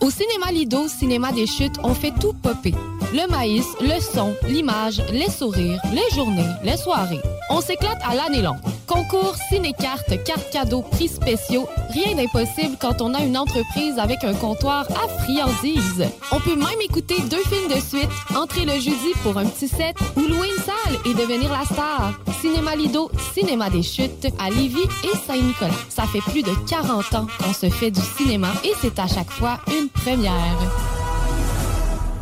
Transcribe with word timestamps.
Au 0.00 0.10
cinéma 0.10 0.52
Lido, 0.52 0.86
cinéma 0.86 1.32
des 1.32 1.46
chutes, 1.46 1.76
on 1.82 1.92
fait 1.92 2.12
tout 2.20 2.32
popper. 2.32 2.72
Le 3.12 3.28
maïs, 3.28 3.66
le 3.80 4.00
son, 4.00 4.32
l'image, 4.46 5.02
les 5.12 5.28
sourires, 5.28 5.80
les 5.92 6.14
journées, 6.14 6.46
les 6.62 6.76
soirées. 6.76 7.20
On 7.50 7.60
s'éclate 7.60 7.98
à 8.08 8.14
l'année 8.14 8.42
longue. 8.42 8.60
Concours, 8.86 9.34
ciné-cartes, 9.48 10.22
cartes 10.22 10.50
cadeaux, 10.52 10.82
prix 10.82 11.08
spéciaux, 11.08 11.68
rien 11.90 12.14
d'impossible 12.14 12.76
quand 12.80 13.02
on 13.02 13.12
a 13.12 13.22
une 13.22 13.36
entreprise 13.36 13.98
avec 13.98 14.22
un 14.22 14.34
comptoir 14.34 14.86
à 14.92 15.08
friandises. 15.22 16.06
On 16.30 16.38
peut 16.40 16.56
même 16.56 16.80
écouter 16.80 17.16
deux 17.28 17.42
films 17.44 17.68
de 17.68 17.80
suite, 17.80 18.10
entrer 18.36 18.66
le 18.66 18.74
jeudi 18.74 19.12
pour 19.24 19.36
un 19.36 19.46
petit 19.46 19.68
set 19.68 19.96
ou 20.16 20.20
louer 20.20 20.48
une 20.56 20.62
salle 20.62 21.00
et 21.06 21.14
devenir 21.14 21.50
la 21.50 21.64
star. 21.64 22.12
Cinéma 22.40 22.76
Lido, 22.76 23.10
cinéma 23.34 23.68
des 23.68 23.82
chutes 23.82 24.28
à 24.38 24.48
Lévis 24.48 24.78
et 25.04 25.16
Saint-Nicolas. 25.26 25.74
Ça 25.88 26.04
fait 26.04 26.20
plus 26.20 26.42
de 26.42 26.52
40 26.68 27.14
ans 27.14 27.26
qu'on 27.38 27.52
se 27.52 27.68
fait 27.68 27.90
du 27.90 28.00
cinéma 28.16 28.52
et 28.64 28.72
c'est 28.80 28.98
à 28.98 29.06
chaque 29.08 29.30
fois 29.30 29.60
une 29.68 29.88
première. 29.88 30.32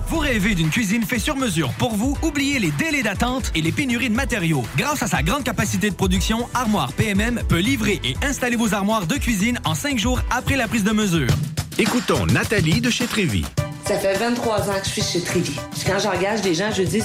Vous 0.09 0.19
rêvez 0.19 0.55
d'une 0.55 0.71
cuisine 0.71 1.03
faite 1.03 1.21
sur 1.21 1.37
mesure 1.37 1.71
pour 1.79 1.95
vous? 1.95 2.17
Oubliez 2.23 2.59
les 2.59 2.71
délais 2.71 3.03
d'attente 3.03 3.51
et 3.55 3.61
les 3.61 3.73
pénuries 3.73 4.09
de 4.09 4.15
matériaux. 4.15 4.63
Grâce 4.77 5.03
à 5.03 5.07
sa 5.07 5.23
grande 5.23 5.45
capacité 5.45 5.91
de 5.91 5.95
production, 5.95 6.49
Armoire 6.55 6.93
PMM 6.93 7.43
peut 7.49 7.59
livrer 7.59 8.01
et 8.05 8.15
installer 8.25 8.57
vos 8.57 8.73
armoires 8.73 9.07
de 9.07 9.17
cuisine 9.17 9.59
en 9.65 9.75
cinq 9.75 9.99
jours 9.99 10.21
après 10.31 10.57
la 10.57 10.69
prise 10.69 10.85
de 10.85 10.93
mesure. 10.93 11.31
Écoutons 11.79 12.25
Nathalie 12.27 12.81
de 12.81 12.89
chez 12.89 13.07
Trévy. 13.07 13.45
Ça 13.85 13.99
fait 13.99 14.17
23 14.17 14.71
ans 14.71 14.79
que 14.81 14.87
je 14.87 14.91
suis 14.91 15.03
chez 15.03 15.21
Trévy. 15.21 15.57
Quand 15.87 15.99
j'engage 15.99 16.41
des 16.41 16.55
gens, 16.55 16.71
je 16.75 16.83
dis, 16.83 17.03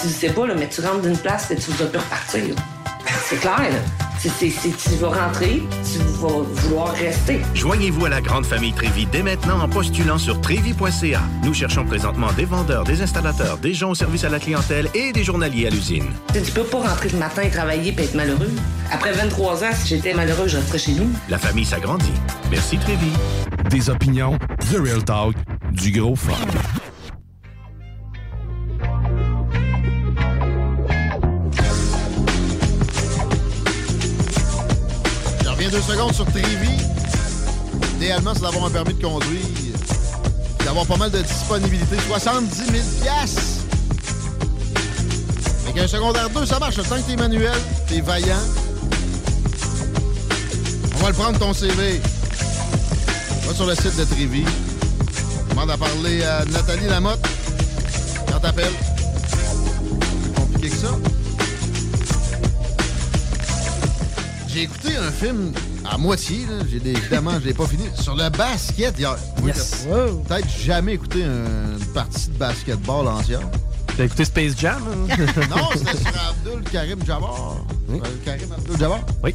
tu 0.00 0.08
sais 0.08 0.30
pas, 0.30 0.46
là, 0.46 0.54
mais 0.56 0.68
tu 0.68 0.80
rentres 0.80 1.02
d'une 1.02 1.16
place 1.18 1.50
et 1.50 1.56
tu 1.56 1.70
vas 1.72 1.86
plus 1.86 1.98
repartir. 1.98 2.42
C'est 3.28 3.40
clair, 3.40 3.58
là. 3.58 3.78
C'est- 4.18 4.30
tu 4.30 4.90
vas 5.00 5.08
rentrer, 5.08 5.62
tu 5.82 5.98
vas 6.20 6.28
vouloir 6.42 6.92
rester. 6.92 7.40
Joignez-vous 7.54 8.04
à 8.04 8.08
la 8.10 8.20
grande 8.20 8.44
famille 8.44 8.74
Trévy 8.74 9.06
dès 9.10 9.22
maintenant 9.22 9.60
en 9.62 9.68
postulant 9.68 10.18
sur 10.18 10.38
trévy.ca. 10.42 11.22
Nous 11.42 11.54
cherchons 11.54 11.86
présentement 11.86 12.30
des 12.36 12.44
vendeurs, 12.44 12.84
des 12.84 13.00
installateurs, 13.00 13.56
des 13.56 13.72
gens 13.72 13.92
au 13.92 13.94
service 13.94 14.24
à 14.24 14.28
la 14.28 14.38
clientèle 14.38 14.90
et 14.94 15.12
des 15.12 15.24
journaliers 15.24 15.68
à 15.68 15.70
l'usine. 15.70 16.04
Tu 16.34 16.52
peux 16.52 16.64
pas 16.64 16.80
rentrer 16.80 17.08
le 17.08 17.18
matin 17.18 17.42
et 17.42 17.50
travailler 17.50 17.94
et 17.96 18.02
être 18.02 18.14
malheureux. 18.14 18.50
Après 18.92 19.12
23 19.12 19.64
ans, 19.64 19.72
si 19.74 19.88
j'étais 19.96 20.12
malheureux, 20.12 20.48
je 20.48 20.58
resterais 20.58 20.78
chez 20.78 20.92
nous. 20.92 21.08
La 21.30 21.38
famille 21.38 21.64
s'agrandit. 21.64 22.12
Merci 22.50 22.76
Trévy. 22.76 23.10
Des 23.70 23.88
opinions, 23.88 24.38
The 24.70 24.76
Real 24.84 25.02
Talk, 25.02 25.34
du 25.72 25.92
gros 25.98 26.14
fun. 26.16 26.34
Deux 35.70 35.80
secondes 35.82 36.14
sur 36.14 36.24
Trévi. 36.26 36.70
Idéalement, 37.96 38.32
c'est 38.34 38.42
d'avoir 38.42 38.66
un 38.66 38.70
permis 38.70 38.94
de 38.94 39.02
conduire. 39.02 39.40
D'avoir 40.64 40.84
pas 40.86 40.96
mal 40.96 41.10
de 41.10 41.20
disponibilité. 41.22 41.96
70 42.08 42.56
000 42.56 42.68
piastres. 43.02 43.42
Fait 45.64 45.72
qu'un 45.72 45.86
secondaire 45.86 46.28
2, 46.30 46.46
ça 46.46 46.58
marche. 46.58 46.76
Le 46.76 46.82
temps 46.82 46.96
que 46.96 47.02
t'es 47.02 47.16
manuel, 47.16 47.56
t'es 47.86 48.00
vaillant. 48.00 48.36
On 50.96 51.02
va 51.02 51.08
le 51.08 51.14
prendre 51.14 51.38
ton 51.38 51.52
CV. 51.52 52.00
Va 53.46 53.54
sur 53.54 53.66
le 53.66 53.74
site 53.74 53.96
de 53.96 54.04
Trévi. 54.04 54.44
Demande 55.50 55.70
à 55.70 55.76
parler 55.76 56.24
à 56.24 56.44
Nathalie 56.46 56.86
Lamotte. 56.88 57.24
Quand 58.30 58.40
t'appelles. 58.40 58.74
Compliqué 60.34 60.70
que 60.70 60.76
ça. 60.76 61.09
J'ai 64.52 64.62
écouté 64.62 64.96
un 64.96 65.10
film 65.12 65.52
à 65.88 65.96
moitié, 65.96 66.38
là. 66.48 66.64
J'ai 66.70 66.80
des- 66.80 66.90
évidemment, 66.90 67.32
je 67.40 67.46
l'ai 67.46 67.54
pas 67.54 67.66
fini. 67.66 67.84
Sur 68.00 68.16
le 68.16 68.28
basket 68.30 68.98
hier. 68.98 69.16
Yes. 69.44 69.86
Peut-être 70.26 70.48
jamais 70.64 70.94
écouté 70.94 71.22
un- 71.24 71.78
une 71.78 71.86
partie 71.94 72.28
de 72.30 72.34
basketball 72.38 73.06
entière. 73.08 73.40
T'as 73.96 74.04
écouté 74.04 74.24
Space 74.24 74.52
Jam? 74.58 74.82
hein? 75.08 75.16
non, 75.50 75.68
c'était 75.74 75.96
sur 75.98 76.08
Abdul 76.30 76.62
Karim 76.72 76.98
Jabbar. 77.06 77.56
Euh, 77.90 77.98
Karim 78.24 78.52
Abdul 78.52 78.78
Jabbar? 78.78 79.00
Oui. 79.22 79.34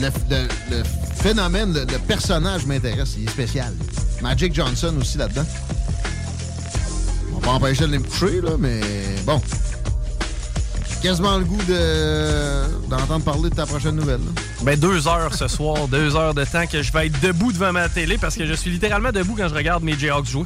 Le, 0.00 0.08
le- 0.30 0.48
le 0.78 0.82
phénomène, 1.16 1.72
le, 1.72 1.80
le 1.80 1.98
personnage 1.98 2.66
m'intéresse. 2.66 3.14
Il 3.18 3.24
est 3.24 3.30
spécial. 3.30 3.72
Magic 4.20 4.54
Johnson 4.54 4.94
aussi 5.00 5.18
là-dedans. 5.18 5.44
On 7.34 7.38
va 7.40 7.46
pas 7.46 7.52
empêcher 7.52 7.86
de 7.86 7.92
les 7.92 7.98
me 7.98 8.04
coucher, 8.04 8.40
là, 8.40 8.50
mais 8.58 8.80
bon. 9.24 9.40
Quasiment 11.02 11.38
le 11.38 11.44
goût 11.44 11.62
de- 11.68 12.88
d'entendre 12.88 13.24
parler 13.24 13.50
de 13.50 13.54
ta 13.54 13.66
prochaine 13.66 13.94
nouvelle. 13.94 14.20
là. 14.20 14.42
Ben, 14.62 14.78
deux 14.78 15.06
heures 15.06 15.32
ce 15.34 15.46
soir, 15.46 15.86
deux 15.90 16.16
heures 16.16 16.34
de 16.34 16.44
temps 16.44 16.66
que 16.66 16.82
je 16.82 16.92
vais 16.92 17.06
être 17.06 17.20
debout 17.20 17.52
devant 17.52 17.72
ma 17.72 17.88
télé 17.88 18.18
parce 18.18 18.34
que 18.34 18.44
je 18.46 18.54
suis 18.54 18.70
littéralement 18.70 19.12
debout 19.12 19.34
quand 19.36 19.48
je 19.48 19.54
regarde 19.54 19.84
mes 19.84 19.96
Jayhawks 19.96 20.26
jouer. 20.26 20.44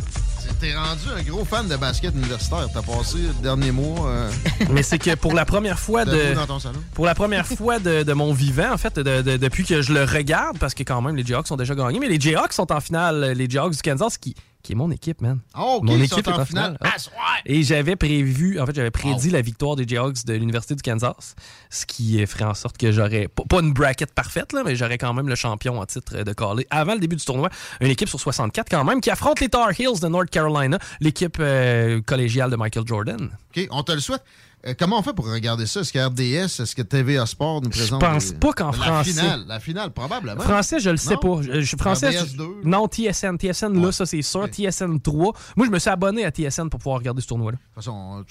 T'es 0.61 0.75
rendu 0.77 1.01
un 1.17 1.23
gros 1.23 1.45
fan 1.45 1.67
de 1.67 1.75
basket 1.77 2.15
universitaire. 2.15 2.69
T'as 2.73 2.83
passé 2.83 3.19
le 3.19 3.43
dernier 3.43 3.73
mois. 3.73 4.07
euh, 4.09 4.31
Mais 4.71 4.83
c'est 4.85 4.99
que 4.99 5.15
pour 5.17 5.33
la 5.35 5.45
première 5.45 5.79
fois 5.79 6.05
de. 6.05 6.13
Debout 6.13 6.35
dans 6.41 6.47
ton 6.47 6.59
salon. 6.61 6.79
Pour 6.95 7.07
la 7.07 7.15
première 7.17 7.47
fois 7.47 7.79
de, 7.81 8.03
de 8.05 8.13
mon 8.13 8.33
vivant, 8.33 8.71
en 8.73 8.77
fait, 8.79 8.95
de- 8.97 9.23
de- 9.23 9.37
depuis 9.39 9.65
que 9.65 9.83
je 9.83 9.93
le 9.93 10.05
regarde, 10.05 10.59
parce 10.59 10.75
que 10.75 10.83
quand 10.85 11.01
même, 11.03 11.17
les 11.17 11.25
Jayhawks 11.25 11.51
ont 11.51 11.57
déjà 11.57 11.75
gagné, 11.75 11.99
mais 11.99 12.09
les 12.09 12.21
Jayhawks 12.21 12.53
sont 12.53 12.71
en 12.71 12.81
finale, 12.81 13.33
les 13.37 13.49
Jayhawks 13.51 13.73
du 13.75 13.83
Kansas, 13.83 14.19
qui, 14.19 14.37
qui 14.63 14.73
est 14.73 14.75
mon 14.77 14.91
équipe, 14.91 15.21
man. 15.21 15.41
OK, 15.59 15.83
mon 15.83 16.01
équipe 16.01 16.27
est 16.27 16.33
en 16.33 16.45
finale. 16.45 16.79
Ah. 16.81 16.91
Ah! 17.19 17.39
Et 17.45 17.63
j'avais 17.63 17.97
prévu, 17.97 18.61
en 18.61 18.67
fait, 18.67 18.75
j'avais 18.75 18.91
prédit 18.91 19.31
la 19.31 19.41
victoire 19.43 19.77
des 19.77 19.87
Jayhawks 19.87 20.25
de 20.25 20.35
l'Université 20.35 20.75
du 20.75 20.83
Kansas, 20.83 21.35
ce 21.71 21.85
qui 21.87 22.25
ferait 22.27 22.45
en 22.45 22.55
sorte 22.55 22.79
que 22.79 22.93
j'aurais, 22.93 23.29
pas- 23.29 23.61
une 23.61 23.73
bracket 23.73 24.13
parfaite, 24.15 24.53
là, 24.53 24.63
mais 24.65 24.77
j'aurais 24.77 24.99
quand 24.99 25.13
même 25.15 25.29
le 25.29 25.35
champion 25.35 25.81
en 25.81 25.87
titre 25.87 26.23
de 26.23 26.33
Calais 26.33 26.67
avant 26.71 26.95
le 26.95 27.01
début 27.01 27.17
du 27.17 27.25
tournoi. 27.25 27.49
Une 27.81 27.89
équipe 27.91 28.09
sur 28.09 28.21
64 28.21 28.69
quand 28.71 28.85
même, 28.85 29.01
qui 29.01 29.11
affronte 29.11 29.41
les 29.41 29.49
Tar 29.49 29.71
Heels 29.79 30.01
de 30.01 30.09
North 30.09 30.31
Carolina, 30.31 30.79
l'équipe 31.01 31.37
euh, 31.41 32.01
collégiale 32.03 32.51
de 32.51 32.57
Michael 32.57 32.87
Jordan. 32.87 33.31
OK, 33.57 33.67
on 33.71 33.83
te 33.83 33.93
le 33.93 34.01
souhaite. 34.01 34.23
Euh, 34.65 34.75
comment 34.79 34.99
on 34.99 35.03
fait 35.03 35.13
pour 35.13 35.29
regarder 35.29 35.67
ça? 35.67 35.81
Est-ce 35.81 35.93
que 35.93 35.99
RDS, 35.99 36.61
est-ce 36.63 36.77
que 36.77 36.83
TVA 36.83 37.27
Sport 37.27 37.63
nous 37.63 37.71
présente? 37.71 38.01
pense 38.01 38.31
des- 38.33 38.39
pas 38.39 38.53
qu'en 38.53 38.67
la 38.67 38.73
français. 38.73 39.11
Finale, 39.11 39.45
la 39.49 39.59
finale, 39.59 39.91
probablement. 39.93 40.41
Français, 40.41 40.79
je 40.79 40.91
le 40.91 40.97
sais 40.99 41.15
Non? 41.15 41.37
pas. 41.37 41.43
Je, 41.43 41.61
je- 41.63 41.77
français, 41.77 42.11
RDS 42.11 42.27
je- 42.33 42.37
2. 42.37 42.47
non, 42.65 42.87
TSN. 42.87 43.37
TSN, 43.39 43.83
là, 43.83 43.91
ça, 43.91 44.07
c'est 44.07 44.23
sûr. 44.23 44.47
TSN 44.49 45.01
3. 45.01 45.33
Moi, 45.57 45.67
je 45.67 45.71
me 45.73 45.79
suis 45.81 45.91
abonné 45.91 46.25
à 46.25 46.31
TSN 46.31 46.69
pour 46.69 46.79
pouvoir 46.79 46.99
regarder 46.99 47.21
ce 47.21 47.27
tournoi-là. 47.27 47.57
De 47.59 47.63
toute 47.63 47.75
façon, 47.75 48.25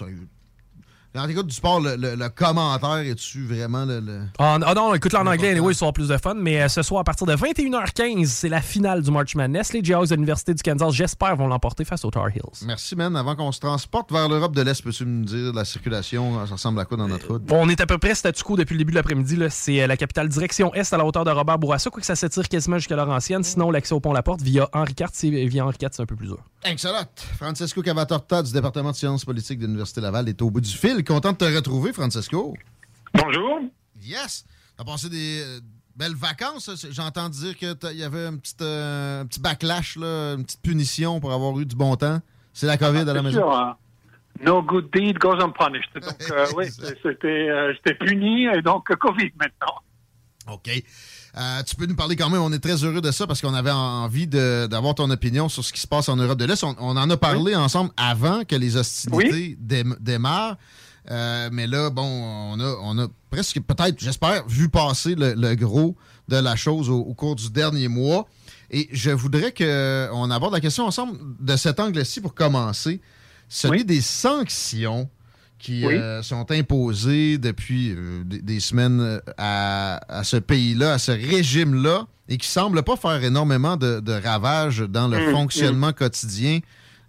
quand 1.14 1.28
t'écoutes 1.28 1.48
du 1.48 1.56
sport, 1.56 1.80
le, 1.82 1.96
le- 1.96 2.16
le 2.16 2.30
commentaire, 2.30 2.98
est-tu 3.00 3.46
vraiment 3.46 3.86
le... 3.86 4.00
le- 4.00 4.22
Ah 4.40 4.58
ah 4.66 4.74
non, 4.74 4.94
écoute-le 4.94 5.20
en 5.20 5.28
anglais, 5.28 5.52
anyway, 5.52 5.74
ils 5.74 5.76
sont 5.76 5.92
plus 5.92 6.08
de 6.08 6.18
fun. 6.18 6.36
Mais 6.36 6.62
euh, 6.62 6.68
ce 6.70 6.82
soir, 6.82 7.02
à 7.02 7.04
partir 7.04 7.28
de 7.28 7.34
21h15, 7.36 8.26
c'est 8.28 8.50
la 8.50 8.62
finale 8.62 9.02
du 9.02 9.12
March 9.12 9.36
Madness. 9.36 9.74
Les 9.74 9.84
Jayhawks 9.84 10.08
de 10.10 10.16
l'Université 10.16 10.54
du 10.54 10.64
Kansas, 10.64 10.94
j'espère, 10.94 11.36
vont 11.36 11.48
l'emporter 11.48 11.84
face 11.86 12.06
aux 12.06 12.12
Tar 12.12 12.30
Heels. 12.30 12.66
Merci, 12.66 12.96
man. 12.96 13.16
Avant 13.16 13.36
qu'on 13.36 13.52
se 13.52 13.60
transporte 13.60 14.12
vers 14.12 14.30
l'Europe 14.30 14.56
de 14.56 14.62
l'Est, 14.62 14.82
peux-tu 14.84 15.06
me 15.06 15.26
dire 15.26 15.54
la 15.54 15.66
circulation, 15.66 16.46
ça 16.46 16.54
ressemble 16.54 16.80
à 16.80 16.86
quoi 16.86 16.98
dans 16.98 17.08
notre 17.08 17.28
route? 17.28 17.44
Bon, 17.44 17.58
on 17.66 17.70
est 17.70 17.82
à 17.82 17.86
peu 17.86 17.98
près 17.98 18.16
statu 18.16 18.44
quo 18.44 18.56
depuis 18.56 18.74
le 18.74 18.80
début 18.80 18.92
de 18.92 18.98
l'après-midi. 18.98 19.38
C'est 19.50 19.82
euh, 19.82 19.88
la 19.88 19.98
capitale 19.98 20.30
direction 20.30 20.74
est 20.74 20.92
à 20.94 20.98
la 20.98 21.06
hauteur 21.06 21.26
de 21.26 21.32
Robert 21.32 21.60
Bourassa, 21.60 21.90
quoique 21.90 22.06
ça 22.06 22.16
s'étire 22.16 22.48
quasiment 22.48 22.78
jusqu'à 22.78 22.96
Laurentienne. 22.96 23.44
Sinon, 23.44 23.72
l'accès 23.72 23.94
au 23.94 24.00
pont 24.00 24.14
La 24.14 24.24
Porte 24.24 24.42
via 24.42 24.70
Henri 24.74 24.94
IV, 25.00 25.08
c'est 25.14 25.30
via 25.30 25.66
Henri 25.66 25.76
IV, 25.82 25.90
c'est 25.92 26.02
un 26.02 26.06
peu 26.06 26.16
plus 26.16 26.28
dur. 26.28 26.38
Excellent. 26.64 27.04
Francesco 27.38 27.82
Cavatorta 27.82 28.44
du 28.44 28.52
département 28.52 28.92
de 28.92 28.96
sciences 28.96 29.26
politiques 29.26 29.58
de 29.60 29.66
l'Université 29.66 30.00
Laval 30.00 30.30
est 30.30 30.42
au 30.42 30.52
bout 30.52 30.62
du 30.62 30.70
fil. 30.70 31.01
Content 31.04 31.32
de 31.34 31.38
te 31.38 31.46
retrouver, 31.46 31.94
Francesco. 31.94 32.56
Bonjour. 33.14 33.60
Yes. 34.02 34.46
T'as 34.78 34.84
passé 34.84 35.10
des, 35.10 35.42
euh, 35.42 35.60
Belles 35.96 36.16
vacances. 36.16 36.70
entendu 37.00 37.38
dire 37.40 37.58
qu'il 37.58 37.98
y 37.98 38.04
avait 38.04 38.26
un 38.26 38.38
petit, 38.38 38.56
euh, 38.62 39.22
un 39.22 39.26
petit 39.26 39.40
backlash, 39.42 39.98
là, 39.98 40.34
une 40.36 40.46
petite 40.46 40.62
punition 40.62 41.20
pour 41.20 41.32
avoir 41.34 41.60
eu 41.60 41.66
du 41.66 41.76
bon 41.76 41.96
temps. 41.98 42.20
C'est 42.54 42.66
la 42.66 42.78
COVID 42.78 43.00
à 43.00 43.04
la 43.06 43.14
C'est 43.16 43.22
maison. 43.22 43.40
sûr, 43.40 43.52
hein. 43.54 43.76
No 44.44 44.64
good 44.64 44.90
deed 44.94 45.20
goes 45.20 45.40
unpunished. 45.44 45.92
Donc, 45.96 46.32
euh, 46.32 46.48
oui, 46.58 46.66
c'était, 47.04 47.28
euh, 47.50 47.74
j'étais 47.74 47.94
puni 47.96 48.46
et 48.46 48.62
donc 48.62 48.86
Covid 48.98 49.32
maintenant. 49.38 49.76
OK. 50.52 50.70
Euh, 51.38 51.64
tu 51.64 51.76
peux 51.76 51.86
nous 51.86 51.96
parler 51.96 52.16
quand 52.16 52.30
même, 52.30 52.42
on 52.42 52.52
est 52.52 52.60
très 52.60 52.84
heureux 52.84 53.02
de 53.02 53.12
ça 53.12 53.28
parce 53.28 53.42
qu'on 53.42 53.54
avait 53.54 53.72
envie 53.72 54.28
d'avoir 54.28 54.96
ton 54.96 55.10
opinion 55.12 55.50
sur 55.50 55.64
ce 55.64 55.72
qui 55.72 55.80
se 55.82 55.88
passe 55.88 56.10
en 56.10 56.16
Europe 56.16 56.40
de 56.40 56.46
l'Est. 56.46 56.64
On, 56.64 56.76
on 56.80 56.98
en 56.98 57.10
a 57.10 57.18
parlé 57.18 57.56
ensemble 57.56 57.92
avant 57.98 58.44
que 58.46 58.56
les 58.56 58.76
hostilités 58.78 59.58
dém- 59.62 59.98
démarrent. 60.00 60.58
Euh, 61.12 61.50
mais 61.52 61.68
là, 61.68 61.90
bon, 61.90 62.04
on 62.04 62.60
a, 62.60 62.76
on 62.84 62.98
a 62.98 63.08
presque, 63.30 63.60
peut-être, 63.62 64.00
j'espère, 64.00 64.48
vu 64.48 64.70
passer 64.70 65.14
le, 65.16 65.34
le 65.34 65.56
gros 65.56 65.96
de 66.30 66.38
la 66.38 66.56
chose 66.56 66.90
au, 66.90 67.00
au 67.00 67.14
cours 67.14 67.36
du 67.36 67.50
dernier 67.50 67.88
mois. 67.90 68.28
Et 68.70 68.88
je 68.94 69.12
voudrais 69.12 69.52
qu'on 69.54 70.32
aborde 70.32 70.54
la 70.54 70.62
question 70.62 70.86
ensemble 70.86 71.18
de 71.42 71.56
cet 71.58 71.80
angle-ci 71.82 72.22
pour 72.22 72.34
commencer. 72.34 73.02
Celui 73.50 73.84
des 73.84 74.00
sanctions 74.02 75.10
qui 75.60 75.86
Oui. 75.86 75.94
euh, 75.96 76.24
sont 76.24 76.50
imposées 76.52 77.38
depuis 77.38 77.92
euh, 77.92 78.24
des, 78.24 78.42
des 78.42 78.60
semaines 78.62 79.00
euh, 79.02 79.20
à, 79.38 80.00
à 80.08 80.24
ce 80.24 80.38
pays-là, 80.38 80.94
à 80.94 80.98
ce 81.00 81.12
régime-là, 81.12 82.08
et 82.30 82.38
qui 82.38 82.48
semblent 82.48 82.82
pas 82.82 82.96
faire 82.96 83.22
énormément 83.24 83.76
de, 83.76 84.00
de 84.00 84.14
ravages 84.14 84.80
dans 84.80 85.08
le 85.10 85.18
Mm, 85.20 85.32
fonctionnement 85.34 85.92
quotidien 85.94 86.60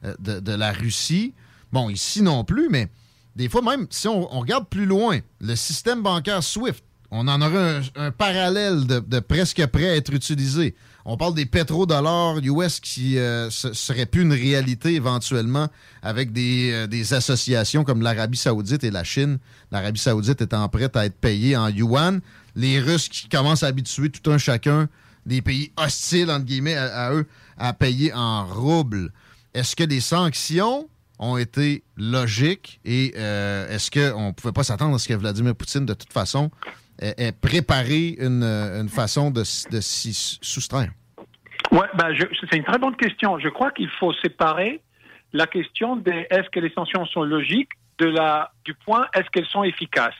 euh, 0.04 0.14
de, 0.18 0.40
de 0.40 0.52
la 0.52 0.72
Russie. 0.72 1.32
Bon, 1.70 1.88
ici 1.88 2.20
non 2.22 2.44
plus, 2.44 2.68
mais 2.68 2.88
des 3.36 3.48
fois 3.48 3.62
même, 3.62 3.86
si 3.90 4.08
on, 4.08 4.26
regarde 4.40 4.68
plus 4.68 4.86
loin, 4.86 5.18
le 5.40 5.56
système 5.56 6.02
bancaire 6.02 6.42
SWIFT, 6.42 6.82
on 7.10 7.28
en 7.28 7.42
aurait 7.42 7.80
un, 7.96 8.10
parallèle 8.10 8.86
de, 8.86 9.20
presque 9.20 9.64
prêt 9.66 9.90
à 9.90 9.96
être 9.96 10.12
utilisé. 10.14 10.74
On 11.04 11.16
parle 11.16 11.34
des 11.34 11.44
pétrodollars 11.46 12.38
US 12.42 12.80
qui 12.80 13.18
euh, 13.18 13.50
se- 13.50 13.72
seraient 13.74 14.06
plus 14.06 14.22
une 14.22 14.32
réalité 14.32 14.94
éventuellement 14.94 15.68
avec 16.02 16.32
des, 16.32 16.70
euh, 16.72 16.86
des 16.86 17.12
associations 17.12 17.84
comme 17.84 18.00
l'Arabie 18.02 18.38
Saoudite 18.38 18.84
et 18.84 18.90
la 18.90 19.04
Chine. 19.04 19.38
L'Arabie 19.72 20.00
Saoudite 20.00 20.40
étant 20.40 20.66
prête 20.68 20.96
à 20.96 21.04
être 21.04 21.16
payée 21.18 21.56
en 21.56 21.68
yuan. 21.68 22.20
Les 22.54 22.80
Russes 22.80 23.08
qui 23.08 23.28
commencent 23.28 23.62
à 23.64 23.66
habituer 23.66 24.08
tout 24.10 24.30
un 24.30 24.38
chacun 24.38 24.88
des 25.26 25.42
pays 25.42 25.70
hostiles, 25.76 26.30
entre 26.30 26.44
guillemets, 26.46 26.76
à, 26.76 27.08
à 27.08 27.12
eux, 27.14 27.26
à 27.58 27.72
payer 27.72 28.12
en 28.14 28.46
roubles. 28.46 29.12
Est-ce 29.54 29.76
que 29.76 29.84
les 29.84 30.00
sanctions 30.00 30.88
ont 31.22 31.38
été 31.38 31.84
logiques 31.96 32.80
et 32.84 33.14
euh, 33.16 33.68
est-ce 33.68 33.90
qu'on 33.90 34.28
ne 34.28 34.32
pouvait 34.32 34.52
pas 34.52 34.64
s'attendre 34.64 34.96
à 34.96 34.98
ce 34.98 35.08
que 35.08 35.14
Vladimir 35.14 35.54
Poutine, 35.54 35.86
de 35.86 35.94
toute 35.94 36.12
façon, 36.12 36.50
ait, 37.00 37.14
ait 37.16 37.32
préparé 37.32 38.16
une, 38.18 38.42
une 38.42 38.88
façon 38.88 39.30
de, 39.30 39.40
de 39.70 39.80
s'y 39.80 40.12
soustraire? 40.42 40.90
Ouais, 41.70 41.86
ben, 41.96 42.08
c'est 42.50 42.56
une 42.56 42.64
très 42.64 42.78
bonne 42.78 42.96
question. 42.96 43.38
Je 43.38 43.48
crois 43.48 43.70
qu'il 43.70 43.88
faut 44.00 44.12
séparer 44.14 44.80
la 45.32 45.46
question 45.46 45.96
de 45.96 46.10
est-ce 46.28 46.50
que 46.50 46.60
les 46.60 46.72
sanctions 46.74 47.06
sont 47.06 47.22
logiques 47.22 47.70
de 47.98 48.06
la, 48.06 48.50
du 48.64 48.74
point 48.74 49.06
est-ce 49.14 49.28
qu'elles 49.30 49.46
sont 49.46 49.62
efficaces. 49.62 50.14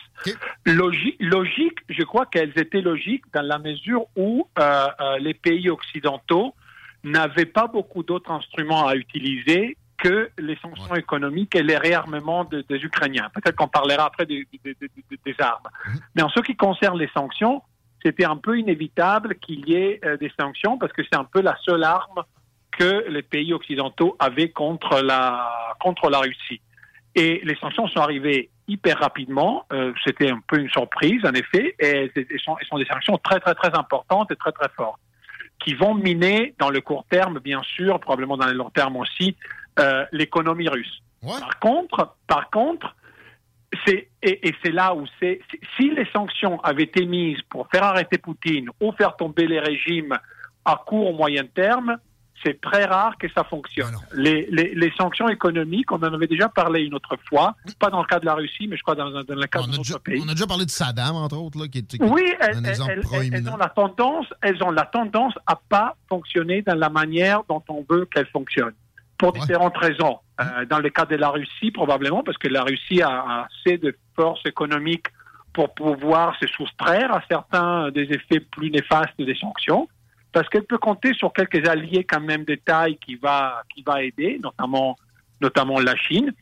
Logi- 0.65 1.17
logique, 1.19 1.79
je 1.89 2.03
crois 2.05 2.27
qu'elles 2.27 2.53
étaient 2.57 2.81
logiques 2.81 3.25
dans 3.35 3.43
la 3.43 3.59
mesure 3.59 4.05
où 4.15 4.47
euh, 4.59 4.87
euh, 5.01 5.19
les 5.19 5.35
pays 5.35 5.69
occidentaux 5.69 6.55
n'avaient 7.03 7.47
pas 7.47 7.67
beaucoup 7.67 8.05
d'autres 8.05 8.31
instruments 8.31 8.87
à 8.87 8.95
utiliser 8.95 9.77
que 10.03 10.31
les 10.39 10.57
sanctions 10.65 10.95
économiques 11.05 11.55
et 11.55 11.63
les 11.63 11.77
réarmements 11.77 12.45
de- 12.45 12.63
des 12.69 12.81
Ukrainiens. 12.91 13.29
Peut-être 13.35 13.57
qu'on 13.57 13.69
parlera 13.69 14.05
après 14.07 14.27
des, 14.27 14.47
des- 14.53 14.75
des- 14.81 14.91
des- 15.11 15.21
des 15.29 15.37
armes. 15.41 15.69
Mais 16.15 16.23
en 16.23 16.29
ce 16.29 16.41
qui 16.41 16.57
concerne 16.57 16.99
les 16.99 17.11
sanctions, 17.15 17.63
c'était 18.05 18.25
un 18.25 18.37
peu 18.37 18.59
inévitable 18.59 19.37
qu'il 19.37 19.61
y 19.69 19.75
ait 19.75 20.01
euh, 20.05 20.17
des 20.17 20.33
sanctions 20.41 20.77
parce 20.79 20.93
que 20.93 21.03
c'est 21.05 21.19
un 21.19 21.29
peu 21.35 21.41
la 21.41 21.57
seule 21.65 21.85
arme 21.85 22.21
que 22.73 23.05
les 23.09 23.23
pays 23.23 23.53
occidentaux 23.53 24.17
avaient 24.19 24.51
contre 24.51 25.01
la, 25.03 25.49
contre 25.79 26.11
la 26.11 26.19
Russie. 26.21 26.61
Et 27.15 27.41
les 27.45 27.57
sanctions 27.57 27.87
sont 27.89 28.01
arrivées 28.01 28.51
hyper 28.67 28.99
rapidement. 28.99 29.67
Euh, 29.73 29.93
C'était 30.05 30.31
un 30.31 30.41
peu 30.49 30.59
une 30.59 30.71
surprise, 30.71 31.23
en 31.25 31.33
effet, 31.43 31.77
et 31.79 32.11
elles 32.17 32.41
sont, 32.41 32.57
sont 32.69 32.79
des 32.79 32.87
sanctions 32.87 33.19
très, 33.19 33.39
très, 33.41 33.55
très 33.55 33.73
importantes 33.79 34.31
et 34.33 34.37
très, 34.37 34.53
très 34.53 34.71
fortes, 34.75 34.99
qui 35.63 35.75
vont 35.75 35.95
miner 35.95 36.55
dans 36.59 36.71
le 36.71 36.81
court 36.81 37.05
terme, 37.09 37.39
bien 37.39 37.63
sûr, 37.77 38.01
probablement 38.01 38.37
dans 38.39 38.47
le 38.47 38.55
long 38.55 38.71
terme 38.71 38.97
aussi, 38.97 39.37
euh, 39.79 40.05
l'économie 40.13 40.69
russe. 40.69 41.03
Par 41.21 41.59
contre, 41.61 42.15
par 42.27 42.51
contre, 42.51 42.95
c'est 43.87 44.09
et, 44.23 44.49
et 44.49 44.55
c'est 44.63 44.73
là 44.73 44.95
où 44.95 45.07
c'est 45.21 45.41
si- 45.77 45.91
les 45.91 46.07
sanctions 46.13 46.61
avaient 46.63 46.83
été 46.85 47.07
mises 47.07 47.41
pour 47.49 47.69
faire 47.71 47.85
arrêter 47.85 48.19
Poutine 48.19 48.69
ou 48.81 48.93
faire 48.93 49.17
tomber 49.17 49.47
les 49.47 49.61
régimes 49.61 50.19
à 50.65 50.81
court 50.87 51.11
ou 51.13 51.17
moyen 51.17 51.45
terme, 51.47 51.97
c'est 52.45 52.61
très 52.61 52.85
rare 52.85 53.17
que 53.19 53.29
ça 53.33 53.45
fonctionne. 53.45 53.95
Les, 54.15 54.49
les, 54.51 54.75
les 54.75 54.93
sanctions 54.99 55.29
économiques, 55.29 55.91
on 55.93 55.97
en 55.99 56.13
avait 56.13 56.27
déjà 56.27 56.49
parlé 56.49 56.83
une 56.83 56.95
autre 56.95 57.17
fois, 57.29 57.55
pas 57.79 57.89
dans 57.89 58.01
le 58.01 58.07
cas 58.07 58.19
de 58.19 58.27
la 58.27 58.35
Russie, 58.35 58.67
mais 58.69 58.77
je 58.77 58.83
crois 58.83 58.97
dans, 58.97 59.11
dans 59.11 59.35
le 59.35 59.47
cas 59.47 59.61
d'autres 59.63 60.01
pays. 60.01 60.21
On 60.25 60.29
a 60.29 60.33
déjà 60.33 60.47
parlé 60.49 60.65
de 60.65 60.71
Saddam, 60.71 61.15
entre 61.17 61.37
autres, 61.39 61.59
là, 61.61 61.69
qui 61.69 61.79
est, 61.79 61.87
qui 61.87 61.97
est 61.97 62.03
Oui, 62.03 62.33
un 62.41 62.49
elles, 62.63 62.67
exemple 62.67 62.93
elles- 63.15 63.31
elles 63.35 63.49
ont 63.49 63.57
la 63.57 63.69
tendance, 63.69 64.27
elles 64.43 64.63
ont 64.63 64.73
la 64.73 64.85
tendance 64.87 65.35
à 65.47 65.55
pas 65.57 65.97
fonctionner 66.09 66.63
dans 66.63 66.75
la 66.75 66.89
manière 66.91 67.43
dont 67.49 67.63
on 67.69 67.85
veut 67.89 68.07
qu'elles 68.07 68.27
fonctionnent, 68.27 68.75
pour 69.23 69.33
différentes 69.33 69.77
raisons. 69.77 70.19
Euh, 70.41 70.65
dans 70.65 70.81
le 70.81 70.91
cas 70.91 71.05
de 71.05 71.15
la 71.15 71.29
Russie, 71.29 71.71
probablement 71.71 72.25
parce 72.25 72.39
que 72.39 72.49
la 72.49 72.63
Russie 72.65 73.03
a, 73.03 73.47
assez 73.47 73.79
de 73.79 73.97
force 74.17 74.45
économique 74.47 75.07
pour 75.53 75.73
pouvoir 75.75 76.37
se 76.41 76.49
soustraire 76.49 77.15
à 77.15 77.23
certains 77.31 77.91
des 77.93 78.09
effets 78.11 78.41
plus 78.41 78.71
néfastes 78.71 79.21
des 79.21 79.37
sanctions, 79.37 79.89
parce 80.33 80.49
qu'elle 80.49 80.65
peut 80.65 80.79
compter 80.79 81.15
sur 81.15 81.33
quelques 81.33 81.69
alliés 81.69 82.05
quand 82.05 82.21
même 82.21 82.45
de 82.45 82.57
taille 82.57 82.97
qui 82.97 83.15
va 83.15 83.63
qui 83.73 83.83
va 83.83 84.03
aider, 84.03 84.41
notamment 84.43 84.97
notamment 85.41 85.79
la 85.79 85.95
Chine 85.95 86.33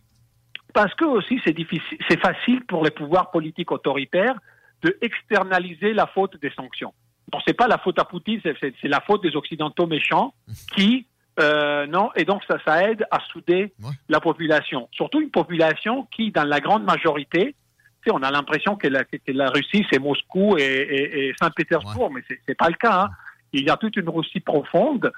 parce 0.73 0.94
que 0.94 1.05
aussi 1.05 1.41
c'est 1.44 1.53
difficile, 1.53 1.99
c'est 2.09 2.21
facile 2.21 2.65
pour 2.67 2.85
les 2.85 2.93
pouvoirs 2.93 3.31
politiques 3.31 3.73
autoritaires 3.73 4.38
de 4.83 4.97
externaliser 5.03 5.93
la 5.93 6.06
faute 6.06 6.41
des 6.41 6.50
sanctions. 6.50 6.94
Bon, 7.31 7.38
c'est 7.47 7.55
pas 7.55 7.69
la 7.69 7.79
faute 7.79 7.99
à 7.99 8.05
Poutine, 8.05 8.41
c'est 8.43 8.88
la 8.88 9.00
faute 9.00 9.23
des 9.23 9.37
occidentaux 9.37 9.87
méchants 9.87 10.33
qui 10.75 11.06
euh, 11.40 11.87
non, 11.87 12.10
et 12.16 12.25
donc 12.25 12.42
ça, 12.48 12.58
ça 12.64 12.88
aide 12.90 13.04
à 13.10 13.19
souder 13.32 13.72
la 14.08 14.20
population. 14.20 14.88
Surtout 14.92 15.20
une 15.20 15.31
population 15.31 16.06
qui, 16.14 16.31
dans 16.31 16.44
la 16.44 16.60
grande 16.60 16.84
majorité, 16.84 17.54
tu 18.02 18.10
sais, 18.10 18.10
on 18.14 18.22
a 18.22 18.31
l'impression 18.31 18.76
que 18.76 18.88
la, 18.88 19.04
que 19.04 19.16
la 19.28 19.50
Russie 19.50 19.84
c'est 19.92 19.98
Moscou 19.98 20.56
et, 20.58 20.62
et- 20.62 21.28
et 21.28 21.34
Saint-Pétersbourg, 21.40 22.10
mais 22.12 22.22
c'est 22.46 22.54
pas 22.56 22.69
le 22.69 22.75
cas. 22.76 23.02
hein. 23.04 23.10
Il 23.52 23.64
y 23.64 23.70
a 23.70 23.76
toute 23.76 23.96
une 23.96 24.08
Russie 24.08 24.40
profonde 24.40 25.10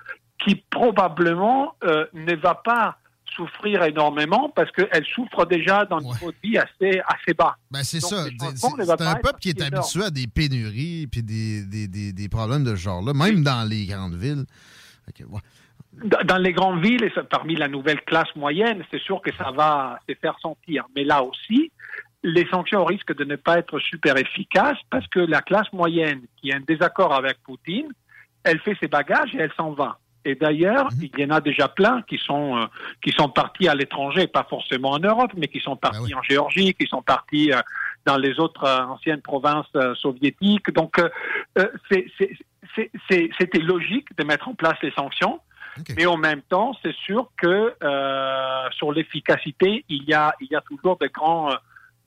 qui 0.42 0.56
probablement 1.06 1.74
euh, 1.84 2.06
ne 2.14 2.34
va 2.36 2.54
pas 2.54 2.98
souffrir 3.36 3.82
énormément 3.84 4.50
parce 4.54 4.70
qu'elle 4.72 5.04
souffre 5.14 5.46
déjà 5.46 5.84
d'un 5.86 6.00
niveau 6.00 6.30
de 6.32 6.36
vie 6.42 6.58
assez, 6.58 7.00
assez 7.06 7.32
bas. 7.34 7.56
Ben, 7.70 7.82
c'est 7.82 8.00
ça. 8.00 8.24
C'est 8.56 9.00
un 9.02 9.14
peuple 9.14 9.38
qui 9.40 9.50
est 9.50 9.58
énorme. 9.60 9.74
habitué 9.76 10.04
à 10.04 10.10
des 10.10 10.26
pénuries 10.26 11.06
puis 11.06 11.22
des, 11.22 11.64
des, 11.64 11.88
des, 11.88 12.12
des 12.12 12.28
problèmes 12.28 12.64
de 12.64 12.70
ce 12.70 12.80
genre-là, 12.80 13.14
même 13.14 13.42
dans 13.42 13.66
les 13.68 13.86
grandes 13.86 14.16
villes. 14.16 14.44
Ouais. 15.30 15.40
Dans 15.92 16.38
les 16.38 16.52
grandes 16.52 16.82
villes, 16.82 17.04
et 17.04 17.12
parmi 17.28 17.54
la 17.54 17.68
nouvelle 17.68 18.00
classe 18.02 18.34
moyenne, 18.34 18.82
c'est 18.90 19.00
sûr 19.00 19.20
que 19.20 19.32
ça 19.34 19.50
va 19.50 19.98
se 20.08 20.14
faire 20.14 20.38
sentir. 20.40 20.86
Mais 20.96 21.04
là 21.04 21.22
aussi, 21.22 21.70
les 22.22 22.46
sanctions 22.48 22.84
risquent 22.84 23.14
de 23.14 23.24
ne 23.24 23.36
pas 23.36 23.58
être 23.58 23.78
super 23.78 24.16
efficaces 24.16 24.78
parce 24.90 25.06
que 25.08 25.20
la 25.20 25.42
classe 25.42 25.70
moyenne 25.72 26.22
qui 26.36 26.52
a 26.52 26.56
un 26.56 26.60
désaccord 26.60 27.12
avec 27.12 27.42
Poutine, 27.42 27.88
elle 28.44 28.58
fait 28.60 28.76
ses 28.80 28.88
bagages 28.88 29.34
et 29.34 29.38
elle 29.38 29.52
s'en 29.56 29.72
va. 29.72 29.98
Et 30.24 30.36
d'ailleurs, 30.36 30.88
il 31.00 31.10
y 31.18 31.24
en 31.24 31.30
a 31.30 31.40
déjà 31.40 31.68
plein 31.68 32.02
qui 32.02 32.16
sont 32.16 32.56
euh, 32.56 32.66
qui 33.02 33.10
sont 33.10 33.28
partis 33.28 33.66
à 33.66 33.74
l'étranger, 33.74 34.28
pas 34.28 34.46
forcément 34.48 34.90
en 34.90 35.00
Europe, 35.00 35.32
mais 35.36 35.48
qui 35.48 35.58
sont 35.58 35.76
partis 35.76 36.14
en 36.14 36.22
Géorgie, 36.22 36.74
qui 36.74 36.86
sont 36.86 37.02
partis 37.02 37.52
euh, 37.52 37.60
dans 38.06 38.16
les 38.16 38.38
autres 38.38 38.64
euh, 38.64 38.84
anciennes 38.84 39.20
provinces 39.20 39.66
soviétiques. 39.94 40.70
Donc, 40.72 41.00
c'était 43.10 43.58
logique 43.58 44.16
de 44.16 44.24
mettre 44.24 44.48
en 44.48 44.54
place 44.54 44.76
les 44.82 44.92
sanctions. 44.92 45.40
Mais 45.96 46.06
en 46.06 46.16
même 46.16 46.42
temps, 46.42 46.76
c'est 46.82 46.94
sûr 46.94 47.30
que 47.36 47.74
euh, 47.82 48.70
sur 48.72 48.92
l'efficacité, 48.92 49.84
il 49.88 50.04
y 50.04 50.14
a, 50.14 50.34
il 50.40 50.48
y 50.50 50.56
a 50.56 50.60
toujours 50.60 50.98
de 50.98 51.06
grands, 51.06 51.50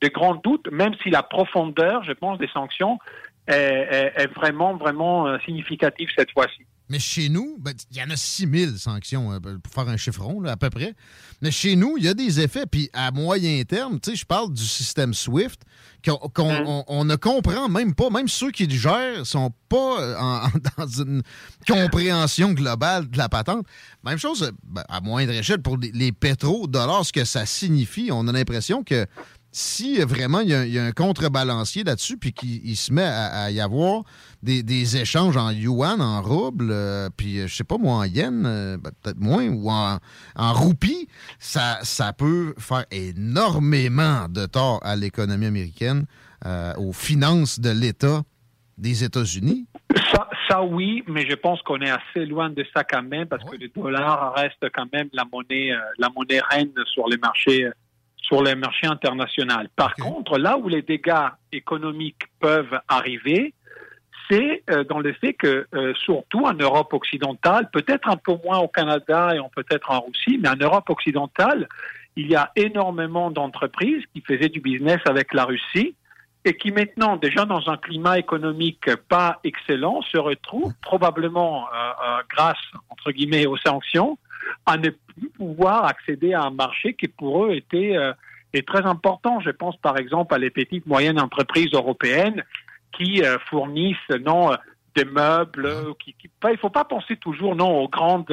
de 0.01 0.07
grands 0.09 0.35
doutes, 0.35 0.69
même 0.71 0.93
si 1.01 1.09
la 1.09 1.23
profondeur, 1.23 2.03
je 2.03 2.11
pense, 2.13 2.37
des 2.37 2.47
sanctions 2.49 2.99
est, 3.47 3.53
est- 3.53 4.13
est 4.23 4.27
vraiment, 4.33 4.75
vraiment 4.75 5.27
euh, 5.27 5.37
significative 5.45 6.09
cette 6.15 6.31
fois-ci. 6.31 6.65
Mais 6.89 6.99
chez 6.99 7.29
nous, 7.29 7.57
ben, 7.59 7.73
il 7.91 7.97
y 7.97 8.01
en 8.03 8.09
a 8.11 8.15
6000 8.15 8.77
sanctions, 8.77 9.33
euh, 9.33 9.39
pour 9.39 9.73
faire 9.73 9.89
un 9.89 9.97
chiffron, 9.97 10.39
là, 10.41 10.51
à 10.51 10.55
peu 10.57 10.69
près. 10.69 10.93
Mais 11.41 11.49
chez 11.49 11.75
nous, 11.75 11.95
il 11.97 12.03
y 12.03 12.07
a 12.07 12.13
des 12.13 12.39
effets. 12.39 12.65
Puis 12.67 12.89
à 12.93 13.09
moyen 13.11 13.63
terme, 13.63 13.99
tu 13.99 14.11
sais, 14.11 14.15
je 14.15 14.25
parle 14.25 14.53
du 14.53 14.63
système 14.63 15.13
SWIFT, 15.13 15.59
qu'on 16.05 16.19
Hein? 16.51 16.63
on, 16.67 16.83
on 16.87 17.03
ne 17.05 17.15
comprend 17.15 17.67
même 17.69 17.95
pas, 17.95 18.11
même 18.11 18.27
ceux 18.27 18.51
qui 18.51 18.67
le 18.67 18.75
gèrent 18.77 19.25
sont 19.25 19.51
pas 19.67 19.99
euh, 20.01 20.15
en- 20.19 20.47
dans 20.77 20.87
une 20.87 21.23
compréhension 21.67 22.51
globale 22.53 23.09
de 23.09 23.17
la 23.17 23.29
patente. 23.29 23.65
Même 24.03 24.19
chose, 24.19 24.43
euh, 24.43 24.51
ben, 24.63 24.83
à 24.87 25.01
moindre 25.01 25.31
échelle, 25.33 25.61
pour 25.61 25.77
les, 25.77 25.91
les 25.91 26.11
pétrodollars, 26.11 27.05
ce 27.05 27.11
que 27.13 27.25
ça 27.25 27.45
signifie. 27.45 28.09
On 28.11 28.27
a 28.27 28.31
l'impression 28.31 28.83
que 28.83 29.05
si 29.55 29.99
vraiment 30.01 30.41
il 30.41 30.49
y, 30.49 30.79
a 30.79 30.83
un 30.83 30.91
contrebalancier 30.91 31.83
là-dessus, 31.83 32.17
puis 32.17 32.33
qu'il 32.33 32.75
se 32.75 32.91
met 32.91 33.05
à, 33.05 33.49
y 33.51 33.61
avoir 33.61 34.03
des, 34.43 34.97
échanges 34.97 35.37
en 35.37 35.49
yuan, 35.51 36.01
en 36.01 36.21
rouble, 36.21 36.69
euh, 36.71 37.09
puis 37.15 37.47
je 37.47 37.55
sais 37.55 37.63
pas 37.63 37.77
moi, 37.77 37.95
en 37.95 38.03
yen, 38.03 38.43
ben, 38.43 38.91
peut-être 39.01 39.19
moins, 39.19 39.47
ou 39.47 39.69
en, 39.69 39.99
en 40.35 40.53
roupie, 40.53 41.07
ça, 41.39 41.79
ça 41.83 42.11
peut 42.11 42.53
faire 42.57 42.85
énormément 42.91 44.27
de 44.29 44.45
tort 44.45 44.79
à 44.83 44.95
l'économie 44.95 45.45
américaine, 45.45 46.05
aux 46.77 46.93
finances 46.93 47.59
de 47.59 47.71
l'État 47.71 48.21
des 48.77 49.03
États-Unis. 49.03 49.67
Ça, 50.13 50.27
ça, 50.47 50.61
oui, 50.61 51.03
mais 51.07 51.25
je 51.27 51.35
pense 51.35 51.61
qu'on 51.61 51.79
est 51.79 51.89
assez 51.89 52.25
loin 52.25 52.49
de 52.49 52.65
ça 52.75 52.83
quand 52.83 53.03
même 53.03 53.27
parce 53.27 53.43
que 53.43 53.55
le 53.55 53.69
dollar 53.69 54.33
reste 54.35 54.65
quand 54.73 54.91
même 54.93 55.09
la 55.13 55.23
monnaie, 55.31 55.71
euh, 55.71 55.79
la 55.97 56.09
monnaie 56.09 56.41
reine 56.51 56.71
sur 56.93 57.07
les 57.07 57.17
marchés, 57.17 57.69
sur 58.27 58.43
les 58.43 58.55
marchés 58.55 58.87
internationaux. 58.87 59.53
Par 59.75 59.95
contre, 59.95 60.37
là 60.37 60.57
où 60.57 60.67
les 60.67 60.81
dégâts 60.81 61.29
économiques 61.51 62.23
peuvent 62.39 62.79
arriver, 62.87 63.53
c'est 64.29 64.63
euh, 64.69 64.83
dans 64.83 64.99
le 64.99 65.13
fait 65.13 65.33
que, 65.33 65.67
euh, 65.73 65.93
surtout 65.95 66.45
en 66.45 66.53
Europe 66.53 66.93
occidentale, 66.93 67.69
peut-être 67.71 68.09
un 68.09 68.17
peu 68.17 68.35
moins 68.43 68.59
au 68.59 68.67
Canada 68.67 69.35
et 69.35 69.39
peut-être 69.55 69.91
en 69.91 70.01
Russie, 70.01 70.39
mais 70.41 70.49
en 70.49 70.55
Europe 70.55 70.89
occidentale, 70.89 71.67
il 72.15 72.27
y 72.27 72.35
a 72.35 72.51
énormément 72.55 73.29
d'entreprises 73.29 74.03
qui 74.13 74.21
faisaient 74.21 74.49
du 74.49 74.61
business 74.61 74.99
avec 75.05 75.33
la 75.33 75.45
Russie 75.45 75.95
et 76.45 76.55
qui 76.55 76.71
maintenant, 76.71 77.17
déjà 77.17 77.45
dans 77.45 77.69
un 77.69 77.77
climat 77.77 78.17
économique 78.19 78.89
pas 79.09 79.39
excellent, 79.43 80.01
se 80.03 80.17
retrouve 80.17 80.73
probablement, 80.81 81.67
euh, 81.67 82.21
grâce, 82.29 82.57
entre 82.89 83.11
guillemets, 83.11 83.45
aux 83.45 83.57
sanctions, 83.57 84.17
à 84.65 84.77
ne 84.77 84.89
plus 84.89 85.29
pouvoir 85.29 85.85
accéder 85.85 86.33
à 86.33 86.43
un 86.43 86.51
marché 86.51 86.93
qui 86.93 87.07
pour 87.07 87.45
eux 87.45 87.53
était 87.53 87.95
euh, 87.95 88.13
est 88.53 88.67
très 88.67 88.85
important. 88.85 89.39
Je 89.41 89.51
pense 89.51 89.77
par 89.77 89.97
exemple 89.97 90.33
à 90.33 90.37
les 90.37 90.49
petites 90.49 90.85
moyennes 90.85 91.19
entreprises 91.19 91.73
européennes 91.73 92.43
qui 92.91 93.21
fournissent 93.49 93.97
non 94.25 94.51
des 94.95 95.03
meubles, 95.03 95.67
qui, 95.99 96.13
qui 96.13 96.29
il 96.45 96.51
ne 96.51 96.57
faut 96.57 96.69
pas 96.69 96.85
penser 96.85 97.17
toujours 97.17 97.53
non 97.53 97.81
aux 97.81 97.89
grands 97.89 98.25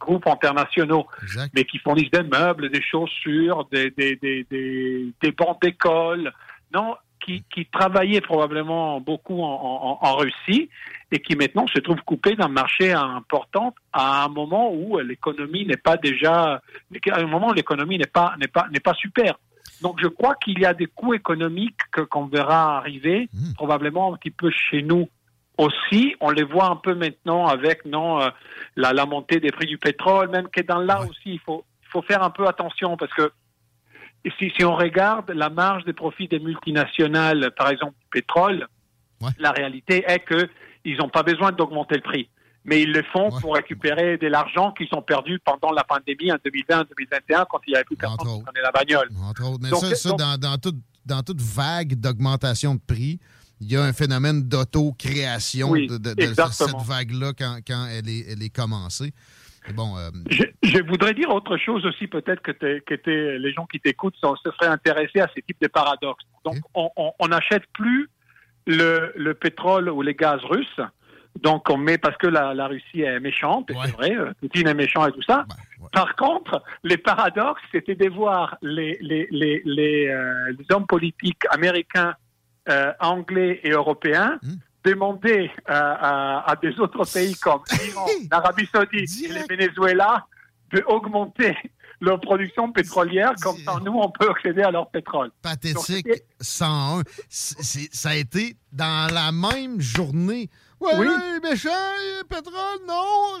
groupes 0.00 0.26
internationaux, 0.26 1.06
mais 1.54 1.64
qui 1.64 1.78
fournissent 1.78 2.10
des 2.10 2.24
meubles, 2.24 2.70
des 2.70 2.82
chaussures, 2.82 3.68
des, 3.70 3.92
des, 3.92 4.16
des, 4.16 4.44
des, 4.50 5.12
des 5.22 5.30
bancs 5.30 5.62
d'école. 5.62 6.32
Non, 6.74 6.96
qui, 7.24 7.44
qui 7.52 7.66
travaillait 7.66 8.20
probablement 8.20 9.00
beaucoup 9.00 9.42
en, 9.42 9.52
en, 9.52 9.98
en, 10.00 10.16
Russie 10.16 10.68
et 11.10 11.20
qui 11.20 11.36
maintenant 11.36 11.66
se 11.66 11.78
trouve 11.80 12.00
coupé 12.02 12.34
d'un 12.34 12.48
marché 12.48 12.92
important 12.92 13.74
à 13.92 14.24
un 14.24 14.28
moment 14.28 14.72
où 14.72 14.98
l'économie 14.98 15.66
n'est 15.66 15.76
pas 15.76 15.96
déjà, 15.96 16.60
à 17.10 17.18
un 17.18 17.26
moment 17.26 17.48
où 17.48 17.52
l'économie 17.52 17.98
n'est 17.98 18.06
pas 18.06 18.34
n'est 18.38 18.48
pas 18.48 18.66
n'est 18.72 18.80
pas 18.80 18.94
super. 18.94 19.38
Donc 19.80 20.00
je 20.00 20.08
crois 20.08 20.34
qu'il 20.36 20.58
y 20.58 20.64
a 20.64 20.74
des 20.74 20.86
coûts 20.86 21.14
économiques 21.14 21.80
qu'on 22.10 22.26
verra 22.26 22.78
arriver 22.78 23.28
mmh. 23.32 23.54
probablement 23.54 24.14
un 24.14 24.16
petit 24.16 24.30
peu 24.30 24.50
chez 24.50 24.82
nous 24.82 25.08
aussi. 25.58 26.14
On 26.20 26.30
les 26.30 26.44
voit 26.44 26.70
un 26.70 26.76
peu 26.76 26.94
maintenant 26.94 27.46
avec 27.46 27.84
non 27.84 28.20
euh, 28.20 28.30
la, 28.76 28.92
la, 28.92 29.06
montée 29.06 29.40
des 29.40 29.50
prix 29.50 29.66
du 29.66 29.78
pétrole, 29.78 30.30
même 30.30 30.48
que 30.48 30.62
dans 30.62 30.78
là 30.78 31.00
aussi 31.02 31.34
il 31.34 31.40
faut 31.40 31.64
il 31.82 31.88
faut 31.88 32.02
faire 32.02 32.22
un 32.22 32.30
peu 32.30 32.46
attention 32.46 32.96
parce 32.96 33.12
que 33.12 33.30
si, 34.38 34.52
si, 34.56 34.64
on 34.64 34.76
regarde 34.76 35.30
la 35.30 35.50
marge 35.50 35.84
des 35.84 35.92
profits 35.92 36.28
des 36.28 36.38
multinationales, 36.38 37.52
par 37.56 37.70
exemple 37.70 37.94
du 38.00 38.06
pétrole, 38.10 38.66
la 39.38 39.50
réalité 39.50 40.04
est 40.06 40.24
qu'ils 40.24 40.96
n'ont 40.96 41.08
pas 41.08 41.22
besoin 41.22 41.52
d'augmenter 41.52 41.96
le 41.96 42.02
prix. 42.02 42.28
Mais 42.64 42.82
ils 42.82 42.92
le 42.92 43.02
font 43.12 43.30
pour 43.40 43.56
récupérer 43.56 44.18
de 44.18 44.28
l'argent 44.28 44.72
qu'ils 44.72 44.88
ont 44.92 45.02
perdu 45.02 45.40
pendant 45.44 45.72
la 45.72 45.82
pandémie 45.82 46.30
en 46.30 46.36
2020-2021 46.36 47.46
quand 47.50 47.60
il 47.66 47.70
n'y 47.70 47.74
avait 47.74 47.84
plus 47.84 47.96
personne 47.96 48.18
qui 48.18 48.42
prenait 48.42 48.62
la 48.62 48.70
bagnole. 48.70 49.08
Entre 49.28 49.44
autres. 49.44 49.58
Mais 49.60 49.70
ça, 49.70 49.94
ça 49.96 50.10
dans, 50.10 50.38
dans, 50.38 50.56
dans 51.04 51.22
toute 51.22 51.40
vague 51.40 51.94
d'augmentation 51.94 52.76
de 52.76 52.80
prix, 52.80 53.18
il 53.60 53.70
y 53.70 53.76
a 53.76 53.82
un 53.82 53.92
phénomène 53.92 54.42
d'auto-création 54.42 55.72
de, 55.72 55.98
de, 55.98 56.14
de, 56.14 56.34
cette 56.50 56.82
vague-là 56.84 57.32
quand, 57.36 57.58
quand 57.66 57.86
elle, 57.86 58.08
est, 58.08 58.32
elle 58.32 58.42
est 58.42 58.50
commencée. 58.50 59.12
Bon, 59.74 59.96
euh, 59.96 60.10
je, 60.62 60.82
voudrais 60.82 61.14
dire 61.14 61.30
autre 61.30 61.56
chose 61.56 61.86
aussi, 61.86 62.06
peut-être 62.08 62.42
que, 62.42 62.50
que 62.50 63.10
les 63.10 63.52
gens 63.52 63.66
qui 63.66 63.78
t'écoutent 63.80 64.16
se 64.16 64.50
seraient 64.50 64.66
intéressés 64.66 65.20
à 65.20 65.28
ces 65.34 65.42
types 65.42 65.60
de 65.60 65.68
paradoxes. 65.68 66.24
Donc, 66.44 66.56
on 66.74 67.28
n'achète 67.28 67.64
plus 67.72 68.10
le, 68.66 69.12
le, 69.16 69.34
pétrole 69.34 69.88
ou 69.88 70.02
les 70.02 70.14
gaz 70.14 70.40
russes. 70.44 70.80
Donc, 71.40 71.70
on 71.70 71.78
met 71.78 71.96
parce 71.96 72.16
que 72.18 72.26
la, 72.26 72.54
la 72.54 72.66
Russie 72.66 73.02
est 73.02 73.20
méchante, 73.20 73.70
c'est 73.70 73.92
vrai, 73.92 74.14
euh, 74.14 74.32
Poutine 74.40 74.68
est 74.68 74.74
méchant 74.74 75.06
et 75.06 75.12
tout 75.12 75.22
ça. 75.22 75.46
Par 75.92 76.14
contre, 76.16 76.62
les 76.84 76.98
paradoxes, 76.98 77.62
c'était 77.72 77.94
de 77.94 78.08
voir 78.08 78.56
les, 78.62 78.98
les, 79.00 79.28
les, 79.30 79.62
les, 79.64 80.08
euh, 80.08 80.52
hommes 80.70 80.86
politiques 80.86 81.44
américains, 81.50 82.14
anglais 83.00 83.60
et 83.64 83.70
européens 83.70 84.38
hum 84.44 84.58
demander 84.84 85.50
à, 85.66 86.54
des 86.60 86.78
autres 86.80 87.04
pays 87.12 87.34
comme 87.36 87.62
l'Iran, 87.84 88.06
l'Arabie 88.30 88.68
Saoudite 88.72 89.24
et 89.24 89.28
le 89.28 89.46
Venezuela 89.48 90.26
d'augmenter 90.72 91.56
leur 92.00 92.20
production 92.20 92.72
pétrolière, 92.72 93.32
comme 93.40 93.56
ça 93.58 93.78
nous, 93.84 93.92
on 93.92 94.10
peut 94.10 94.28
accéder 94.28 94.62
à 94.62 94.70
leur 94.70 94.90
pétrole. 94.90 95.30
Pathétique 95.40 96.08
101. 96.40 97.02
ça 97.28 98.08
a 98.10 98.14
été 98.16 98.56
dans 98.72 99.12
la 99.12 99.30
même 99.30 99.80
journée 99.80 100.50
Ouais, 100.82 100.90
oui, 100.98 101.08
méchant, 101.48 101.70
pétrole, 102.28 102.80
non. 102.88 103.38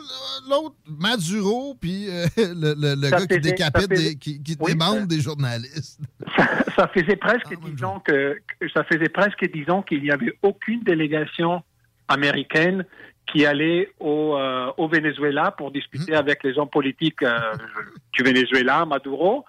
L'autre, 0.48 0.76
Maduro, 0.86 1.74
puis 1.80 2.08
euh, 2.08 2.26
le, 2.36 2.74
le, 2.94 3.10
gars 3.10 3.26
qui 3.26 3.40
décapite, 3.40 4.18
qui, 4.20 4.40
qui 4.40 4.56
demande 4.56 5.08
des 5.08 5.20
journalistes. 5.20 6.00
Ça, 6.76 6.86
faisait 6.88 7.16
presque, 7.16 7.52
ah, 7.52 7.68
disons, 7.68 8.00
que, 8.00 8.38
ça 8.72 8.82
faisait 8.84 9.08
presque, 9.08 9.44
disons, 9.52 9.82
qu'il 9.82 10.02
n'y 10.02 10.10
avait 10.10 10.32
aucune 10.42 10.82
délégation 10.82 11.62
américaine 12.08 12.86
qui 13.26 13.44
allait 13.44 13.92
au, 14.00 14.36
euh, 14.36 14.72
au 14.78 14.88
Venezuela 14.88 15.50
pour 15.50 15.70
discuter 15.70 16.12
mmh. 16.12 16.16
avec 16.16 16.42
les 16.44 16.58
hommes 16.58 16.70
politiques 16.70 17.22
euh, 17.22 17.38
du 18.12 18.22
Venezuela, 18.22 18.86
Maduro. 18.86 19.44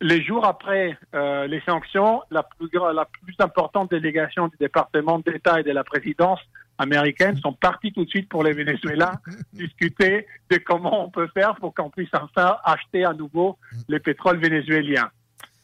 Les 0.00 0.22
jours 0.22 0.44
après 0.44 0.98
les 1.14 1.62
sanctions, 1.66 2.22
la 2.30 2.42
plus, 2.42 2.68
la 2.72 3.06
plus 3.06 3.34
importante 3.38 3.90
délégation 3.90 4.48
du 4.48 4.56
département 4.58 5.18
d'État 5.20 5.60
et 5.60 5.62
de 5.62 5.72
la 5.72 5.84
présidence 5.84 6.40
américaines 6.78 7.36
sont 7.38 7.52
parties 7.52 7.92
tout 7.92 8.04
de 8.04 8.10
suite 8.10 8.28
pour 8.28 8.44
les 8.44 8.52
Venezuela 8.52 9.12
discuter 9.52 10.26
de 10.50 10.56
comment 10.58 11.04
on 11.04 11.10
peut 11.10 11.28
faire 11.34 11.56
pour 11.56 11.74
qu'on 11.74 11.90
puisse 11.90 12.10
enfin 12.12 12.56
acheter 12.64 13.04
à 13.04 13.12
nouveau 13.12 13.58
les 13.88 14.00
pétroles 14.00 14.38
vénézuéliens. 14.38 15.10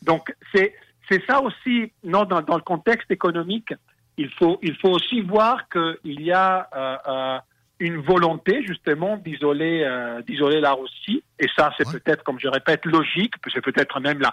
Donc 0.02 0.35
c'est 0.54 0.75
c'est 1.11 1.23
ça 1.26 1.42
aussi, 1.42 1.92
non, 2.04 2.25
dans, 2.25 2.42
dans, 2.42 2.57
le 2.57 2.62
contexte 2.62 3.11
économique, 3.11 3.75
il 4.16 4.31
faut 4.31 4.59
il 4.62 4.76
faut 4.76 4.90
aussi 4.90 5.21
voir 5.21 5.69
qu'il 5.69 6.21
y 6.23 6.33
a 6.33 6.69
euh, 6.75 6.97
euh, 7.09 7.38
une 7.81 7.99
volonté 7.99 8.62
justement 8.62 9.16
d'isoler 9.16 9.83
euh, 9.85 10.23
d'isoler 10.23 10.61
la 10.61 10.73
Russie 10.73 11.23
et 11.38 11.49
ça 11.57 11.73
c'est 11.76 11.90
peut-être 11.90 12.23
comme 12.23 12.38
je 12.38 12.49
répète 12.49 12.85
logique, 12.85 13.35
c'est 13.52 13.62
peut-être 13.62 14.00
même 14.00 14.21
la 14.21 14.33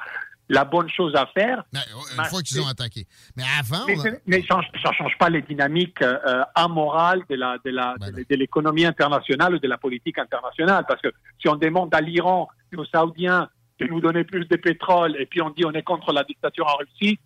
la 0.50 0.66
bonne 0.66 0.90
chose 0.90 1.16
à 1.16 1.28
faire. 1.28 1.64
une 1.74 2.26
fois 2.26 2.42
qu'ils 2.42 2.60
ont 2.60 2.68
attaqué. 2.68 3.06
Mais 3.38 3.44
avant. 3.60 3.86
Mais, 4.26 4.44
ça 4.50 4.58
ne 4.58 4.94
change 4.94 5.18
pas 5.18 5.30
les 5.30 5.44
dynamiques 5.44 6.02
euh, 6.02 6.44
amorales 6.56 7.22
de 7.30 7.36
la 7.36 7.58
de 7.64 7.70
la 7.70 7.96
ben 8.00 8.12
de, 8.12 8.36
l'économie 8.36 8.86
internationale 8.86 9.56
ou 9.56 9.60
de 9.60 9.68
la 9.68 9.78
politique 9.78 10.18
internationale. 10.18 10.86
Parce 10.88 11.02
que 11.02 11.10
si 11.40 11.48
on 11.48 11.56
demande 11.56 11.94
à 11.94 12.02
l'Iran 12.02 12.50
et 12.74 12.76
aux 12.76 12.86
Saoudiens 12.86 13.48
de 13.80 13.86
nous 13.86 14.02
donner 14.02 14.24
plus 14.24 14.46
de 14.46 14.56
pétrole 14.56 15.16
et 15.20 15.26
puis 15.28 15.42
on 15.42 15.52
dit 15.52 15.64
on 15.66 15.72
est 15.72 15.84
contre 15.84 16.12
la 16.12 16.24
dictature 16.24 16.66
en 16.68 16.78
Russie, 16.78 17.20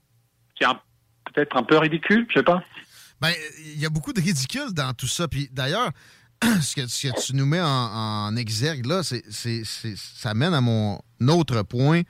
c'est 0.60 0.68
peut-être 1.34 1.56
un 1.58 1.63
peu 1.63 1.77
ridicule, 1.77 2.27
je 2.30 2.39
sais 2.39 2.44
pas. 2.44 2.62
Ben, 3.22 3.32
il 3.74 3.80
y 3.80 3.86
a 3.86 3.89
beaucoup 3.89 4.12
de 4.12 4.20
ridicule 4.20 4.74
dans 4.74 4.94
tout 4.94 5.08
ça. 5.08 5.30
Puis 5.30 5.48
d'ailleurs, 5.50 5.92
ce 6.62 6.75
que, 6.75 7.25
tu 7.25 7.36
nous 7.36 7.46
mets 7.46 7.62
en, 7.62 7.65
en 7.65 8.36
exergue 8.36 8.86
là, 8.86 9.01
c'est, 9.01 9.24
ça 9.63 10.34
mène 10.34 10.53
à 10.53 10.60
mon 10.60 11.00
autre 11.30 11.62
point 11.63 12.01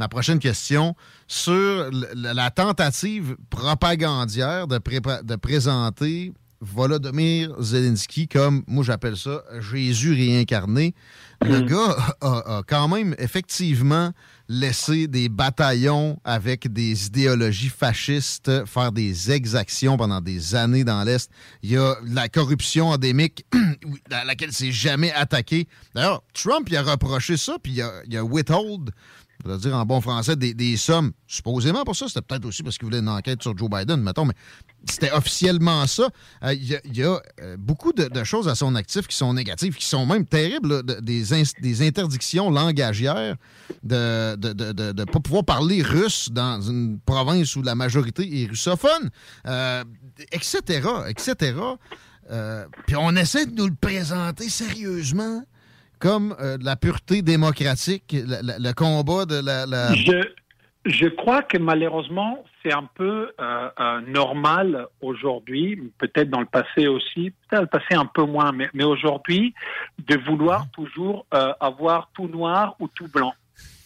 ma 0.00 0.08
prochaine 0.08 0.38
question 0.38 0.96
sur 1.28 1.90
la 2.14 2.50
tentative 2.50 3.36
propagandière 3.50 4.66
de, 4.66 4.78
de 5.22 5.36
présenter 5.36 6.32
Volodymyr 6.62 7.54
Zelensky 7.60 8.26
comme, 8.28 8.64
moi 8.66 8.82
j'appelle 8.82 9.16
ça, 9.16 9.42
Jésus 9.60 10.12
réincarné. 10.12 10.94
Le 11.42 11.60
mm. 11.60 11.66
gars 11.66 11.96
a, 12.20 12.62
quand 12.66 12.88
même 12.88 13.14
effectivement 13.18 14.12
laissé 14.48 15.06
des 15.06 15.30
bataillons 15.30 16.18
avec 16.24 16.70
des 16.70 17.06
idéologies 17.06 17.70
fascistes 17.70 18.66
faire 18.66 18.92
des 18.92 19.30
exactions 19.30 19.96
pendant 19.96 20.20
des 20.20 20.54
années 20.54 20.84
dans 20.84 21.02
l'Est. 21.02 21.30
Il 21.62 21.70
y 21.70 21.78
a 21.78 21.94
la 22.04 22.28
corruption 22.28 22.88
endémique 22.88 23.46
à 24.10 24.24
laquelle 24.24 24.52
c'est 24.52 24.72
jamais 24.72 25.12
attaqué. 25.12 25.66
D'ailleurs, 25.94 26.22
Trump 26.34 26.68
il 26.70 26.76
a 26.76 26.82
reproché 26.82 27.38
ça, 27.38 27.56
puis 27.62 27.72
il 27.72 27.82
a, 27.82 27.90
il 28.06 28.16
a 28.18 28.24
withhold 28.24 28.90
je 29.44 29.50
veux 29.50 29.58
dire 29.58 29.74
en 29.74 29.84
bon 29.84 30.00
français, 30.00 30.36
des, 30.36 30.76
sommes, 30.76 31.12
supposément 31.26 31.84
pour 31.84 31.96
ça, 31.96 32.08
c'était 32.08 32.22
peut-être 32.22 32.44
aussi 32.44 32.62
parce 32.62 32.76
qu'il 32.76 32.86
voulait 32.86 32.98
une 32.98 33.08
enquête 33.08 33.42
sur 33.42 33.56
Joe 33.56 33.70
Biden, 33.70 34.00
mettons, 34.00 34.24
mais 34.24 34.34
c'était 34.88 35.12
officiellement 35.12 35.86
ça. 35.86 36.08
Euh, 36.44 36.54
Il 36.54 36.64
y 36.64 36.74
a, 36.74 36.80
il 36.84 36.96
y 36.96 37.02
a, 37.02 37.20
euh, 37.40 37.56
beaucoup 37.58 37.92
de, 37.92 38.24
choses 38.24 38.48
à 38.48 38.54
son 38.54 38.74
actif 38.74 39.06
qui 39.06 39.16
sont 39.16 39.32
négatives, 39.34 39.74
qui 39.74 39.86
sont 39.86 40.06
même 40.06 40.26
terribles, 40.26 40.82
des, 41.02 41.24
des 41.60 41.86
interdictions 41.86 42.50
langagières 42.50 43.36
de 43.82 44.36
ne 44.36 44.92
de, 44.92 45.04
pas 45.04 45.20
pouvoir 45.20 45.44
parler 45.44 45.82
russe 45.82 46.30
dans 46.30 46.60
une 46.60 46.98
province 47.00 47.56
où 47.56 47.62
la 47.62 47.74
majorité 47.74 48.42
est 48.42 48.46
russophone, 48.46 49.10
euh, 49.46 49.84
etc., 50.32 50.88
etc. 51.08 51.54
Euh, 52.30 52.64
Puis 52.86 52.96
on 52.96 53.16
essaie 53.16 53.46
de 53.46 53.54
nous 53.54 53.66
le 53.66 53.74
présenter 53.74 54.48
sérieusement 54.48 55.42
comme 56.00 56.34
euh, 56.40 56.56
la 56.60 56.76
pureté 56.76 57.22
démocratique, 57.22 58.16
le, 58.16 58.72
combat 58.72 59.26
de 59.26 59.40
la... 59.44 59.94
Je, 59.94 60.26
je 60.86 61.06
crois 61.06 61.42
que 61.42 61.58
malheureusement, 61.58 62.42
c'est 62.62 62.72
un 62.72 62.88
peu 62.94 63.30
euh, 63.38 63.70
euh, 63.78 64.00
normal 64.00 64.86
aujourd'hui, 65.02 65.92
peut-être 65.98 66.30
dans 66.30 66.40
le 66.40 66.46
passé 66.46 66.88
aussi, 66.88 67.32
peut-être 67.48 67.62
le 67.62 67.66
passé 67.66 67.94
un 67.94 68.06
peu 68.06 68.24
moins, 68.24 68.50
mais, 68.52 68.84
aujourd'hui, 68.84 69.54
de 69.98 70.16
vouloir 70.16 70.68
toujours 70.70 71.26
avoir 71.30 72.10
tout 72.14 72.28
noir 72.28 72.76
ou 72.80 72.88
tout 72.88 73.08
blanc. 73.08 73.34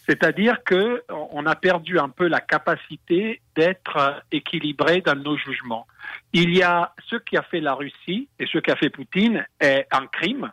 C'est-à-dire 0.07 0.63
que 0.63 1.03
on 1.09 1.45
a 1.47 1.55
perdu 1.55 1.97
un 1.99 2.09
peu 2.09 2.27
la 2.27 2.39
capacité 2.39 3.41
d'être 3.55 4.23
équilibré 4.31 5.01
dans 5.01 5.15
nos 5.15 5.35
jugements. 5.35 5.87
Il 6.31 6.55
y 6.55 6.61
a 6.61 6.93
ce 7.09 7.15
qui 7.15 7.35
a 7.37 7.41
fait 7.41 7.59
la 7.59 7.73
Russie 7.73 8.29
et 8.39 8.45
ce 8.45 8.59
qu'a 8.59 8.75
fait 8.75 8.91
Poutine 8.91 9.45
est 9.59 9.87
un 9.91 10.05
crime. 10.05 10.51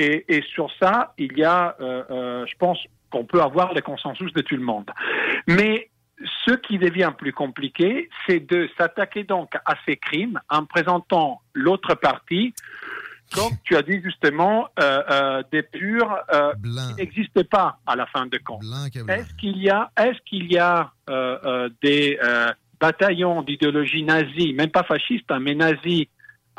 Et, 0.00 0.24
et 0.28 0.42
sur 0.54 0.70
ça, 0.80 1.12
il 1.18 1.36
y 1.36 1.44
a, 1.44 1.76
euh, 1.80 2.02
euh, 2.10 2.46
je 2.46 2.56
pense 2.56 2.78
qu'on 3.10 3.24
peut 3.24 3.42
avoir 3.42 3.74
le 3.74 3.80
consensus 3.82 4.32
de 4.32 4.40
tout 4.40 4.56
le 4.56 4.62
monde. 4.62 4.90
Mais 5.46 5.90
ce 6.46 6.54
qui 6.54 6.78
devient 6.78 7.12
plus 7.16 7.32
compliqué, 7.32 8.08
c'est 8.26 8.40
de 8.40 8.68
s'attaquer 8.78 9.24
donc 9.24 9.50
à 9.66 9.74
ces 9.86 9.96
crimes 9.96 10.40
en 10.48 10.64
présentant 10.64 11.42
l'autre 11.54 11.94
partie 11.94 12.54
comme 13.34 13.52
tu 13.64 13.76
as 13.76 13.82
dit 13.82 14.00
justement, 14.02 14.68
euh, 14.80 15.02
euh, 15.10 15.42
des 15.52 15.62
purs 15.62 16.16
euh, 16.32 16.52
qui 16.62 16.94
n'existent 16.94 17.44
pas 17.48 17.78
à 17.86 17.96
la 17.96 18.06
fin 18.06 18.26
de 18.26 18.38
compte. 18.38 18.62
Est-ce 19.08 19.34
qu'il 19.34 19.58
y 19.58 19.70
a, 19.70 19.90
est-ce 19.96 20.18
qu'il 20.26 20.52
y 20.52 20.58
a 20.58 20.92
des 21.82 22.18
bataillons 22.80 23.42
d'idéologie 23.42 24.02
nazie, 24.02 24.54
même 24.54 24.70
pas 24.70 24.82
fasciste, 24.84 25.30
hein, 25.30 25.38
mais 25.40 25.54
nazie 25.54 26.08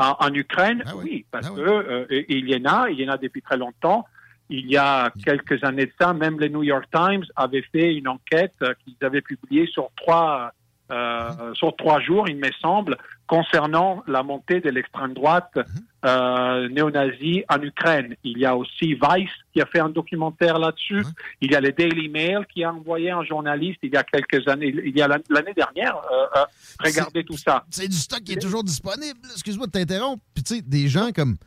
en, 0.02 0.16
en 0.20 0.34
Ukraine 0.34 0.84
Oui, 0.96 1.26
parce 1.32 1.50
que 1.50 1.62
euh, 1.62 2.24
il 2.28 2.50
y 2.50 2.56
en 2.56 2.66
a, 2.66 2.90
il 2.90 3.00
y 3.00 3.10
en 3.10 3.14
a 3.14 3.18
depuis 3.18 3.42
très 3.42 3.58
longtemps. 3.58 4.06
Il 4.50 4.70
y 4.70 4.76
a 4.76 5.12
quelques 5.24 5.64
années 5.64 5.86
de 5.86 5.94
ça, 6.00 6.14
même 6.14 6.40
le 6.40 6.50
New 6.50 6.64
York 6.64 6.86
Times 6.92 7.24
avait 7.36 7.64
fait 7.72 7.96
une 7.96 8.08
enquête 8.08 8.56
euh, 8.64 8.74
qu'ils 8.84 8.98
avaient 9.02 9.22
publiée 9.22 9.66
sur 9.68 9.90
trois 9.96 10.52
euh, 10.92 11.54
sur 11.54 11.74
trois 11.78 12.02
jours, 12.02 12.28
il 12.28 12.36
me 12.36 12.52
semble, 12.62 12.98
concernant 13.36 14.04
la 14.08 14.24
montée 14.24 14.60
de 14.60 14.70
l'extrême 14.70 15.14
droite 15.14 15.58
euh, 16.04 16.68
néo-nazie 16.68 17.46
en 17.48 17.62
Ukraine. 17.62 18.14
Il 18.26 18.38
y 18.40 18.46
a 18.46 18.58
aussi 18.58 18.94
Vice 18.96 19.30
qui 19.54 19.62
a 19.62 19.66
fait 19.66 19.80
un 19.80 19.88
documentaire 19.88 20.60
là-dessus. 20.60 21.06
Il 21.40 21.50
y 21.50 21.56
a 21.56 21.62
le 21.62 21.72
Daily 21.72 22.10
Mail 22.10 22.46
qui 22.54 22.66
a 22.66 22.74
envoyé 22.74 23.10
un 23.12 23.24
journaliste 23.24 23.80
il 23.84 23.94
y 23.94 23.96
a 23.96 24.04
quelques 24.04 24.46
années, 24.50 24.74
il 24.86 24.98
y 24.98 25.02
a 25.02 25.08
l'an- 25.08 25.24
l'année 25.30 25.54
dernière. 25.54 25.96
euh, 26.12 26.40
euh, 26.40 26.46
regardez 26.84 27.24
tout 27.24 27.38
ça. 27.38 27.64
C'est 27.70 27.88
du 27.88 27.96
stock 27.96 28.22
qui 28.22 28.34
est 28.34 28.42
toujours 28.42 28.66
disponible. 28.66 29.20
Excuse-moi 29.32 29.68
de 29.68 29.72
t'interrompre. 29.72 30.22
Puis 30.34 30.44
tu 30.44 30.56
sais, 30.56 30.62
des 30.62 30.90
gens 30.90 31.12
comme 31.16 31.38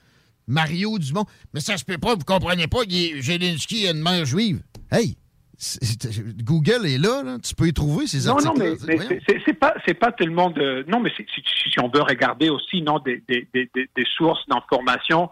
Mario 0.47 0.99
Dumont. 0.99 1.27
Mais 1.53 1.61
ça 1.61 1.77
se 1.77 1.85
peut 1.85 1.99
pas, 1.99 2.15
vous 2.15 2.25
comprenez 2.25 2.67
pas, 2.67 2.79
Zelensky 3.21 3.89
a 3.89 3.91
une 3.91 4.01
mère 4.03 4.25
juive. 4.25 4.63
Hey! 4.91 5.19
Google 6.43 6.87
est 6.87 6.99
là, 6.99 7.23
là, 7.23 7.39
tu 7.39 7.55
peux 7.55 7.67
y 7.67 7.73
trouver 7.73 8.07
ces 8.07 8.29
Non, 8.29 8.37
non, 8.39 8.47
articles. 8.61 8.85
mais, 8.87 8.97
mais 9.09 9.21
c'est- 9.45 9.53
pas, 9.55 9.75
pas 10.01 10.13
tellement 10.13 10.51
de. 10.51 10.85
Non, 10.89 11.01
mais 11.01 11.11
si, 11.17 11.25
on 11.81 11.89
veut 11.89 12.03
regarder 12.03 12.51
aussi, 12.51 12.83
non, 12.83 12.99
des, 12.99 13.23
des, 13.29 13.49
des, 13.55 13.71
des- 13.75 13.89
sources 14.17 14.47
d'information 14.49 15.31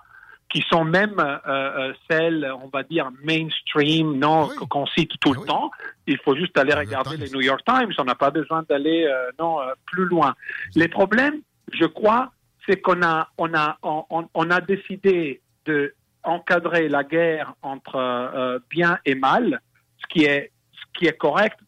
qui 0.48 0.62
sont 0.70 0.84
même 0.84 1.14
euh, 1.18 1.38
euh, 1.46 1.92
celles, 2.10 2.50
on 2.62 2.68
va 2.68 2.82
dire 2.82 3.10
mainstream, 3.24 4.18
non, 4.18 4.48
qu'on 4.68 4.86
cite 4.86 5.12
tout 5.20 5.32
le 5.32 5.40
temps. 5.46 5.70
Il 6.06 6.18
faut 6.18 6.36
juste 6.36 6.56
aller 6.58 6.74
regarder 6.74 7.16
les 7.16 7.30
New 7.30 7.40
York 7.40 7.62
Times. 7.66 7.92
On 7.98 8.04
n'a 8.04 8.14
pas 8.14 8.30
besoin 8.30 8.62
d'aller, 8.68 9.06
euh, 9.06 9.30
non, 9.38 9.60
euh, 9.60 9.72
plus 9.86 10.04
loin. 10.04 10.34
Les 10.74 10.88
problèmes, 10.88 11.40
je 11.72 11.86
crois, 11.86 12.32
c'est 12.68 12.80
qu'on 12.80 13.02
a, 13.02 13.28
on 13.38 13.54
a, 13.54 13.78
on, 13.82 14.50
a 14.50 14.60
décidé 14.60 15.40
de 15.64 15.94
encadrer 16.22 16.88
la 16.88 17.02
guerre 17.02 17.54
entre 17.62 18.60
bien 18.70 18.98
et 19.06 19.14
mal, 19.14 19.60
ce 20.02 20.06
qui 20.08 20.24
est, 20.24 20.50
ce 20.72 20.98
qui 20.98 21.06
est 21.06 21.16
correct 21.16 21.58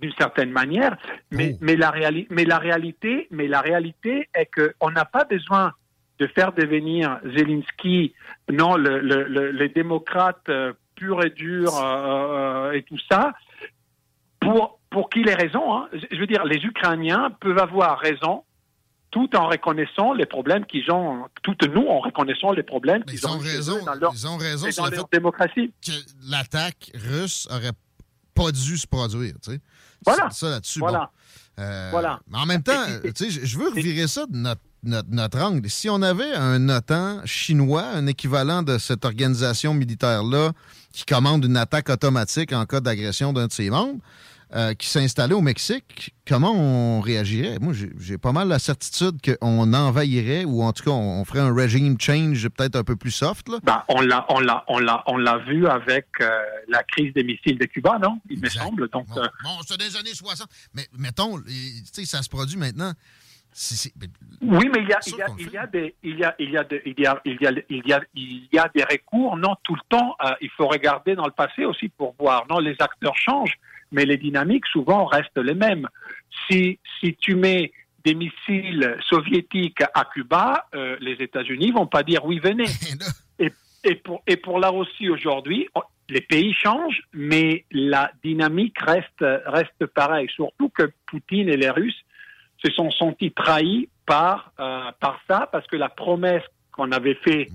d'une 0.00 0.12
certaine 0.18 0.50
manière, 0.50 0.96
mais, 1.30 1.56
mais, 1.60 1.74
la 1.76 1.90
mais 2.30 2.44
la 2.44 2.58
réalité, 2.58 3.28
mais 3.30 3.46
la 3.48 3.60
réalité 3.60 4.28
est 4.34 4.46
que 4.46 4.74
on 4.80 4.90
n'a 4.90 5.04
pas 5.06 5.24
besoin 5.24 5.72
de 6.18 6.26
faire 6.26 6.52
devenir 6.52 7.18
Zelensky, 7.34 8.14
non, 8.50 8.76
le, 8.76 9.00
le, 9.00 9.24
le- 9.24 9.50
les 9.52 9.68
démocrates 9.68 10.48
euh, 10.48 10.72
purs 10.96 11.24
et 11.24 11.30
durs 11.30 11.76
euh, 11.76 12.70
euh, 12.70 12.72
et 12.72 12.82
tout 12.82 12.98
ça, 13.10 13.32
pour, 14.40 14.80
pour 14.90 15.10
qu'il 15.10 15.28
ait 15.28 15.34
raison. 15.34 15.74
hein. 15.74 15.88
Je 16.10 16.16
veux 16.18 16.26
dire, 16.26 16.44
les 16.44 16.64
Ukrainiens 16.64 17.30
peuvent 17.40 17.58
avoir 17.58 17.98
raison 17.98 18.44
tout 19.16 19.34
en 19.34 19.48
reconnaissant 19.48 20.12
les 20.12 20.26
problèmes 20.26 20.66
qu'ils 20.66 20.90
ont, 20.90 21.24
toutes 21.42 21.62
nous 21.74 21.86
en 21.86 22.00
reconnaissant 22.00 22.52
les 22.52 22.62
problèmes 22.62 23.02
qu'ils 23.04 23.26
ont, 23.26 23.40
eux 23.40 23.80
dans 23.86 23.94
leur, 23.94 24.12
Ils 24.14 24.26
ont 24.28 24.36
raison 24.36 24.66
dans 24.76 24.90
le 24.90 24.96
leur 24.96 25.08
démocratie. 25.10 25.72
que 25.82 25.92
l'attaque 26.30 26.90
russe 26.94 27.48
aurait 27.50 27.72
pas 28.34 28.52
dû 28.52 28.76
se 28.76 28.86
produire. 28.86 29.32
Tu 29.42 29.52
sais. 29.52 29.60
Voilà. 30.04 30.28
Ça 30.30 30.50
là-dessus. 30.50 30.80
Voilà. 30.80 31.10
bon. 31.56 31.62
Euh, 31.62 31.88
Voilà. 31.92 32.20
Mais 32.28 32.36
en 32.36 32.44
même 32.44 32.62
temps, 32.62 32.84
tu 33.02 33.10
sais, 33.14 33.30
je- 33.30 33.46
je 33.46 33.58
veux 33.58 33.70
revirer 33.70 34.06
ça 34.06 34.26
de 34.26 34.36
notre, 34.36 34.60
notre, 34.82 35.08
notre 35.10 35.38
angle. 35.40 35.70
Si 35.70 35.88
on 35.88 36.02
avait 36.02 36.34
un 36.34 36.68
OTAN 36.68 37.22
chinois, 37.24 37.84
un 37.94 38.06
équivalent 38.06 38.62
de 38.62 38.76
cette 38.76 39.06
organisation 39.06 39.72
militaire-là 39.72 40.52
qui 40.92 41.06
commande 41.06 41.42
une 41.46 41.56
attaque 41.56 41.88
automatique 41.88 42.52
en 42.52 42.66
cas 42.66 42.80
d'agression 42.80 43.32
d'un 43.32 43.46
de 43.46 43.52
ses 43.52 43.70
membres, 43.70 44.00
euh, 44.54 44.74
qui 44.74 44.86
s'installait 44.88 45.34
au 45.34 45.40
Mexique, 45.40 46.14
comment 46.26 46.52
on 46.52 47.00
réagirait? 47.00 47.58
Moi, 47.60 47.72
j'ai- 47.98 48.16
pas 48.18 48.30
mal 48.32 48.46
la 48.48 48.58
certitude 48.60 49.16
qu'on 49.20 49.72
envahirait 49.74 50.44
ou 50.44 50.62
en 50.62 50.72
tout 50.72 50.84
cas, 50.84 50.90
on, 50.92 51.20
on 51.20 51.24
ferait 51.24 51.40
un 51.40 51.52
regime 51.52 51.96
change 52.00 52.48
peut-être 52.50 52.76
un 52.76 52.84
peu 52.84 52.94
plus 52.96 53.10
soft. 53.10 53.48
Là. 53.48 53.58
Ben, 53.64 53.82
on 53.88 54.00
l'a, 54.00 54.24
on 54.28 54.38
l'a, 54.38 54.64
on 54.68 54.78
l'a, 54.78 55.02
on 55.06 55.16
l'a 55.16 55.38
vu 55.38 55.66
avec 55.66 56.06
euh, 56.20 56.28
la 56.68 56.84
crise 56.84 57.12
des 57.14 57.24
missiles 57.24 57.58
de 57.58 57.66
Cuba, 57.66 57.98
non? 58.00 58.20
Il 58.30 58.40
me 58.40 58.48
semble. 58.48 58.88
Donc, 58.90 59.06
euh, 59.16 59.26
Bon, 59.42 59.50
c'est 59.66 59.78
des 59.78 59.96
années 59.96 60.14
60. 60.14 60.48
Mais 60.74 60.86
mettons, 60.96 61.40
ça 62.04 62.22
se 62.22 62.28
produit 62.28 62.56
maintenant. 62.56 62.92
Mais- 63.98 64.08
oui, 64.42 64.68
mais 64.72 64.82
il 64.82 64.88
y 64.88 64.92
a, 64.92 65.00
sûr 65.00 65.16
il 65.16 65.18
y 65.18 65.22
a, 65.22 65.26
qu'on 65.26 65.34
le 65.34 65.40
il 65.42 65.50
y 65.50 65.56
a 65.56 65.66
des, 65.66 65.94
il 66.02 66.18
y 66.18 66.24
a, 66.24 66.34
il 66.38 66.50
y 66.50 66.56
a, 66.58 66.64
de- 66.64 66.82
il 66.84 66.94
y 67.00 67.06
a, 67.06 67.20
il 67.24 67.38
y 67.40 67.46
a, 67.46 67.52
il 67.70 67.82
y 67.86 67.92
a, 67.94 68.00
il 68.14 68.48
y 68.52 68.58
a 68.58 68.70
des 68.74 68.84
recours. 68.84 69.36
Non, 69.38 69.54
tout 69.62 69.74
le 69.74 69.80
temps. 69.88 70.14
euh, 70.24 70.30
il 70.42 70.50
faut 70.50 70.68
regarder 70.68 71.14
dans 71.14 71.24
le 71.24 71.30
passé 71.32 71.64
aussi 71.64 71.88
pour 71.88 72.14
voir. 72.18 72.44
Non, 72.50 72.58
les 72.58 72.76
acteurs 72.78 73.16
changent, 73.16 73.58
mais 73.92 74.04
les 74.04 74.16
dynamiques 74.16 74.66
souvent 74.66 75.06
restent 75.06 75.38
les 75.38 75.54
mêmes. 75.54 75.88
Si, 76.48 76.78
si 77.00 77.14
tu 77.16 77.34
mets 77.34 77.72
des 78.04 78.14
missiles 78.14 78.96
soviétiques 79.08 79.82
à 79.94 80.04
Cuba, 80.12 80.66
euh, 80.74 80.96
les 81.00 81.14
États-Unis 81.14 81.72
vont 81.72 81.86
pas 81.86 82.02
dire 82.02 82.24
oui, 82.24 82.38
venez. 82.38 82.66
Et, 83.38 83.52
et 83.84 83.94
pour, 83.96 84.22
et 84.26 84.36
pour 84.36 84.58
la 84.58 84.70
Russie 84.70 85.08
aujourd'hui, 85.10 85.68
les 86.08 86.20
pays 86.22 86.54
changent, 86.54 87.02
mais 87.12 87.64
la 87.70 88.10
dynamique 88.24 88.78
reste, 88.80 89.24
reste 89.46 89.86
pareille. 89.86 90.28
Surtout 90.34 90.68
que 90.70 90.90
Poutine 91.06 91.48
et 91.48 91.56
les 91.56 91.68
Russes 91.70 92.02
se 92.64 92.70
sont 92.72 92.90
sentis 92.90 93.32
trahis 93.32 93.88
par, 94.06 94.52
euh, 94.58 94.90
par 95.00 95.20
ça, 95.28 95.48
parce 95.52 95.66
que 95.66 95.76
la 95.76 95.88
promesse 95.90 96.42
qu'on 96.72 96.92
avait 96.92 97.18
fait 97.24 97.48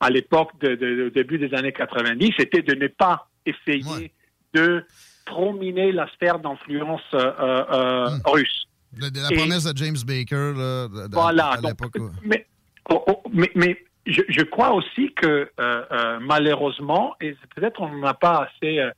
à 0.00 0.08
l'époque 0.10 0.52
de, 0.60 0.74
de- 0.74 0.94
de 1.04 1.08
début 1.10 1.38
des 1.38 1.52
années 1.54 1.72
90, 1.72 2.32
c'était 2.38 2.62
de 2.62 2.74
ne 2.74 2.86
pas 2.88 3.28
essayer 3.44 4.12
de 4.54 4.84
trop 5.26 5.52
miner 5.52 5.92
la 5.92 6.06
sphère 6.14 6.38
d'influence 6.38 7.02
euh, 7.14 7.32
euh, 7.70 8.08
russe. 8.24 8.66
de- 8.92 9.10
de 9.10 9.20
la 9.20 9.28
Et- 9.30 9.36
promesse 9.36 9.64
de 9.64 9.76
James 9.76 9.96
Baker 10.06 10.52
là, 10.56 10.88
de- 10.88 11.08
de- 11.08 11.14
Voilà, 11.14 11.48
à 11.48 11.60
l'époque. 11.60 11.98
mais, 12.24 12.46
oh, 12.88 13.04
oh, 13.08 13.22
mais, 13.30 13.50
mais 13.54 13.76
je, 14.06 14.22
je 14.28 14.40
crois 14.42 14.72
aussi 14.72 15.12
que 15.12 15.26
euh, 15.26 15.48
euh, 15.92 16.18
malheureusement, 16.22 17.14
et 17.20 17.36
peut-être 17.54 17.82
on 17.82 17.98
n'a 17.98 18.14
pas 18.14 18.48
assez 18.48 18.78
euh, 18.78 18.90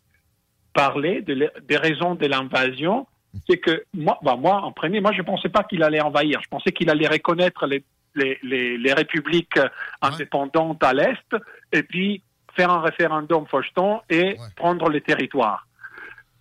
parlé 0.72 1.22
de 1.22 1.32
les- 1.34 1.50
des 1.68 1.76
raisons 1.76 2.14
de 2.14 2.26
l'invasion, 2.26 3.06
c'est 3.48 3.58
que 3.58 3.84
moi, 3.94 4.18
bah, 4.22 4.36
moi, 4.36 4.60
en 4.62 4.72
premier, 4.72 5.00
moi 5.00 5.12
je 5.12 5.18
ne 5.22 5.26
pensais 5.26 5.48
pas 5.48 5.64
qu'il 5.64 5.82
allait 5.82 6.00
envahir. 6.00 6.40
Je 6.42 6.48
pensais 6.48 6.70
qu'il 6.72 6.88
allait 6.90 7.08
reconnaître 7.08 7.66
les, 7.66 7.82
les, 8.14 8.38
les, 8.78 8.92
républiques 8.92 9.56
euh, 9.58 9.68
indépendantes 10.02 10.82
à 10.82 10.92
l'Est 10.92 11.36
et 11.72 11.82
puis 11.82 12.22
faire 12.54 12.70
un 12.70 12.80
référendum 12.80 13.46
faucheton 13.46 14.00
et 14.10 14.36
prendre 14.56 14.88
les 14.88 15.00
territoires. 15.00 15.66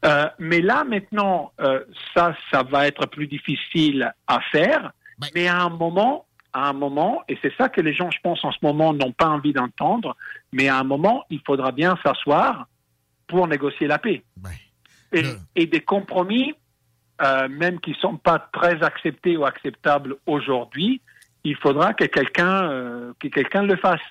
Euh, 0.06 0.28
mais 0.40 0.62
là, 0.62 0.84
maintenant, 0.84 1.52
euh, 1.60 1.84
ça, 2.16 2.36
ça 2.52 2.64
va 2.64 2.88
être 2.88 3.08
plus 3.08 3.28
difficile 3.28 4.14
à 4.28 4.40
faire. 4.52 4.92
Mais 5.34 5.48
à 5.48 5.62
un 5.62 5.70
moment, 5.70 6.26
à 6.54 6.70
un 6.70 6.74
moment, 6.74 7.24
et 7.28 7.38
c'est 7.42 7.54
ça 7.58 7.70
que 7.70 7.82
les 7.82 7.94
gens, 7.94 8.12
je 8.12 8.20
pense, 8.22 8.44
en 8.46 8.52
ce 8.52 8.60
moment, 8.62 8.94
n'ont 8.94 9.12
pas 9.12 9.28
envie 9.28 9.54
d'entendre, 9.54 10.16
mais 10.52 10.68
à 10.68 10.78
un 10.78 10.84
moment, 10.84 11.24
il 11.30 11.42
faudra 11.46 11.72
bien 11.72 11.98
s'asseoir 12.04 12.68
pour 13.28 13.48
négocier 13.48 13.88
la 13.88 13.98
paix. 13.98 14.24
Et, 15.12 15.24
et 15.56 15.66
des 15.66 15.82
compromis, 15.82 16.54
euh, 17.22 17.48
même 17.48 17.80
qui 17.80 17.92
ne 17.92 17.96
sont 17.96 18.18
pas 18.18 18.40
très 18.40 18.84
acceptés 18.84 19.38
ou 19.38 19.46
acceptables 19.46 20.18
aujourd'hui, 20.26 21.02
il 21.44 21.56
faudra 21.56 21.94
que 21.94 22.06
quelqu'un 22.06 22.70
euh, 22.70 23.14
que 23.20 23.28
quelqu'un 23.28 23.64
le 23.64 23.76
fasse. 23.78 24.02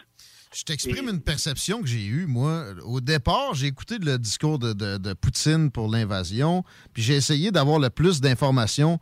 Je 0.54 0.62
t'exprime 0.62 1.09
une 1.09 1.20
perception 1.20 1.82
que 1.82 1.87
j'ai 1.88 2.04
eue, 2.06 2.26
moi. 2.26 2.64
Au 2.85 3.00
départ, 3.00 3.54
j'ai 3.54 3.66
écouté 3.66 3.98
le 3.98 4.18
discours 4.18 4.59
de, 4.59 4.72
de- 4.72 4.96
de 4.96 5.12
Poutine 5.12 5.70
pour 5.70 5.88
l'invasion, 5.88 6.64
puis 6.94 7.02
j'ai 7.02 7.14
essayé 7.16 7.50
d'avoir 7.50 7.78
le 7.78 7.90
plus 7.90 8.20
d'informations 8.20 8.98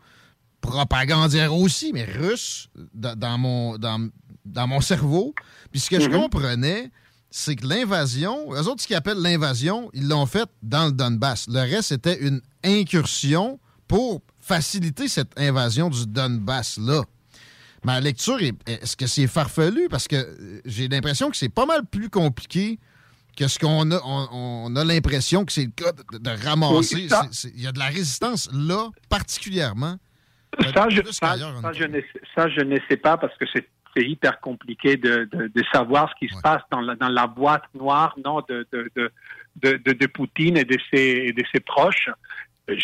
propagandières 0.60 1.54
aussi, 1.54 1.92
mais 1.92 2.04
russes, 2.04 2.68
dans, 2.94 3.14
dans 3.16 3.38
mon, 3.38 3.76
dans, 3.78 4.08
dans 4.44 4.66
mon 4.66 4.80
cerveau. 4.80 5.34
Puis 5.70 5.80
ce 5.80 5.90
que 5.90 6.00
je 6.00 6.08
Mhm. 6.08 6.14
comprenais, 6.22 6.90
c'est 7.30 7.56
que 7.56 7.66
l'invasion, 7.66 8.52
eux 8.54 8.66
autres, 8.68 8.80
ce 8.82 8.86
qu'ils 8.86 8.96
appellent 8.96 9.18
l'invasion, 9.20 9.90
ils 9.92 10.08
l'ont 10.08 10.26
faite 10.26 10.48
dans 10.62 10.86
le 10.86 10.92
Donbass. 10.92 11.46
Le 11.48 11.60
reste, 11.60 11.88
c'était 11.88 12.18
une 12.20 12.40
incursion 12.64 13.60
pour 13.86 14.22
faciliter 14.40 15.08
cette 15.08 15.38
invasion 15.38 15.90
du 15.90 16.06
Donbass-là. 16.06 17.02
Ma 17.84 18.00
lecture, 18.00 18.40
est, 18.40 18.54
est-ce 18.66 18.96
que 18.96 19.06
c'est 19.06 19.26
farfelu? 19.26 19.88
Parce 19.90 20.08
que 20.08 20.16
euh, 20.16 20.60
j'ai 20.64 20.88
l'impression 20.88 21.30
que 21.30 21.36
c'est 21.36 21.52
pas 21.52 21.66
mal 21.66 21.84
plus 21.84 22.08
compliqué 22.08 22.78
que 23.36 23.46
ce 23.46 23.58
qu'on 23.58 23.90
a. 23.90 24.00
On, 24.04 24.28
on 24.72 24.76
a 24.76 24.84
l'impression 24.84 25.44
que 25.44 25.52
c'est 25.52 25.64
le 25.64 25.70
cas 25.70 25.92
de, 25.92 26.18
de 26.18 26.46
ramasser. 26.46 27.08
Il 27.54 27.62
y 27.62 27.66
a 27.66 27.72
de 27.72 27.78
la 27.78 27.86
résistance 27.86 28.50
là, 28.52 28.88
particulièrement. 29.10 29.96
Ça, 30.72 30.88
je, 30.88 31.02
ça, 31.10 31.36
je 31.36 31.84
ne, 31.84 32.00
ça, 32.34 32.48
je 32.48 32.60
ne 32.60 32.78
sais 32.88 32.96
pas 32.96 33.16
parce 33.16 33.36
que 33.36 33.44
c'est 33.52 33.68
hyper 33.96 34.40
compliqué 34.40 34.96
de, 34.96 35.28
de, 35.32 35.48
de 35.48 35.62
savoir 35.72 36.10
ce 36.10 36.26
qui 36.26 36.32
se 36.32 36.40
passe 36.40 36.62
dans 36.70 36.80
la, 36.80 36.94
dans 36.94 37.08
la 37.08 37.26
boîte 37.26 37.64
noire 37.74 38.14
non, 38.24 38.40
de, 38.48 38.66
de, 38.72 40.06
Poutine 40.06 40.56
et 40.56 40.64
de 40.64 40.78
ses, 40.92 41.24
et 41.26 41.32
de 41.32 41.42
ses 41.52 41.60
proches. 41.60 42.08
Euh, 42.70 42.76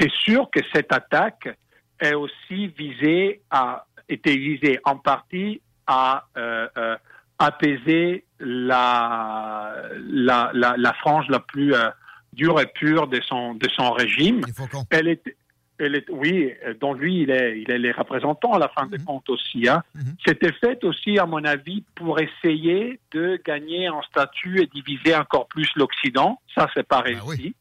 c'est 0.00 0.10
sûr 0.10 0.48
que 0.50 0.60
cette 0.72 0.92
attaque 0.92 1.48
est 2.00 2.14
aussi 2.14 2.68
visée 2.68 3.42
à, 3.50 3.84
était 4.08 4.36
visée 4.36 4.78
en 4.84 4.96
partie 4.96 5.60
à 5.86 6.24
euh, 6.36 6.68
euh, 6.76 6.96
apaiser 7.38 8.24
la, 8.40 9.74
la, 10.08 10.50
la, 10.54 10.74
la 10.76 10.92
frange 10.94 11.26
la 11.28 11.40
plus 11.40 11.74
euh, 11.74 11.88
dure 12.32 12.60
et 12.60 12.66
pure 12.66 13.08
de 13.08 13.20
son, 13.22 13.54
de 13.54 13.68
son 13.70 13.92
régime. 13.92 14.42
Elle 14.90 15.08
est, 15.08 15.36
elle 15.78 15.94
est, 15.94 16.10
oui, 16.10 16.52
dont 16.80 16.92
lui, 16.92 17.22
il 17.22 17.30
est, 17.30 17.60
il 17.60 17.70
est 17.70 17.78
les 17.78 17.92
représentants 17.92 18.52
à 18.52 18.58
la 18.58 18.68
fin 18.68 18.86
des 18.86 18.98
comptes 18.98 19.30
aussi. 19.30 19.68
Hein. 19.68 19.82
C'était 20.26 20.52
fait 20.52 20.82
aussi, 20.84 21.18
à 21.18 21.26
mon 21.26 21.44
avis, 21.44 21.84
pour 21.94 22.18
essayer 22.18 22.98
de 23.12 23.40
gagner 23.44 23.88
en 23.88 24.02
statut 24.02 24.60
et 24.60 24.66
diviser 24.66 25.14
encore 25.14 25.46
plus 25.46 25.68
l'Occident. 25.76 26.40
Ça, 26.54 26.68
c'est 26.74 26.86
pas 26.86 27.00
réussi. 27.00 27.54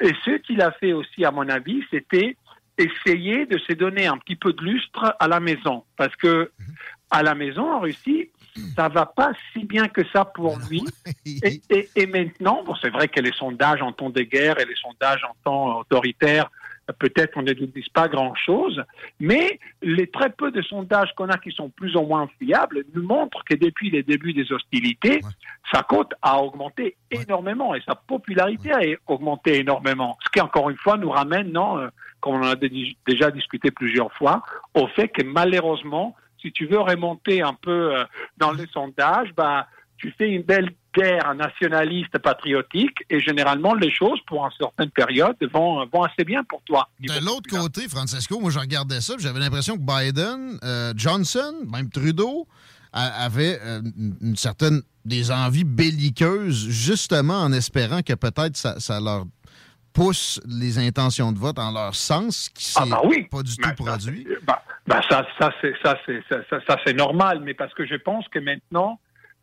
Et 0.00 0.12
ce 0.24 0.36
qu'il 0.38 0.60
a 0.60 0.72
fait 0.72 0.92
aussi, 0.92 1.24
à 1.24 1.30
mon 1.30 1.48
avis, 1.48 1.82
c'était 1.90 2.36
essayer 2.78 3.46
de 3.46 3.58
se 3.58 3.72
donner 3.72 4.06
un 4.06 4.18
petit 4.18 4.36
peu 4.36 4.52
de 4.52 4.62
lustre 4.62 5.14
à 5.18 5.28
la 5.28 5.40
maison. 5.40 5.84
Parce 5.96 6.14
que 6.16 6.50
à 7.10 7.22
la 7.22 7.34
maison, 7.34 7.70
en 7.72 7.80
Russie, 7.80 8.30
ça 8.74 8.88
va 8.88 9.06
pas 9.06 9.32
si 9.52 9.64
bien 9.64 9.88
que 9.88 10.02
ça 10.12 10.24
pour 10.24 10.58
lui. 10.70 10.82
Et, 11.26 11.60
et- 11.70 11.88
et 11.96 12.06
maintenant, 12.06 12.62
bon, 12.64 12.74
c'est 12.80 12.90
vrai 12.90 13.08
que 13.08 13.20
les 13.20 13.32
sondages 13.32 13.82
en 13.82 13.92
temps 13.92 14.10
de 14.10 14.22
guerre 14.22 14.58
et 14.60 14.64
les 14.64 14.74
sondages 14.76 15.22
en 15.24 15.34
temps 15.44 15.78
autoritaire, 15.80 16.50
peut-être 16.98 17.32
on 17.36 17.42
ne 17.42 17.52
nous 17.52 17.66
disent 17.66 17.88
pas 17.88 18.08
grand-chose, 18.08 18.82
mais 19.18 19.58
les 19.80 20.06
très 20.08 20.28
peu 20.30 20.50
de 20.50 20.60
sondages 20.60 21.08
qu'on 21.16 21.28
a 21.30 21.38
qui 21.38 21.50
sont 21.52 21.70
plus 21.70 21.96
ou 21.96 22.02
moins 22.02 22.28
fiables 22.38 22.84
nous 22.94 23.02
montrent 23.02 23.42
que 23.44 23.54
depuis 23.54 23.90
les 23.90 24.02
débuts 24.02 24.34
des 24.34 24.52
hostilités, 24.52 25.20
sa 25.72 25.82
cote 25.82 26.12
a 26.20 26.42
augmenté 26.42 26.96
énormément 27.10 27.74
et 27.74 27.80
sa 27.86 27.94
popularité 27.94 28.72
a 28.72 28.80
augmenté 29.06 29.60
énormément. 29.60 30.18
Ce 30.24 30.30
qui, 30.30 30.40
encore 30.40 30.68
une 30.68 30.76
fois, 30.76 30.96
nous 30.98 31.10
ramène, 31.10 31.52
non, 31.52 31.78
euh, 31.78 31.88
comme 32.24 32.36
on 32.36 32.42
en 32.42 32.48
a 32.52 32.56
dé- 32.56 32.96
déjà 33.06 33.30
discuté 33.30 33.70
plusieurs 33.70 34.10
fois, 34.14 34.42
au 34.72 34.86
fait 34.88 35.08
que 35.08 35.22
malheureusement, 35.22 36.16
si 36.40 36.50
tu 36.52 36.66
veux 36.66 36.80
remonter 36.80 37.42
un 37.42 37.52
peu 37.54 37.94
euh, 37.96 38.04
dans 38.38 38.52
les 38.52 38.66
sondages, 38.68 39.28
bah, 39.36 39.66
tu 39.98 40.10
fais 40.16 40.30
une 40.30 40.42
belle 40.42 40.70
guerre 40.96 41.34
nationaliste 41.34 42.16
patriotique 42.18 42.96
et 43.10 43.20
généralement 43.20 43.74
les 43.74 43.92
choses 43.92 44.20
pour 44.26 44.44
une 44.44 44.52
certaine 44.58 44.90
période 44.90 45.36
vont, 45.52 45.80
assez 46.04 46.24
bien 46.24 46.42
pour 46.44 46.62
toi. 46.62 46.88
De 47.00 47.24
l'autre 47.24 47.48
côté, 47.50 47.88
Francesco, 47.88 48.40
moi, 48.40 48.50
je 48.50 48.58
regardais 48.58 49.00
ça, 49.00 49.14
j'avais 49.18 49.40
l'impression 49.40 49.76
que 49.76 49.82
Biden, 49.82 50.58
euh, 50.64 50.92
Johnson, 50.96 51.54
même 51.70 51.90
Trudeau, 51.90 52.46
a- 52.92 53.24
avait 53.24 53.58
euh, 53.62 53.80
une- 54.20 54.36
certaine 54.36 54.82
des 55.04 55.30
envies 55.30 55.64
belliqueuses, 55.64 56.68
justement 56.68 57.40
en 57.42 57.52
espérant 57.52 58.02
que 58.02 58.14
peut-être 58.14 58.56
ça 58.56 59.00
leur 59.00 59.24
pousse 59.94 60.40
les 60.46 60.78
intentions 60.78 61.32
de 61.32 61.38
vote 61.38 61.58
en 61.58 61.72
leur 61.72 61.94
sens, 61.94 62.50
qui 62.50 62.64
s'est 62.64 62.80
Ah 62.82 62.86
bah 62.90 63.00
oui. 63.04 63.26
pas 63.30 63.42
du 63.42 63.56
tout 63.56 63.74
produit. 63.74 64.26
Bah 64.86 65.00
ça, 65.08 65.26
ça 65.40 65.50
c'est 65.62 65.72
ça, 65.82 65.96
c'est 66.04 66.22
ça, 66.28 66.76
c'est 66.84 66.92
normal, 66.92 67.40
mais 67.42 67.54
parce 67.54 67.72
que 67.72 67.86
je 67.86 67.94
pense 67.94 68.28
que 68.28 68.38
maintenant, 68.38 69.00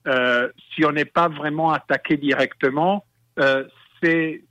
euh, 0.07 0.49
si 0.75 0.85
on 0.85 0.91
n'est 0.91 1.05
pas 1.05 1.29
vraiment 1.29 1.71
attaqué 1.71 2.17
directement, 2.17 3.05
euh, 3.39 3.63
c'est 4.03 4.43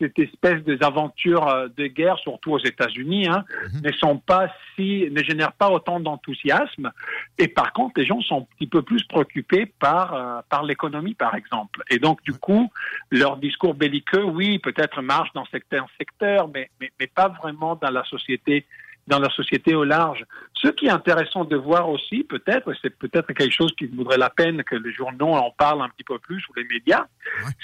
cette 0.00 0.18
espèce 0.18 0.62
des 0.64 0.82
aventures 0.82 1.48
euh, 1.48 1.68
de 1.76 1.86
guerre, 1.86 2.18
surtout 2.18 2.52
aux 2.52 2.58
États-Unis, 2.58 3.28
hein, 3.28 3.44
ne 3.82 3.92
sont 3.92 4.18
pas 4.18 4.52
si, 4.74 5.08
ne 5.10 5.22
génèrent 5.22 5.52
pas 5.52 5.70
autant 5.70 6.00
d'enthousiasme. 6.00 6.90
Et 7.38 7.48
par 7.48 7.72
contre, 7.72 8.00
les 8.00 8.06
gens 8.06 8.20
sont 8.20 8.42
un 8.42 8.56
petit 8.56 8.66
peu 8.66 8.82
plus 8.82 9.04
préoccupés 9.04 9.66
par 9.66 10.14
euh, 10.14 10.40
par 10.48 10.64
l'économie, 10.64 11.14
par 11.14 11.34
exemple. 11.34 11.82
Et 11.90 11.98
donc, 11.98 12.22
du 12.22 12.32
coup, 12.32 12.70
leur 13.10 13.36
discours 13.36 13.74
belliqueux, 13.74 14.24
oui, 14.24 14.58
peut-être 14.58 15.02
marche 15.02 15.32
dans 15.34 15.46
certains 15.46 15.86
secteurs, 15.98 16.48
mais, 16.48 16.70
mais 16.80 16.90
mais 16.98 17.06
pas 17.06 17.28
vraiment 17.28 17.76
dans 17.76 17.90
la 17.90 18.04
société 18.04 18.66
dans 19.06 19.18
la 19.18 19.28
société 19.30 19.74
au 19.74 19.84
large. 19.84 20.24
Ce 20.54 20.68
qui 20.68 20.86
est 20.86 20.90
intéressant 20.90 21.44
de 21.44 21.56
voir 21.56 21.88
aussi, 21.88 22.22
peut-être, 22.24 22.72
c'est 22.80 22.90
peut-être 22.96 23.32
quelque 23.32 23.52
chose 23.54 23.74
qui 23.76 23.86
vaudrait 23.86 24.18
la 24.18 24.30
peine 24.30 24.62
que 24.62 24.76
les 24.76 24.92
journaux 24.92 25.32
en 25.34 25.50
parlent 25.50 25.82
un 25.82 25.88
petit 25.88 26.04
peu 26.04 26.18
plus 26.18 26.42
ou 26.48 26.52
les 26.56 26.64
médias, 26.64 27.06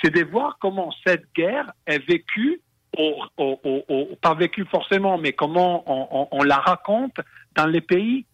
c'est 0.03 0.11
de 0.13 0.25
voir 0.25 0.59
comment 0.61 0.93
cette 1.07 1.27
guerre 1.37 1.71
est 1.87 2.05
vécue, 2.07 2.61
au, 2.97 3.23
au- 3.37 3.61
au- 3.63 3.85
au- 3.89 4.17
pas 4.17 4.35
vécue 4.35 4.65
forcément, 4.65 5.19
mais 5.19 5.33
comment 5.33 5.85
on, 5.87 6.09
on- 6.23 6.29
on 6.33 6.43
la 6.43 6.57
raconte 6.57 7.17
dans 7.55 7.67
les 7.67 7.81
pays 7.83 8.25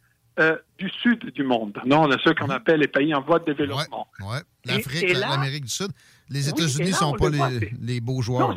euh, 0.41 0.57
du 0.79 0.89
sud 0.91 1.31
du 1.33 1.45
monde, 1.45 1.79
non, 1.87 2.09
ceux 2.25 2.35
qu'on 2.35 2.51
appelle 2.51 2.81
les 2.81 2.89
pays 2.89 3.15
en 3.15 3.21
voie 3.21 3.39
de 3.39 3.53
développement. 3.53 4.09
Ouais. 4.21 4.39
Et- 4.67 4.69
L'Afrique, 4.79 5.13
l'Amérique 5.13 5.65
du 5.65 5.71
Sud. 5.71 5.91
Les 6.31 6.45
Oui, 6.47 6.51
États-Unis 6.51 6.89
et 6.89 6.93
là, 6.93 6.97
sont 6.97 7.13
on 7.15 7.17
pas 7.17 7.29
le 7.29 7.59
les, 7.61 7.71
les 7.81 8.01
beaux 8.01 8.21
joueurs. 8.23 8.57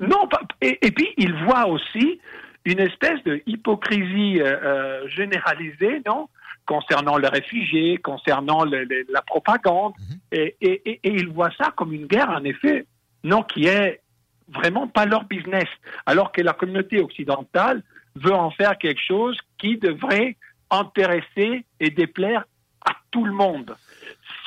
Non, 0.00 0.28
et, 0.60 0.78
et 0.86 0.90
puis 0.90 1.08
il 1.16 1.32
voit 1.44 1.66
aussi 1.66 2.20
une 2.64 2.80
espèce 2.80 3.22
de 3.24 3.42
hypocrisie 3.46 4.40
euh, 4.40 4.56
euh, 4.62 5.08
généralisée, 5.08 6.02
non, 6.06 6.28
concernant 6.66 7.16
les 7.16 7.28
réfugiés, 7.28 7.96
concernant 7.98 8.64
le- 8.64 8.84
le- 8.84 9.06
la 9.10 9.22
propagande, 9.22 9.94
et, 10.32 10.56
et- 10.60 10.82
et- 10.90 11.00
et 11.02 11.12
il 11.14 11.28
voit 11.28 11.50
ça 11.56 11.72
comme 11.76 11.92
une 11.94 12.06
guerre, 12.06 12.30
en 12.30 12.44
effet, 12.44 12.86
non, 13.24 13.42
qui 13.42 13.66
est 13.66 14.00
vraiment 14.48 14.86
pas 14.88 15.06
leur 15.06 15.24
business, 15.24 15.68
alors 16.06 16.30
que 16.32 16.40
la 16.42 16.52
communauté 16.52 17.00
occidentale 17.00 17.82
veut 18.16 18.34
en 18.34 18.50
faire 18.50 18.76
quelque 18.78 19.00
chose 19.00 19.38
qui 19.58 19.76
devrait 19.78 20.36
intéresser 20.70 21.64
et 21.80 21.90
déplaire 21.90 22.44
à 22.86 22.92
tout 23.10 23.24
le 23.24 23.32
monde. 23.32 23.74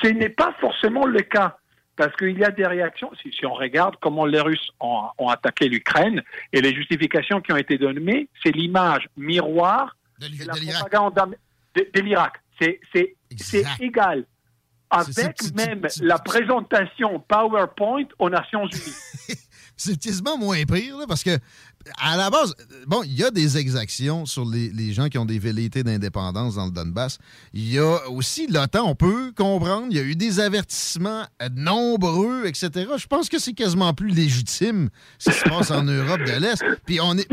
Ce 0.02 0.08
n'est 0.08 0.28
pas 0.28 0.54
forcément 0.60 1.06
le 1.06 1.20
cas. 1.22 1.56
Parce 2.02 2.16
qu'il 2.16 2.36
y 2.36 2.44
a 2.44 2.50
des 2.50 2.66
réactions, 2.66 3.10
si, 3.22 3.30
si 3.32 3.46
on 3.46 3.54
regarde 3.54 3.94
comment 4.00 4.26
les 4.26 4.40
Russes 4.40 4.70
ont, 4.80 5.02
ont 5.18 5.28
attaqué 5.28 5.68
l'Ukraine 5.68 6.20
et 6.52 6.60
les 6.60 6.74
justifications 6.74 7.40
qui 7.40 7.52
ont 7.52 7.56
été 7.56 7.78
données, 7.78 8.28
c'est 8.42 8.50
l'image 8.50 9.08
miroir 9.16 9.96
de, 10.18 10.26
la 10.46 10.52
propagande 10.80 11.16
am- 11.18 11.34
de, 11.76 11.86
de 11.94 12.00
l'Irak. 12.00 12.34
C'est 12.60 13.12
égal. 13.80 14.24
Avec 14.90 15.36
même 15.54 15.86
la 16.00 16.18
présentation 16.18 17.20
PowerPoint 17.20 18.04
aux 18.18 18.30
Nations 18.30 18.66
Unies. 18.66 18.96
c'est 19.76 19.98
quasiment 20.00 20.38
moins 20.38 20.62
pire, 20.64 20.98
là, 20.98 21.06
parce 21.08 21.22
que, 21.24 21.36
à 21.98 22.16
la 22.16 22.30
base, 22.30 22.54
bon, 22.86 23.02
il 23.02 23.12
y 23.14 23.24
a 23.24 23.30
des 23.30 23.58
exactions 23.58 24.24
sur 24.26 24.44
les, 24.48 24.68
les 24.70 24.92
gens 24.92 25.08
qui 25.08 25.18
ont 25.18 25.24
des 25.24 25.38
velléités 25.40 25.82
d'indépendance 25.82 26.54
dans 26.54 26.66
le 26.66 26.70
Donbass. 26.70 27.18
Il 27.52 27.68
y 27.72 27.78
a 27.78 28.08
aussi 28.08 28.46
l'OTAN, 28.46 28.84
on 28.88 28.94
peut 28.94 29.32
comprendre. 29.36 29.88
Il 29.90 29.96
y 29.96 30.00
a 30.00 30.04
eu 30.04 30.14
des 30.14 30.38
avertissements 30.38 31.24
euh, 31.42 31.48
nombreux, 31.54 32.46
etc. 32.46 32.70
Je 32.96 33.06
pense 33.06 33.28
que 33.28 33.38
c'est 33.38 33.52
quasiment 33.54 33.92
plus 33.94 34.08
légitime 34.10 34.90
ce 35.18 35.30
qui 35.30 35.36
se 35.38 35.44
passe 35.44 35.70
en 35.72 35.82
Europe 35.82 36.20
de 36.20 36.32
l'Est. 36.40 36.62
Puis 36.86 37.00
on 37.00 37.16
est, 37.18 37.26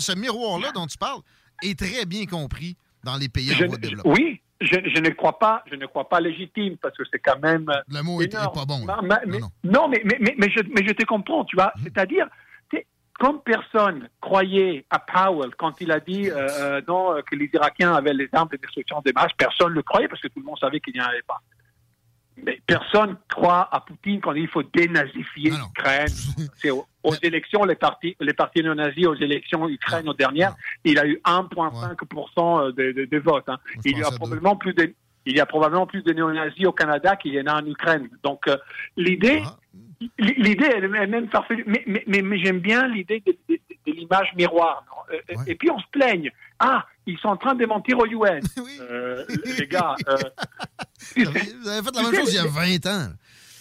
ce, 0.00 0.14
miroir-là 0.16 0.72
dont 0.74 0.86
tu 0.86 0.98
parles 0.98 1.20
est 1.62 1.78
très 1.78 2.04
bien 2.04 2.26
compris 2.26 2.76
dans 3.04 3.16
les 3.16 3.28
pays 3.28 3.50
Je- 3.56 3.64
en 3.64 3.68
voie 3.68 3.76
de 3.76 3.82
développement. 3.82 4.12
oui, 4.12 4.40
je, 4.64 4.90
je 4.94 5.00
ne 5.00 5.10
crois 5.10 5.38
pas, 5.38 5.62
je 5.70 5.76
ne 5.76 5.86
crois 5.86 6.08
pas 6.08 6.20
légitime 6.20 6.76
parce 6.78 6.96
que 6.96 7.02
c'est 7.10 7.18
quand 7.18 7.38
même. 7.40 7.66
Le 7.88 8.02
mot 8.02 8.20
est, 8.20 8.26
est 8.26 8.30
pas 8.32 8.64
bon. 8.66 8.86
là. 8.86 9.00
Mais, 9.02 9.14
mais- 9.26 9.38
non, 9.64 9.88
mais, 9.88 10.00
mais, 10.04 10.16
mais, 10.20 10.34
mais 10.38 10.50
je, 10.50 10.60
mais 10.74 10.86
je 10.86 10.92
te 10.92 11.04
comprends, 11.04 11.44
tu 11.44 11.56
vois. 11.56 11.72
C'est-à-dire, 11.82 12.26
tu 12.70 12.76
sais, 12.78 12.86
comme 13.18 13.40
personne 13.42 14.08
croyait 14.20 14.84
à 14.90 14.98
Powell 14.98 15.50
quand 15.56 15.80
il 15.80 15.90
a 15.92 16.00
dit 16.00 16.30
euh, 16.30 16.48
euh, 16.60 16.80
non, 16.88 17.14
euh, 17.16 17.22
que 17.22 17.36
les 17.36 17.50
Irakiens 17.52 17.94
avaient 17.94 18.14
les 18.14 18.28
armes 18.32 18.48
de 18.50 18.56
destruction 18.56 19.00
de 19.04 19.12
masse, 19.14 19.32
personne 19.36 19.70
ne 19.70 19.74
le 19.74 19.82
croyait 19.82 20.08
parce 20.08 20.20
que 20.20 20.28
tout 20.28 20.38
le 20.40 20.44
monde 20.44 20.58
savait 20.58 20.80
qu'il 20.80 20.94
n'y 20.94 21.00
en 21.00 21.04
avait 21.06 21.22
pas. 21.26 21.40
Mais 22.44 22.60
personne 22.66 23.16
croit 23.28 23.68
à 23.70 23.80
Poutine 23.80 24.20
quand 24.20 24.32
il 24.32 24.48
faut 24.48 24.62
dénazifier 24.62 25.50
l'Ukraine. 25.50 26.08
C'est 26.56 26.70
aux, 26.70 26.86
aux 27.02 27.14
élections, 27.22 27.64
les 27.64 27.74
partis, 27.74 28.16
les 28.20 28.32
partis 28.32 28.62
néo-nazis 28.62 29.06
aux 29.06 29.14
élections 29.14 29.68
Ukraine 29.68 30.08
aux 30.08 30.14
dernières, 30.14 30.54
il 30.84 30.98
a 30.98 31.06
eu 31.06 31.20
1,5% 31.24 32.74
des 32.74 32.92
de, 32.92 33.04
de 33.04 33.18
votes. 33.18 33.48
Hein. 33.48 33.58
Il 33.84 33.98
y 33.98 34.02
a 34.02 34.10
probablement 34.10 34.56
plus 34.56 34.72
de, 34.72 34.94
il 35.26 35.36
y 35.36 35.40
a 35.40 35.46
probablement 35.46 35.86
plus 35.86 36.02
de 36.02 36.12
néo-nazis 36.12 36.66
au 36.66 36.72
Canada 36.72 37.16
qu'il 37.16 37.34
y 37.34 37.40
en 37.40 37.46
a 37.46 37.60
en 37.62 37.66
Ukraine. 37.66 38.08
Donc 38.22 38.48
euh, 38.48 38.56
l'idée, 38.96 39.42
l'idée 40.18 40.70
elle 40.74 40.84
est 40.84 41.06
même 41.06 41.28
parfaite. 41.28 41.60
Mais, 41.66 41.82
mais, 41.86 42.02
mais, 42.06 42.22
mais 42.22 42.38
j'aime 42.38 42.60
bien 42.60 42.88
l'idée 42.88 43.22
de, 43.24 43.36
de, 43.48 43.58
de 43.86 43.92
l'image 43.92 44.32
miroir. 44.36 44.84
Euh, 45.12 45.34
Et 45.46 45.54
puis 45.54 45.70
on 45.70 45.78
se 45.78 45.86
plaigne. 45.92 46.30
Ah, 46.58 46.86
ils 47.06 47.18
sont 47.18 47.28
en 47.28 47.36
train 47.36 47.54
de 47.54 47.58
démentir 47.60 47.98
au 47.98 48.06
UN. 48.06 48.40
Euh, 48.80 49.24
les 49.58 49.66
gars. 49.66 49.94
euh, 50.08 50.16
Vous 51.16 51.68
avez 51.68 51.82
fait 51.82 51.94
la 51.96 52.02
même 52.02 52.14
chose 52.14 52.32
il 52.32 52.36
y 52.36 52.38
a 52.38 52.46
20 52.46 52.86
ans. 52.86 53.08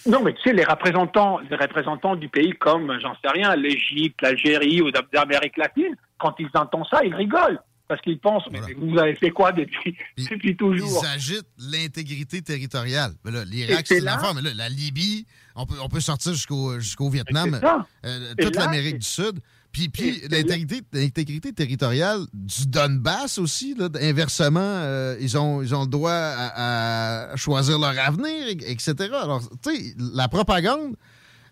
non, 0.07 0.23
mais 0.23 0.33
tu 0.33 0.41
sais, 0.43 0.53
les 0.53 0.63
représentants, 0.63 1.39
les 1.49 1.55
représentants 1.55 2.15
du 2.15 2.29
pays 2.29 2.53
comme, 2.59 2.97
j'en 3.01 3.13
sais 3.15 3.29
rien, 3.29 3.55
l'Égypte, 3.55 4.21
l'Algérie 4.21 4.81
ou 4.81 4.91
d'Amérique 4.91 5.57
latine, 5.57 5.95
quand 6.19 6.35
ils 6.39 6.49
entendent 6.53 6.85
ça, 6.89 7.03
ils 7.03 7.13
rigolent. 7.15 7.59
Parce 7.87 7.99
qu'ils 8.03 8.19
pensent, 8.19 8.45
mais 8.51 8.61
vous 8.77 8.97
avez 8.97 9.15
fait 9.15 9.31
quoi 9.31 9.51
depuis, 9.51 9.97
depuis 10.17 10.55
toujours? 10.55 11.03
Ils 11.03 11.07
agitent 11.13 11.49
l'intégrité 11.57 12.41
territoriale. 12.41 13.11
Mais 13.25 13.31
là, 13.31 13.43
L'Irak, 13.43 13.79
c'est 13.85 13.95
c'est 13.95 13.99
une 13.99 14.05
là- 14.05 14.15
affaire, 14.15 14.33
mais 14.33 14.41
là, 14.41 14.51
la 14.55 14.69
Libye, 14.69 15.25
on 15.57 15.65
peut, 15.65 15.75
on 15.83 15.89
peut 15.89 15.99
sortir 15.99 16.31
jusqu'au 16.31 16.79
jusqu'au 16.79 17.09
Vietnam, 17.09 17.59
euh, 18.05 18.33
toute 18.39 18.55
l'Amérique 18.55 18.99
du 18.99 19.05
Sud. 19.05 19.39
Puis, 19.71 19.87
puis 19.89 20.21
l'intégrité 20.29 20.81
l'intégrité 20.91 21.53
territoriale 21.53 22.19
du 22.33 22.67
Donbass 22.67 23.37
aussi, 23.37 23.73
là, 23.75 23.87
inversement, 24.01 24.59
euh, 24.61 25.15
ils, 25.21 25.37
ont, 25.37 25.61
ils 25.61 25.73
ont 25.73 25.83
le 25.83 25.87
droit 25.89 26.11
à, 26.11 27.31
à 27.31 27.35
choisir 27.37 27.79
leur 27.79 27.97
avenir, 27.97 28.47
et- 28.47 28.71
etc. 28.71 28.93
Alors, 29.13 29.41
tu 29.63 29.73
sais, 29.75 29.93
la 30.13 30.27
propagande 30.27 30.95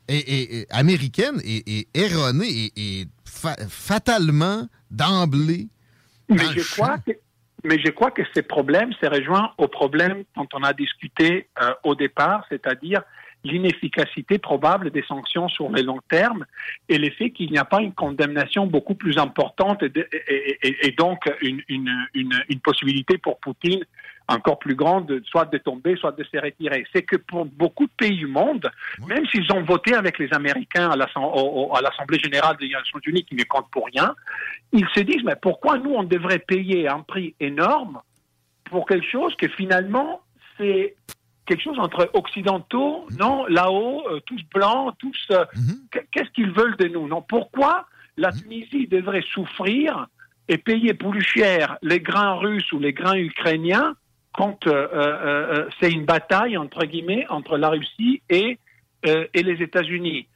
est, 0.10 0.18
est- 0.18 0.54
est 0.62 0.68
américaine 0.72 1.40
est, 1.46 1.88
erronée 1.94 2.72
et, 2.76 3.06
fa- 3.26 3.56
fatalement, 3.70 4.68
d'emblée, 4.92 5.68
Mais 6.30 6.38
je 6.56 6.72
crois 6.76 6.98
que, 6.98 7.12
mais 7.64 7.78
je 7.84 7.90
crois 7.92 8.12
que 8.12 8.22
ces 8.34 8.42
problèmes 8.42 8.92
se 9.02 9.06
rejoignent 9.06 9.52
aux 9.58 9.68
problèmes 9.68 10.24
dont 10.36 10.48
on 10.54 10.64
a 10.64 10.74
discuté 10.74 11.48
euh, 11.62 11.72
au 11.84 11.96
départ, 11.96 12.44
c'est-à-dire 12.50 13.02
l'inefficacité 13.44 14.38
probable 14.38 14.92
des 14.92 15.04
sanctions 15.04 15.48
sur 15.48 15.70
le 15.70 15.82
long 15.82 16.00
terme 16.10 16.46
et 16.90 16.98
l'effet 16.98 17.30
qu'il 17.32 17.52
n'y 17.52 17.58
a 17.58 17.66
pas 17.66 17.82
une 17.82 17.94
condamnation 17.94 18.68
beaucoup 18.68 18.96
plus 18.96 19.18
importante 19.18 19.82
et, 19.84 19.90
de- 19.90 20.08
et- 20.28 20.58
et- 20.62 20.88
et 20.88 20.92
donc 20.92 21.24
une, 21.42 21.62
une, 21.70 21.90
une, 22.14 22.34
une 22.50 22.60
possibilité 22.60 23.18
pour 23.18 23.40
Poutine 23.40 23.84
encore 24.28 24.60
plus 24.60 24.76
grande, 24.76 25.08
de- 25.08 25.24
soit 25.26 25.46
de 25.46 25.58
tomber, 25.58 25.96
soit 25.96 26.12
de 26.12 26.24
se 26.24 26.38
retirer. 26.38 26.86
C'est 26.94 27.02
que 27.02 27.16
pour 27.16 27.46
beaucoup 27.46 27.86
de 27.88 27.92
pays 27.98 28.16
du 28.18 28.28
monde, 28.28 28.70
même 29.08 29.26
s'ils 29.28 29.52
ont 29.52 29.64
voté 29.64 29.96
avec 29.96 30.20
les 30.20 30.32
Américains 30.34 30.92
à 30.92 30.96
l'Assemblée 30.96 32.20
générale 32.20 32.56
des 32.58 32.70
Nations 32.70 33.00
unies, 33.08 33.24
qui 33.24 33.36
ne 33.36 33.44
compte 33.46 33.66
pour 33.72 33.88
rien, 33.88 34.14
ils 34.72 34.88
se 34.94 35.00
disent, 35.00 35.24
mais 35.24 35.36
pourquoi 35.42 35.80
nous, 35.80 35.92
on 35.92 36.04
devrait 36.04 36.40
payer 36.40 36.88
un 36.88 37.00
prix 37.00 37.34
énorme 37.40 38.02
pour 38.66 38.86
quelque 38.86 39.08
chose 39.10 39.34
que 39.36 39.48
finalement, 39.48 40.22
c'est 40.58 40.96
quelque 41.50 41.64
chose 41.64 41.80
entre 41.80 42.10
occidentaux, 42.14 43.08
non, 43.20 43.46
là-haut, 43.48 44.04
euh, 44.10 44.20
tous 44.26 44.42
blancs, 44.54 44.94
tous... 45.00 45.28
euh, 45.32 45.44
qu- 45.92 46.06
Qu'est-ce 46.12 46.30
qu'ils 46.32 46.52
veulent 46.52 46.78
de 46.78 46.88
nous 46.88 47.08
Non, 47.08 47.22
pourquoi 47.22 47.86
la 48.18 48.32
Tunisie 48.32 48.88
devrait 48.88 49.24
souffrir 49.34 50.08
et 50.48 50.58
payer 50.58 50.94
plus 50.94 51.22
cher 51.22 51.78
les 51.82 52.00
grains 52.00 52.36
russes 52.36 52.72
ou 52.72 52.80
les 52.80 52.94
grains 52.94 53.18
ukrainiens 53.18 53.96
quand 54.34 54.68
euh, 54.68 55.68
c'est 55.80 55.92
une 55.92 56.06
bataille, 56.06 56.56
entre 56.58 56.86
guillemets, 56.86 57.26
entre 57.30 57.58
la 57.58 57.70
Russie 57.70 58.22
et, 58.30 58.58
et 59.04 59.44
les 59.44 59.62
États-Unis? 59.62 60.28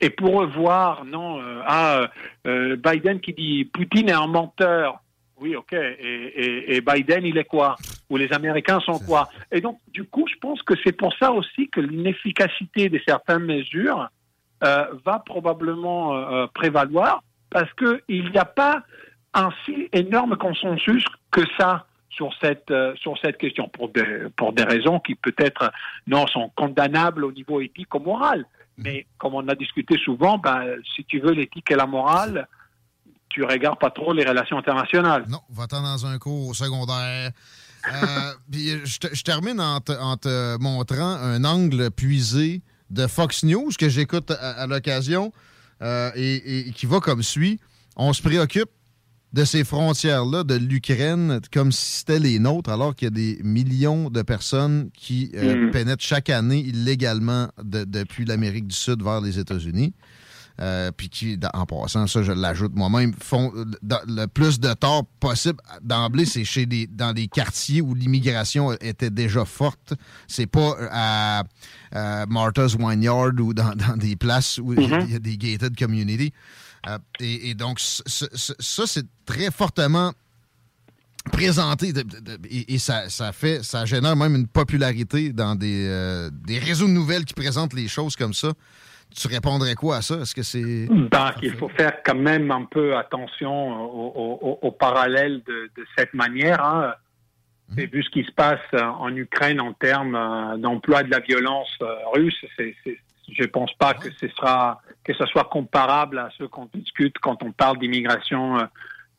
Et 0.00 0.10
pour 0.10 0.42
eux 0.42 0.46
voir, 0.46 1.04
non, 1.04 1.42
ah, 1.66 2.08
Biden 2.44 3.20
qui 3.20 3.32
dit 3.34 3.64
Poutine 3.66 4.08
est 4.08 4.12
un 4.12 4.26
menteur. 4.28 5.00
Oui, 5.40 5.54
ok. 5.56 5.72
Et, 5.72 5.76
et- 6.04 6.76
et 6.76 6.80
Biden, 6.80 7.24
il 7.24 7.38
est 7.38 7.44
quoi? 7.44 7.76
Ou 8.10 8.16
les 8.16 8.32
Américains 8.32 8.80
sont 8.80 8.98
quoi? 8.98 9.28
Et 9.52 9.60
donc, 9.60 9.78
du 9.92 10.04
coup, 10.04 10.26
je 10.26 10.36
pense 10.40 10.62
que 10.62 10.74
c'est 10.84 10.92
pour 10.92 11.14
ça 11.16 11.30
aussi 11.32 11.68
que 11.68 11.80
l'inefficacité 11.80 12.88
de 12.88 13.00
certaines 13.06 13.44
mesures 13.44 14.08
euh, 14.64 14.86
va 15.04 15.20
probablement 15.20 16.16
euh, 16.16 16.46
prévaloir 16.52 17.22
parce 17.50 17.72
qu'il 17.74 18.30
n'y 18.30 18.38
a 18.38 18.44
pas 18.44 18.82
un 19.34 19.50
si 19.64 19.88
énorme 19.92 20.36
consensus 20.36 21.04
que 21.30 21.42
ça 21.58 21.86
sur 22.10 22.30
cette 22.40 22.70
euh, 22.72 22.94
sur 22.96 23.16
cette 23.18 23.38
question. 23.38 23.68
Pour 23.68 23.90
des 23.90 24.26
pour 24.36 24.52
des 24.52 24.64
raisons 24.64 24.98
qui 24.98 25.14
peut-être 25.14 25.70
non 26.08 26.26
sont 26.26 26.50
condamnables 26.56 27.24
au 27.24 27.30
niveau 27.32 27.60
éthique 27.60 27.94
ou 27.94 28.00
moral. 28.00 28.44
Mais 28.78 29.06
comme 29.18 29.34
on 29.34 29.46
a 29.48 29.54
discuté 29.54 29.96
souvent, 29.98 30.38
ben, 30.38 30.64
si 30.94 31.04
tu 31.04 31.18
veux 31.20 31.32
l'éthique 31.32 31.70
et 31.70 31.74
la 31.76 31.86
morale, 31.86 32.46
tu 33.28 33.44
regardes 33.44 33.78
pas 33.78 33.90
trop 33.90 34.12
les 34.12 34.24
relations 34.24 34.58
internationales. 34.58 35.24
Non, 35.28 35.40
va-t'en 35.50 35.82
dans 35.82 36.06
un 36.06 36.18
cours 36.18 36.48
au 36.48 36.54
secondaire. 36.54 37.30
Euh, 37.86 38.32
puis 38.50 38.70
je, 38.84 38.98
te- 38.98 39.14
je 39.14 39.22
termine 39.22 39.60
en 39.60 39.80
te, 39.80 39.92
en 39.92 40.16
te 40.16 40.56
montrant 40.58 41.14
un 41.16 41.44
angle 41.44 41.90
puisé 41.90 42.62
de 42.90 43.06
Fox 43.06 43.44
News 43.44 43.70
que 43.78 43.88
j'écoute 43.88 44.30
à, 44.30 44.62
à 44.62 44.66
l'occasion 44.66 45.32
euh, 45.82 46.10
et, 46.14 46.68
et 46.68 46.72
qui 46.72 46.86
va 46.86 47.00
comme 47.00 47.22
suit. 47.22 47.60
On 47.96 48.12
se 48.12 48.22
préoccupe 48.22 48.70
de 49.34 49.44
ces 49.44 49.62
frontières-là, 49.62 50.42
de 50.42 50.54
l'Ukraine, 50.54 51.40
comme 51.52 51.70
si 51.70 51.98
c'était 51.98 52.18
les 52.18 52.38
nôtres, 52.38 52.70
alors 52.70 52.94
qu'il 52.94 53.06
y 53.06 53.08
a 53.08 53.10
des 53.10 53.38
millions 53.44 54.08
de 54.08 54.22
personnes 54.22 54.88
qui 54.96 55.30
euh, 55.34 55.66
Mhm. 55.66 55.70
pénètrent 55.70 56.02
chaque 56.02 56.30
année 56.30 56.60
illégalement 56.60 57.48
de- 57.62 57.84
depuis 57.84 58.24
l'Amérique 58.24 58.66
du 58.68 58.74
Sud 58.74 59.02
vers 59.02 59.20
les 59.20 59.38
États-Unis. 59.38 59.92
Euh, 60.60 60.90
puis 60.90 61.08
qui, 61.08 61.38
en 61.54 61.66
passant, 61.66 62.08
ça 62.08 62.24
je 62.24 62.32
l'ajoute 62.32 62.72
moi-même, 62.74 63.14
font 63.22 63.52
euh, 63.54 63.64
dans- 63.80 64.00
le 64.08 64.26
plus 64.26 64.58
de 64.58 64.72
tort 64.74 65.04
possible 65.20 65.60
d'emblée, 65.82 66.24
c'est 66.26 66.42
chez 66.44 66.66
des, 66.66 66.88
dans 66.88 67.12
les 67.12 67.28
quartiers 67.28 67.80
où 67.80 67.94
l'immigration 67.94 68.72
était 68.80 69.10
déjà 69.10 69.44
forte. 69.44 69.94
C'est 70.26 70.48
pas 70.48 70.74
euh, 70.80 70.88
à, 70.90 71.44
à 71.92 72.26
Martha's 72.26 72.76
Vineyard 72.76 73.30
ou 73.38 73.54
dans, 73.54 73.72
dans 73.88 73.96
des 73.96 74.16
places 74.16 74.58
où 74.58 74.72
il 74.72 74.80
y 74.80 74.92
a- 74.92 75.00
y 75.04 75.14
a 75.14 75.18
des 75.20 75.38
gated 75.38 75.78
communities. 75.78 76.32
Euh, 76.88 76.98
et, 77.20 77.50
et 77.50 77.54
donc, 77.54 77.78
ça, 77.78 78.26
c'est 78.86 79.06
très 79.26 79.52
fortement 79.52 80.12
présenté 81.32 81.92
de- 81.92 82.02
de- 82.02 82.20
de- 82.20 82.38
et, 82.48 82.74
et 82.74 82.78
ça, 82.78 83.08
ça 83.10 83.32
fait 83.32 83.62
ça 83.64 83.84
génère 83.84 84.16
même 84.16 84.34
une 84.34 84.46
popularité 84.46 85.32
dans 85.32 85.54
des, 85.54 85.84
euh, 85.86 86.30
des 86.32 86.58
réseaux 86.58 86.86
de 86.86 86.92
nouvelles 86.92 87.24
qui 87.24 87.34
présentent 87.34 87.74
les 87.74 87.86
choses 87.88 88.16
comme 88.16 88.32
ça. 88.34 88.52
Tu 89.14 89.26
répondrais 89.28 89.74
quoi 89.74 89.96
à 89.96 90.02
ça? 90.02 90.16
Est-ce 90.20 90.34
que 90.34 90.42
c'est. 90.42 90.86
Ben, 90.88 91.32
il 91.42 91.52
faut 91.54 91.68
faire 91.70 92.02
quand 92.04 92.14
même 92.14 92.50
un 92.50 92.64
peu 92.64 92.96
attention 92.96 93.82
au, 93.84 94.58
au- 94.62 94.70
parallèle 94.72 95.42
de, 95.46 95.70
de 95.76 95.86
cette 95.96 96.14
manière. 96.14 96.64
Hein. 96.64 96.94
Et 97.76 97.86
vu 97.86 98.02
ce 98.02 98.10
qui 98.10 98.24
se 98.24 98.30
passe 98.32 98.60
euh, 98.74 98.82
en 98.82 99.14
Ukraine 99.14 99.60
en 99.60 99.72
termes 99.72 100.14
euh, 100.14 100.56
d'emploi 100.56 101.02
de 101.02 101.10
la 101.10 101.18
violence 101.20 101.68
euh, 101.82 101.94
russe, 102.14 102.44
c'est, 102.56 102.74
c'est- 102.84 102.98
je 103.30 103.44
pense 103.44 103.72
pas 103.74 103.92
que 103.94 104.08
ce 104.20 104.28
sera 104.28 104.80
que 105.04 105.12
ce 105.14 105.26
soit 105.26 105.44
comparable 105.44 106.18
à 106.18 106.30
ce 106.38 106.44
qu'on 106.44 106.68
discute 106.72 107.18
quand 107.18 107.42
on 107.42 107.52
parle 107.52 107.78
d'immigration, 107.78 108.58
euh, 108.58 108.64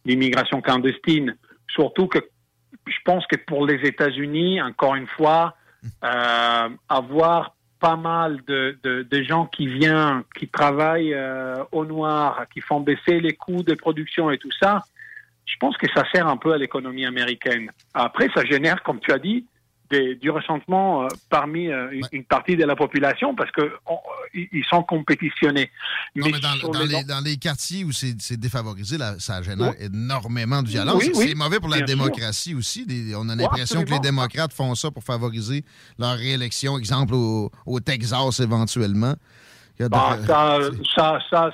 d'immigration 0.06 0.62
clandestine. 0.62 1.36
Surtout 1.67 2.08
que 2.08 2.19
je 2.88 2.97
pense 3.06 3.28
que 3.28 3.36
pour 3.36 3.67
les 3.67 3.82
États-Unis, 3.88 4.62
encore 4.62 4.95
une 4.95 5.06
fois, 5.08 5.56
euh, 6.04 6.69
avoir 6.88 7.56
pas 7.80 7.96
mal 7.96 8.42
de, 8.48 8.78
de, 8.84 9.04
de 9.04 9.24
gens 9.24 9.46
qui 9.46 9.68
viennent, 9.68 10.24
qui 10.38 10.48
travaillent 10.48 11.13
euh, 11.13 11.63
au 11.72 11.86
noir, 11.86 12.46
qui 12.54 12.62
font 12.62 12.80
baisser 12.82 13.20
les 13.20 13.34
coûts 13.34 13.63
de 13.63 13.74
production 13.74 14.30
et 14.32 14.38
tout 14.38 14.52
ça, 14.62 14.82
je 15.46 15.56
pense 15.60 15.78
que 15.78 15.88
ça 15.96 16.04
sert 16.13 16.28
un 16.28 16.38
peu 16.38 16.52
à 16.54 16.58
l'économie 16.58 17.06
américaine. 17.06 17.72
Après, 17.94 18.30
ça 18.36 18.44
génère, 18.46 18.84
comme 18.84 19.00
tu 19.00 19.12
as 19.12 19.18
dit, 19.20 19.46
des- 19.89 20.15
du 20.15 20.30
ressentement 20.30 21.04
euh, 21.04 21.08
parmi 21.30 21.70
euh, 21.70 21.89
une, 21.92 22.04
une 22.12 22.24
partie 22.24 22.56
de 22.56 22.63
la 22.65 22.76
population 22.76 23.34
parce 23.34 23.50
que 23.52 23.72
on- 23.88 23.98
ils 24.34 24.65
sont 24.70 24.84
compétitionnés. 24.84 25.72
Non, 26.15 26.28
mais 26.32 26.39
dans, 26.39 26.80
les- 26.82 26.88
les, 26.88 27.04
dans 27.04 27.20
les 27.24 27.38
quartiers 27.38 27.84
où 27.84 27.92
c'est 27.92 28.38
défavorisé, 28.38 28.98
là, 28.98 29.15
ça 29.20 29.42
génère 29.42 29.72
Oui. 29.80 29.86
énormément 29.86 30.62
de 30.63 30.68
violence. 30.70 30.96
Oui, 31.04 31.12
oui, 31.15 31.28
c'est 31.30 31.36
mauvais 31.36 31.60
pour 31.60 31.70
la 31.70 31.78
sûr. 31.78 31.86
démocratie 31.86 32.56
aussi. 32.56 32.86
Des- 32.86 33.15
on 33.15 33.28
a 33.30 33.36
l'impression 33.36 33.84
que 33.84 33.92
les 33.92 34.00
démocrates 34.00 34.54
font 34.54 34.76
ça 34.76 34.92
pour 34.92 35.04
favoriser 35.04 35.63
leur 35.98 36.18
réélection, 36.18 36.78
exemple 36.78 37.13
au, 37.13 37.52
au 37.65 37.80
Texas 37.80 38.39
éventuellement. 38.39 39.15
Il 39.80 39.84
y 39.84 39.86
a 39.86 39.89
de- 39.89 39.96
Ah, 39.96 40.18
ça, 40.96 41.20
ça, 41.30 41.50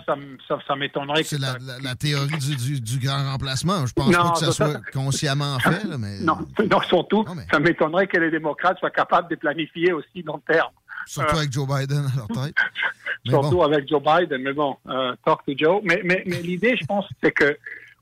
ça, 0.67 0.75
m'étonnerait 0.75 1.23
C'est 1.23 1.37
la, 1.39 1.51
ça- 1.53 1.57
la- 1.61 1.79
la 1.79 1.95
théorie 1.95 2.37
du, 2.39 2.55
du- 2.55 2.81
du 2.81 2.97
grand 2.99 3.23
remplacement. 3.31 3.85
Je 3.85 3.93
pense 3.93 4.07
Non, 4.11 4.23
pas 4.23 4.31
que 4.31 4.39
ça 4.39 4.51
soit 4.51 4.81
consciemment 4.91 5.59
fait, 5.59 5.83
là, 5.83 5.97
mais 5.99 6.19
Non, 6.21 6.39
non, 6.71 6.81
surtout, 6.89 7.23
ça 7.51 7.59
m'étonnerait 7.59 8.07
que 8.07 8.17
les 8.17 8.31
démocrates 8.31 8.79
soient 8.79 8.89
capables 8.89 9.29
de 9.29 9.35
planifier 9.35 9.93
aussi 9.93 10.23
long 10.23 10.41
terme. 10.47 10.71
Surtout 11.05 11.35
Euh, 11.35 11.39
avec 11.39 11.51
Joe 11.51 11.67
Biden 11.67 12.05
à 12.11 12.15
leur 12.15 12.27
tête. 12.27 12.55
Mais 13.25 13.31
surtout 13.31 13.57
bon. 13.57 13.63
avec 13.63 13.87
Joe 13.87 14.01
Biden. 14.03 14.41
Mais 14.41 14.53
bon, 14.53 14.77
euh, 14.87 15.15
talk 15.25 15.43
to 15.45 15.53
Joe. 15.57 15.81
Mais, 15.83 16.01
mais, 16.03 16.23
mais 16.25 16.41
l'idée, 16.41 16.77
je 16.79 16.85
pense, 16.85 17.05
c'est 17.23 17.31
que 17.31 17.57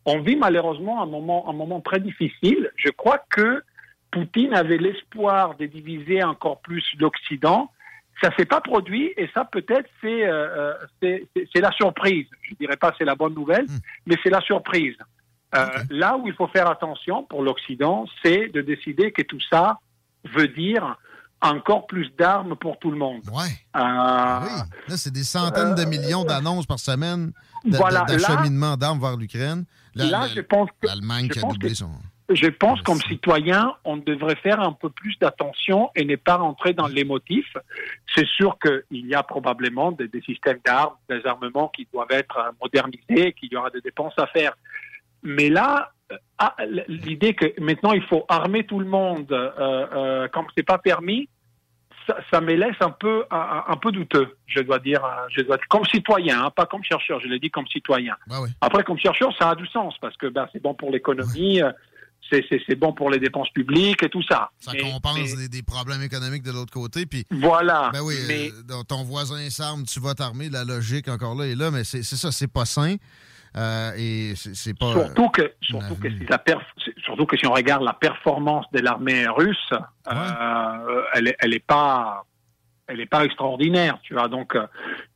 on 0.05 0.19
vit 0.21 0.35
malheureusement 0.35 1.01
un 1.01 1.05
moment, 1.05 1.49
un 1.49 1.53
moment 1.53 1.79
très 1.79 1.99
difficile. 1.99 2.69
Je 2.75 2.89
crois 2.89 3.19
que 3.29 3.63
Poutine 4.11 4.53
avait 4.53 4.77
l'espoir 4.77 5.55
de 5.55 5.65
diviser 5.65 6.23
encore 6.23 6.59
plus 6.59 6.83
l'Occident. 6.99 7.71
Ça 8.21 8.29
s'est 8.35 8.45
pas 8.45 8.61
produit 8.61 9.11
et 9.17 9.29
ça 9.33 9.43
peut-être 9.45 9.89
c'est 10.01 10.25
euh, 10.27 10.73
c'est 11.01 11.61
la 11.61 11.71
surprise. 11.71 12.27
Je 12.41 12.55
dirais 12.55 12.77
pas 12.77 12.93
c'est 12.97 13.05
la 13.05 13.15
bonne 13.15 13.33
nouvelle, 13.33 13.65
mais 14.05 14.15
c'est 14.21 14.29
la 14.29 14.41
surprise. 14.41 14.95
Euh, 15.55 15.67
Là 15.89 16.17
où 16.17 16.27
il 16.27 16.33
faut 16.33 16.47
faire 16.47 16.69
attention 16.69 17.23
pour 17.23 17.41
l'Occident, 17.41 18.05
c'est 18.23 18.49
de 18.49 18.61
décider 18.61 19.11
que 19.11 19.21
tout 19.21 19.39
ça 19.49 19.79
veut 20.25 20.47
dire 20.47 20.97
encore 21.43 21.88
plus 21.88 22.10
d'armes 22.17 22.56
pour 22.56 22.77
tout 22.79 22.89
le 22.91 22.97
monde. 22.97 23.21
Ouais. 23.32 23.43
Euh, 23.75 24.39
oui. 24.43 24.62
Là, 24.88 24.97
c'est 24.97 25.12
des 25.13 25.23
centaines 25.23 25.75
de 25.75 25.86
millions 25.86 26.23
d'annonces 26.23 26.65
par 26.65 26.79
semaine 26.79 27.32
de- 27.65 27.77
Voilà, 27.77 28.01
d'acheminement 28.01 28.75
d'armes 28.77 28.99
vers 28.99 29.15
l'Ukraine. 29.17 29.65
Là, 29.95 30.06
Là, 30.06 30.27
je 30.34 30.41
pense 30.41 30.69
que- 30.82 30.88
L'Allemagne 30.88 31.29
qui 31.29 31.39
a 31.39 31.41
doublé 31.43 31.69
que- 31.69 31.75
son. 31.75 31.89
je 32.29 32.47
pense 32.47 32.82
comme 32.82 32.99
citoyen, 33.01 33.73
on 33.86 33.97
devrait 33.97 34.36
faire 34.38 34.60
un 34.60 34.71
peu 34.73 34.89
plus 34.89 35.15
d'attention 35.19 35.89
et 35.95 36.03
ne 36.06 36.15
pas 36.15 36.38
rentrer 36.38 36.73
dans 36.73 36.88
l'émotif. 36.88 37.45
C'est 38.15 38.27
sûr 38.27 38.58
qu'il 38.60 39.06
y 39.08 39.13
a 39.13 39.21
probablement 39.23 39.91
des, 39.91 40.08
des 40.08 40.21
systèmes 40.21 40.60
d'armes, 40.65 40.95
des 41.10 41.21
armements 41.25 41.67
qui 41.69 41.88
doivent 41.93 42.08
être 42.12 42.38
euh, 42.38 42.51
modernisés, 42.62 43.34
qu'il 43.34 43.51
y 43.51 43.56
aura 43.56 43.69
des 43.69 43.82
dépenses 43.82 44.13
à 44.17 44.27
faire. 44.27 44.53
Mais 45.21 45.49
là, 45.49 45.91
euh, 46.12 46.17
ah, 46.38 46.56
l'idée 46.88 47.34
que 47.34 47.45
maintenant 47.62 47.93
il 47.93 48.03
faut 48.03 48.25
armer 48.27 48.65
tout 48.65 48.79
le 48.79 48.86
monde 48.88 49.32
euh, 49.32 49.51
euh, 49.93 50.27
comme 50.29 50.45
c'est 50.58 50.63
pas 50.63 50.77
permis, 50.79 51.29
ça, 52.07 52.17
ça 52.31 52.41
me 52.41 52.53
laisse 52.53 52.75
un 52.81 52.89
peu 52.91 53.23
un, 53.31 53.63
un 53.67 53.77
peu 53.77 53.91
douteux. 53.91 54.35
Je 54.47 54.61
dois 54.61 54.79
dire, 54.79 55.03
euh, 55.03 55.25
je 55.29 55.41
dois 55.41 55.57
comme 55.69 55.85
citoyen, 55.85 56.45
hein, 56.45 56.49
pas 56.55 56.65
comme 56.65 56.83
chercheur. 56.83 57.19
Je 57.19 57.27
l'ai 57.27 57.39
dit 57.39 57.49
comme 57.51 57.67
citoyen. 57.67 58.15
Ah 58.29 58.41
oui. 58.41 58.49
Après, 58.61 58.83
comme 58.83 58.97
chercheur, 58.97 59.31
ça 59.37 59.49
a 59.51 59.55
du 59.55 59.65
sens 59.67 59.93
parce 60.01 60.15
que 60.17 60.27
ben, 60.27 60.47
c'est 60.53 60.61
bon 60.61 60.73
pour 60.73 60.91
l'économie, 60.91 61.61
euh, 61.61 61.71
c'est- 62.31 62.75
bon 62.75 62.93
pour 62.93 63.09
les 63.11 63.19
dépenses 63.19 63.49
publiques 63.51 64.01
et 64.03 64.09
tout 64.09 64.23
ça. 64.23 64.49
Ça 64.59 64.71
Mais- 64.73 64.79
compense 64.79 65.17
mais- 65.35 65.35
des, 65.43 65.49
des 65.49 65.63
problèmes 65.63 66.01
économiques 66.01 66.43
de 66.43 66.51
l'autre 66.51 66.73
côté. 66.73 67.05
Puis, 67.05 67.25
Voilà. 67.29 67.91
ben 67.93 68.01
oui, 68.01 68.15
mais- 68.27 68.49
euh, 68.71 68.83
ton 68.87 69.03
voisin 69.03 69.49
s'arme, 69.49 69.83
tu 69.83 69.99
vas 69.99 70.15
t'armer. 70.15 70.49
La 70.49 70.63
logique, 70.63 71.07
encore 71.09 71.35
là, 71.35 71.45
est 71.45 71.55
là. 71.55 71.69
Mais 71.71 71.83
c'est 71.83 72.01
c'est 72.03 72.15
ça, 72.15 72.31
c'est 72.31 72.51
pas 72.51 72.65
sain. 72.65 72.95
Euh, 73.55 73.91
et 73.97 74.33
c'est 74.35 74.77
pas. 74.77 74.91
Surtout 74.91 75.29
que, 75.29 75.53
surtout, 75.61 75.95
que 75.95 76.09
si 76.09 76.25
la 76.27 76.37
perf- 76.37 76.61
surtout 77.03 77.25
que 77.25 77.37
si 77.37 77.45
on 77.45 77.53
regarde 77.53 77.83
la 77.83 77.93
performance 77.93 78.65
de 78.71 78.79
l'armée 78.79 79.27
russe, 79.27 79.69
euh, 80.07 81.03
elle 81.13 81.27
est, 81.27 81.35
elle 81.39 81.53
est 81.53 81.65
pas, 81.65 82.25
elle 82.87 82.99
est 82.99 83.05
pas 83.05 83.23
extraordinaire, 83.25 83.99
tu 84.01 84.13
vois. 84.15 84.27
Donc, 84.27 84.55
euh, 84.55 84.65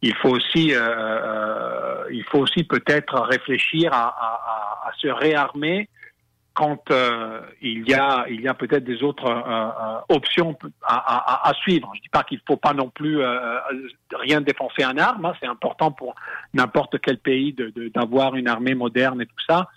il 0.04 0.14
faut 0.16 0.30
aussi, 0.30 0.72
euh, 0.74 2.04
il 2.12 2.24
faut 2.26 2.40
aussi 2.40 2.64
peut-être 2.64 3.20
réfléchir 3.22 3.92
à- 3.94 4.08
à- 4.10 4.88
à 4.88 4.92
se 5.00 5.08
réarmer 5.08 5.90
quand 6.58 6.90
euh, 6.90 7.40
il 7.62 7.88
y 7.88 7.94
a, 7.94 8.26
il 8.30 8.42
y 8.42 8.48
a 8.48 8.56
peut-être 8.56 8.84
des 8.84 9.04
autres 9.04 9.28
euh, 9.28 9.70
euh, 10.10 10.16
options 10.18 10.58
à, 10.84 10.96
à- 10.96 11.50
à 11.50 11.54
suivre. 11.54 11.92
Je 11.96 12.02
dis 12.02 12.10
pas 12.10 12.24
qu'il 12.24 12.42
faut 12.48 12.58
pas 12.58 12.74
non 12.74 12.90
plus 12.90 13.20
euh, 13.22 13.60
rien 14.26 14.42
dépenser 14.42 14.84
en 14.84 14.98
armes. 14.98 15.26
hein. 15.26 15.34
C'est 15.40 15.46
important 15.48 15.92
pour 15.92 16.16
n'importe 16.56 17.00
quel 17.00 17.20
pays 17.20 17.54
de- 17.54 17.70
de- 17.70 17.90
d'avoir 17.90 18.36
une 18.36 18.48
armée 18.48 18.74
moderne 18.74 19.22
et 19.22 19.28
tout 19.28 19.44
ça. 19.48 19.68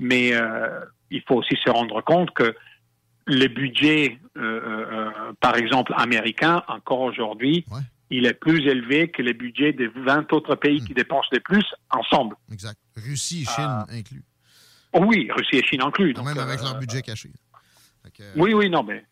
Mais 0.00 0.34
euh, 0.34 0.80
il 1.10 1.22
faut 1.22 1.36
aussi 1.36 1.56
se 1.64 1.70
rendre 1.70 2.00
compte 2.02 2.32
que 2.32 2.52
euh, 3.30 4.16
euh, 4.36 5.10
par 5.40 5.56
exemple 5.56 5.94
américains, 5.96 6.62
encore 6.68 7.00
aujourd'hui, 7.00 7.64
il 8.10 8.26
est 8.26 8.34
plus 8.34 8.66
élevé 8.68 9.08
que 9.08 9.22
les 9.22 9.32
budgets 9.34 9.72
des 9.72 9.86
20 9.88 10.32
autres 10.32 10.56
pays 10.56 10.80
qui 10.84 10.94
dépensent 10.94 11.28
le 11.32 11.40
plus 11.40 11.64
ensemble. 11.90 12.36
Exact. 12.52 12.78
Russie 12.96 13.42
et 13.42 13.46
Chine 13.46 13.84
inclus. 13.98 14.22
Oh 14.94 15.04
oui, 15.06 15.28
Russie 15.36 15.56
et 15.56 15.62
Chine 15.66 15.82
inclus. 15.82 16.12
donc, 16.14 16.24
Même 16.26 16.38
avec 16.38 16.60
euh, 16.60 16.64
leur 16.64 16.78
budget 16.78 17.02
caché. 17.02 17.30
Oui, 18.36 18.54
oui, 18.54 18.70
non, 18.70 18.82
mais 18.82 19.04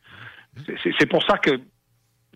c'est- 0.98 1.06
pour 1.06 1.22
ça 1.24 1.38
que 1.38 1.50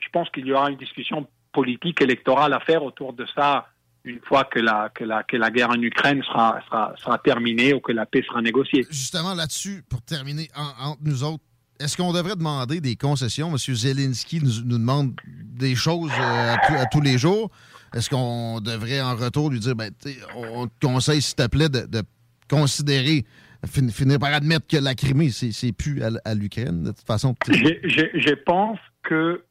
je 0.03 0.09
pense 0.13 0.29
qu'il 0.31 0.47
y 0.47 0.53
aura 0.53 0.71
une 0.71 0.77
discussion 0.79 1.27
politique 1.53 2.01
électorale 2.01 2.53
à 2.53 2.61
faire 2.61 2.83
autour 2.83 3.13
de 3.13 3.25
ça 3.35 3.69
une 4.05 4.21
fois 4.21 4.45
que 4.45 4.59
la, 4.61 4.89
que 4.95 5.05
la, 5.05 5.23
que 5.25 5.37
la 5.37 5.51
guerre 5.51 5.71
en 5.71 5.81
Ukraine 5.83 6.23
sera, 6.23 6.61
sera, 6.67 6.95
sera 7.03 7.19
terminée 7.19 7.75
ou 7.75 7.81
que 7.81 7.93
la 7.93 8.07
paix 8.07 8.23
sera 8.27 8.41
négociée. 8.41 8.87
Justement, 8.91 9.35
là-dessus, 9.35 9.83
pour 9.89 10.01
terminer, 10.03 10.49
en- 10.57 10.91
entre 10.91 11.01
nous 11.03 11.25
autres, 11.25 11.43
est-ce 11.81 11.97
qu'on 11.97 12.13
devrait 12.13 12.37
demander 12.37 12.81
des 12.81 12.97
concessions? 12.97 13.51
M. 13.51 13.59
Zelensky 13.59 14.41
nous, 14.41 14.63
nous 14.65 14.79
demande 14.79 15.15
des 15.45 15.75
choses 15.75 16.11
euh, 16.19 16.55
à, 16.55 16.59
tous- 16.67 16.75
à 16.77 16.87
tous 16.87 17.01
les 17.01 17.19
jours. 17.19 17.51
Est-ce 17.95 18.09
qu'on 18.11 18.61
devrait 18.61 19.01
en 19.01 19.15
retour 19.17 19.51
lui 19.51 19.59
dire, 19.61 19.75
ben, 19.75 19.91
on 20.37 20.67
te 20.69 20.87
conseille, 20.87 21.21
s'il 21.23 21.35
te 21.35 21.47
plaît, 21.49 21.69
de, 21.69 21.87
de 21.87 22.03
considérer, 22.49 23.25
fin- 23.67 23.89
finir 23.89 24.19
par 24.19 24.33
admettre 24.33 24.67
que 24.67 24.77
la 24.77 24.95
Crimée, 24.95 25.31
c'est 25.31 25.53
c'est 25.53 25.73
plus 25.73 26.03
à, 26.03 26.35
l'Ukraine, 26.35 26.83
de 26.85 26.91
toute 26.91 27.07
façon? 27.07 27.35
Je, 27.49 27.75
je- 27.85 28.21
je 28.21 28.35
pense 28.35 28.79
que 29.03 29.43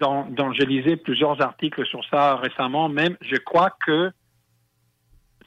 dans, 0.00 0.26
dans, 0.30 0.52
je 0.52 0.62
lisais 0.62 0.96
plusieurs 0.96 1.40
articles 1.40 1.84
sur 1.86 2.04
ça 2.10 2.36
récemment, 2.36 2.88
même, 2.88 3.16
je 3.20 3.36
crois 3.36 3.76
que 3.84 4.12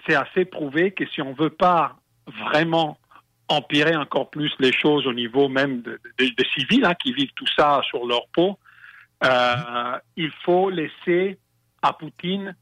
c'est 0.05 0.15
assez 0.15 0.45
prouvé 0.45 0.91
que 0.91 1.05
si 1.07 1.21
on 1.21 1.33
veut 1.33 1.49
pas 1.49 1.97
vraiment 2.49 2.97
empirer 3.49 3.95
encore 3.95 4.29
plus 4.29 4.51
les 4.59 4.73
choses 4.73 5.07
au 5.07 5.13
niveau 5.13 5.47
même 5.47 5.81
de, 5.81 5.99
de- 6.19 6.25
de 6.25 6.45
civils 6.57 6.83
hein, 6.85 6.93
qui 7.01 7.13
vivent 7.13 7.31
tout 7.35 7.47
ça 7.57 7.81
sur 7.89 8.05
leur 8.05 8.27
peau, 8.33 8.57
euh, 9.23 9.97
il 10.17 10.31
faut 10.43 10.69
laisser 10.69 11.39
à 11.81 11.93
Poutine 11.93 12.53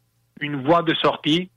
une 0.42 0.64
voie 0.64 0.84
de 0.84 0.94
sortie 0.96 1.50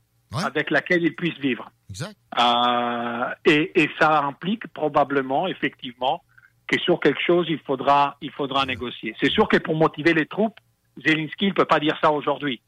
avec 0.45 0.71
laquelle 0.71 1.03
il 1.03 1.15
puisse 1.15 1.37
vivre. 1.39 1.71
Exact. 1.89 2.15
Euh, 2.37 3.33
et, 3.45 3.83
et 3.83 3.89
ça 3.99 4.23
implique 4.23 4.67
probablement, 4.67 5.47
effectivement, 5.47 6.23
que 6.67 6.79
sur 6.79 6.99
quelque 6.99 7.21
chose, 7.21 7.47
il 7.49 7.59
faudra, 7.59 8.17
il 8.21 8.31
faudra 8.31 8.65
négocier. 8.65 9.15
C'est 9.19 9.31
sûr 9.31 9.47
que 9.47 9.57
pour 9.57 9.75
motiver 9.75 10.13
les 10.13 10.27
troupes, 10.27 10.59
Zelensky 11.03 11.47
ne 11.47 11.53
peut 11.53 11.65
pas 11.65 11.79
dire 11.79 11.97
ça 12.01 12.11
aujourd'hui. 12.11 12.61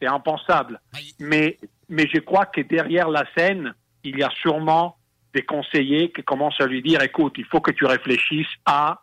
C'est 0.00 0.06
impensable. 0.06 0.80
Mais, 1.20 1.58
mais 1.88 2.08
je 2.12 2.20
crois 2.20 2.46
que 2.46 2.62
derrière 2.62 3.08
la 3.08 3.24
scène, 3.36 3.74
il 4.02 4.18
y 4.18 4.22
a 4.22 4.30
sûrement 4.30 4.96
des 5.34 5.42
conseillers 5.42 6.10
qui 6.10 6.22
commencent 6.22 6.60
à 6.60 6.66
lui 6.66 6.82
dire, 6.82 7.02
écoute, 7.02 7.34
il 7.36 7.44
faut 7.44 7.60
que 7.60 7.70
tu 7.70 7.84
réfléchisses 7.84 8.46
à 8.64 9.02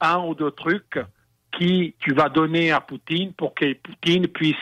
un 0.00 0.18
ou 0.24 0.34
deux 0.34 0.50
trucs 0.50 0.98
qui 1.56 1.94
tu 2.00 2.12
vas 2.12 2.28
donner 2.28 2.72
à 2.72 2.80
Poutine 2.80 3.32
pour 3.34 3.54
que 3.54 3.72
Poutine 3.74 4.26
puisse 4.28 4.56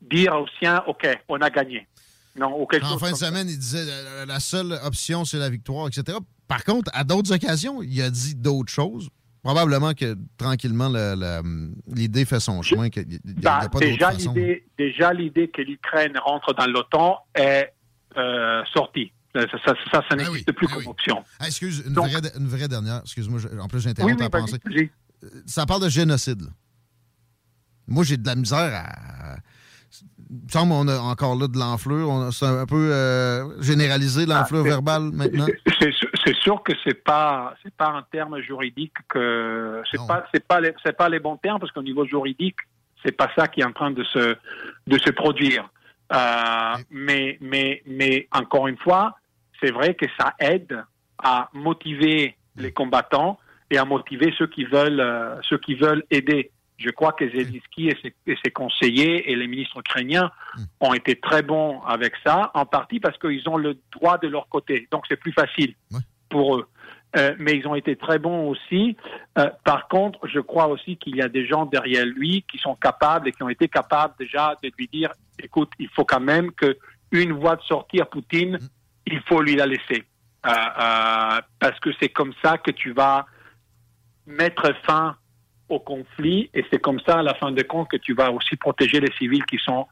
dire 0.00 0.34
aux 0.34 0.46
siens, 0.58 0.82
OK, 0.86 1.06
on 1.28 1.40
a 1.40 1.50
gagné. 1.50 1.86
Non, 2.36 2.64
quelque 2.66 2.86
En 2.86 2.98
fin 2.98 3.10
de 3.12 3.16
ça. 3.16 3.26
semaine, 3.28 3.48
il 3.48 3.58
disait 3.58 3.84
la, 3.84 4.26
la 4.26 4.40
seule 4.40 4.78
option, 4.84 5.24
c'est 5.24 5.38
la 5.38 5.50
victoire, 5.50 5.88
etc. 5.88 6.18
Par 6.46 6.64
contre, 6.64 6.90
à 6.94 7.04
d'autres 7.04 7.32
occasions, 7.32 7.82
il 7.82 8.00
a 8.02 8.10
dit 8.10 8.34
d'autres 8.34 8.72
choses. 8.72 9.08
Probablement 9.42 9.94
que 9.94 10.16
tranquillement, 10.36 10.88
le- 10.90 11.14
le- 11.16 11.72
l'idée 11.94 12.24
fait 12.26 12.40
son 12.40 12.60
chemin, 12.62 12.90
qu'il 12.90 13.06
pas 13.42 13.62
d'autre 13.68 13.80
déjà 13.80 14.12
l'idée, 14.12 14.66
déjà 14.76 15.12
l'idée 15.14 15.48
que 15.48 15.62
l'Ukraine 15.62 16.12
rentre 16.22 16.52
dans 16.54 16.66
l'OTAN 16.66 17.18
est 17.34 17.72
euh, 18.16 18.62
sortie. 18.74 19.12
Ça, 19.34 19.42
ça, 19.50 19.58
ça, 19.64 19.74
ça, 19.92 20.02
ça 20.10 20.16
n'existe 20.16 20.52
plus 20.52 20.66
comme 20.66 20.86
option. 20.88 21.24
Ah, 21.38 21.46
excuse, 21.46 21.82
une, 21.86 21.94
Donc- 21.94 22.08
vraie, 22.10 22.20
une 22.36 22.48
vraie 22.48 22.68
dernière. 22.68 23.00
Excuse-moi, 23.04 23.40
en 23.60 23.68
plus, 23.68 23.80
j'interromps 23.80 24.12
Oui, 24.20 24.28
vas-y. 24.30 24.90
Euh, 25.24 25.28
Ça 25.46 25.64
parle 25.66 25.82
de 25.84 25.88
génocide. 25.88 26.42
là. 26.42 26.48
Moi, 27.88 28.04
j'ai 28.04 28.16
de 28.16 28.26
la 28.26 28.34
misère 28.34 28.58
à. 28.74 29.36
Me 30.30 30.48
semble 30.48 30.70
qu'on 30.72 30.86
a 30.88 30.98
encore 30.98 31.34
là 31.36 31.48
de 31.48 31.58
l'enflure. 31.58 32.28
C'est 32.32 32.46
un 32.46 32.66
peu 32.66 32.92
euh, 32.92 33.60
généralisé, 33.60 34.26
l'enflure 34.26 34.62
Ah, 34.64 34.68
verbale, 34.68 35.10
maintenant. 35.12 35.46
C'est 35.80 35.92
sûr- 35.92 36.62
que 36.64 36.72
c'est 36.84 37.02
pas 37.04 37.54
c'est 37.62 37.74
pas 37.74 37.88
un 37.88 38.02
terme 38.10 38.40
juridique 38.40 38.94
que 39.08 39.82
c'est 39.90 40.04
pas 40.06 40.24
c'est 40.32 40.46
pas 40.46 40.60
les, 40.60 40.74
c'est 40.84 40.96
pas 40.96 41.08
les 41.08 41.20
bons 41.20 41.36
termes 41.36 41.58
parce 41.60 41.72
qu'au 41.72 41.82
niveau 41.82 42.04
juridique 42.04 42.56
c'est 43.04 43.16
pas 43.16 43.30
ça 43.36 43.46
qui 43.48 43.60
est 43.60 43.64
en 43.64 43.72
train 43.72 43.90
de 43.90 44.02
se 44.04 44.36
de 44.86 44.98
se 44.98 45.10
produire. 45.10 45.68
Euh, 46.12 46.74
mais 46.90 47.38
mais 47.40 47.82
mais 47.86 48.28
encore 48.32 48.66
une 48.68 48.78
fois 48.78 49.16
c'est 49.60 49.70
vrai 49.70 49.94
que 49.94 50.06
ça 50.18 50.34
aide 50.40 50.82
à 51.22 51.48
motiver 51.52 52.36
les 52.56 52.72
combattants 52.72 53.38
et 53.70 53.78
à 53.78 53.84
motiver 53.84 54.32
ceux 54.36 54.48
qui 54.48 54.64
veulent 54.64 55.00
euh, 55.00 55.36
ceux 55.48 55.58
qui 55.58 55.74
veulent 55.74 56.04
aider. 56.10 56.50
Je 56.80 56.90
crois 56.90 57.12
que 57.12 57.28
Zelensky 57.28 57.88
et 57.88 57.98
ses, 58.02 58.14
et 58.26 58.36
ses 58.42 58.50
conseillers 58.50 59.30
et 59.30 59.36
les 59.36 59.46
ministres 59.46 59.78
ukrainiens 59.80 60.30
ont 60.80 60.94
été 60.94 61.16
très 61.16 61.42
bons 61.42 61.82
avec 61.82 62.14
ça, 62.24 62.50
en 62.54 62.64
partie 62.64 63.00
parce 63.00 63.18
qu'ils 63.18 63.46
ont 63.48 63.58
le 63.58 63.78
droit 63.92 64.16
de 64.16 64.28
leur 64.28 64.48
côté. 64.48 64.88
Donc 64.90 65.04
c'est 65.08 65.18
plus 65.18 65.32
facile 65.32 65.74
pour 66.30 66.56
eux. 66.56 66.66
Euh, 67.16 67.34
mais 67.38 67.56
ils 67.56 67.66
ont 67.66 67.74
été 67.74 67.96
très 67.96 68.18
bons 68.18 68.48
aussi. 68.48 68.96
Euh, 69.36 69.50
par 69.64 69.88
contre, 69.88 70.26
je 70.28 70.38
crois 70.38 70.68
aussi 70.68 70.96
qu'il 70.96 71.16
y 71.16 71.22
a 71.22 71.28
des 71.28 71.44
gens 71.44 71.66
derrière 71.66 72.06
lui 72.06 72.44
qui 72.50 72.56
sont 72.58 72.76
capables 72.76 73.28
et 73.28 73.32
qui 73.32 73.42
ont 73.42 73.48
été 73.48 73.68
capables 73.68 74.14
déjà 74.18 74.54
de 74.62 74.70
lui 74.78 74.86
dire, 74.86 75.10
écoute, 75.38 75.70
il 75.78 75.88
faut 75.88 76.04
quand 76.04 76.20
même 76.20 76.52
que 76.52 76.78
une 77.10 77.32
voie 77.32 77.56
de 77.56 77.62
sortie 77.62 78.00
à 78.00 78.04
Poutine, 78.04 78.58
il 79.06 79.20
faut 79.22 79.42
lui 79.42 79.56
la 79.56 79.66
laisser. 79.66 80.04
Euh, 80.46 81.40
parce 81.58 81.78
que 81.80 81.90
c'est 82.00 82.10
comme 82.10 82.32
ça 82.42 82.58
que 82.58 82.70
tu 82.70 82.92
vas 82.92 83.26
mettre 84.26 84.72
fin 84.86 85.16
au 85.70 85.78
conflit 85.80 86.50
et 86.52 86.64
c'est 86.70 86.80
comme 86.80 87.00
ça, 87.06 87.20
à 87.20 87.22
la 87.22 87.34
fin 87.34 87.52
de 87.52 87.62
compte, 87.62 87.88
que 87.88 87.96
tu 87.96 88.14
vas 88.14 88.30
aussi 88.30 88.56
protéger 88.56 89.00
les 89.00 89.12
civils 89.18 89.44
qui 89.46 89.58
sont 89.58 89.86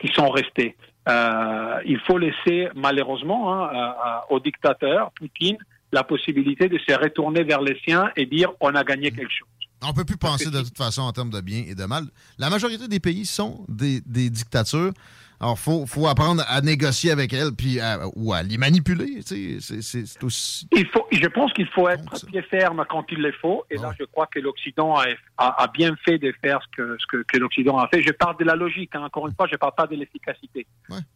qui 0.00 0.08
sont 0.08 0.28
restés. 0.28 0.76
Euh, 1.08 1.80
il 1.84 1.98
faut 2.00 2.18
laisser, 2.18 2.68
malheureusement, 2.76 3.52
hein, 3.52 3.92
au 4.30 4.38
dictateur 4.38 5.10
Poutine 5.12 5.58
la 5.90 6.04
possibilité 6.04 6.68
de 6.68 6.78
se 6.78 6.94
retourner 6.94 7.44
vers 7.44 7.62
les 7.62 7.78
siens 7.84 8.10
et 8.16 8.26
dire 8.26 8.50
on 8.60 8.74
a 8.74 8.84
gagné 8.84 9.10
quelque 9.10 9.32
chose. 9.32 9.48
On 9.82 9.92
peut 9.92 10.04
plus 10.04 10.16
penser 10.16 10.50
de 10.50 10.60
toute 10.60 10.76
façon 10.76 11.02
en 11.02 11.12
termes 11.12 11.30
de 11.30 11.40
bien 11.40 11.64
et 11.66 11.74
de 11.74 11.84
mal. 11.84 12.04
La 12.38 12.50
majorité 12.50 12.88
des 12.88 13.00
pays 13.00 13.24
sont 13.24 13.64
des, 13.68 14.00
des 14.06 14.28
dictatures. 14.28 14.92
Alors, 15.40 15.54
il 15.56 15.62
faut, 15.62 15.86
faut 15.86 16.06
apprendre 16.08 16.42
à 16.48 16.60
négocier 16.60 17.12
avec 17.12 17.32
elles 17.32 17.52
puis 17.56 17.78
ou 18.16 18.32
à 18.32 18.42
les 18.42 18.58
manipuler. 18.58 19.20
C'est 19.22 20.24
aussi... 20.24 20.66
Il 20.72 20.86
faut, 20.88 21.06
je 21.12 21.26
pense 21.28 21.52
qu'il 21.52 21.68
faut 21.68 21.88
être 21.88 22.26
pied 22.26 22.42
ferme 22.42 22.84
quand 22.88 23.04
il 23.12 23.18
le 23.22 23.32
faut. 23.32 23.64
Et 23.70 23.76
là, 23.76 23.92
je 23.98 24.04
crois 24.04 24.26
que 24.26 24.40
l'Occident 24.40 24.96
a, 24.96 25.06
a, 25.36 25.66
bien 25.68 25.94
fait 26.04 26.18
de 26.18 26.34
faire 26.42 26.60
ce 26.62 26.76
que, 26.76 26.96
ce 26.98 27.06
que, 27.06 27.22
que 27.22 27.38
l'Occident 27.38 27.78
a 27.78 27.86
fait. 27.88 28.02
Je 28.02 28.10
parle 28.10 28.36
de 28.38 28.44
la 28.44 28.56
logique. 28.56 28.90
Hein. 28.94 29.04
Encore 29.04 29.28
une 29.28 29.34
fois, 29.34 29.46
je 29.46 29.52
ne 29.52 29.58
parle 29.58 29.74
pas 29.76 29.86
de 29.86 29.94
l'efficacité. 29.94 30.66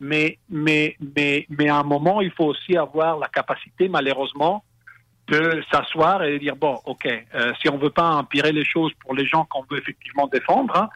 Mais, 0.01 0.39
mais, 0.49 0.97
mais, 1.17 1.47
mais 1.49 1.69
à 1.69 1.79
un 1.79 1.83
moment, 1.83 2.21
il 2.21 2.31
faut 2.31 2.47
aussi 2.47 2.77
avoir 2.77 3.19
la 3.19 3.29
capacité, 3.29 3.89
malheureusement, 3.89 4.65
de 5.29 5.63
s'asseoir 5.71 6.23
et 6.25 6.33
de 6.33 6.39
dire 6.39 6.57
bon, 6.57 6.79
ok, 6.85 7.07
euh, 7.07 7.53
si 7.61 7.69
on 7.69 7.79
veut 7.79 7.91
pas 7.91 8.11
empirer 8.11 8.53
les 8.53 8.65
choses 8.65 8.93
pour 9.01 9.15
les 9.15 9.27
gens 9.27 9.45
qu'on 9.47 9.65
veut 9.71 9.79
effectivement 9.79 10.27
défendre, 10.27 10.77
hein, 10.77 10.89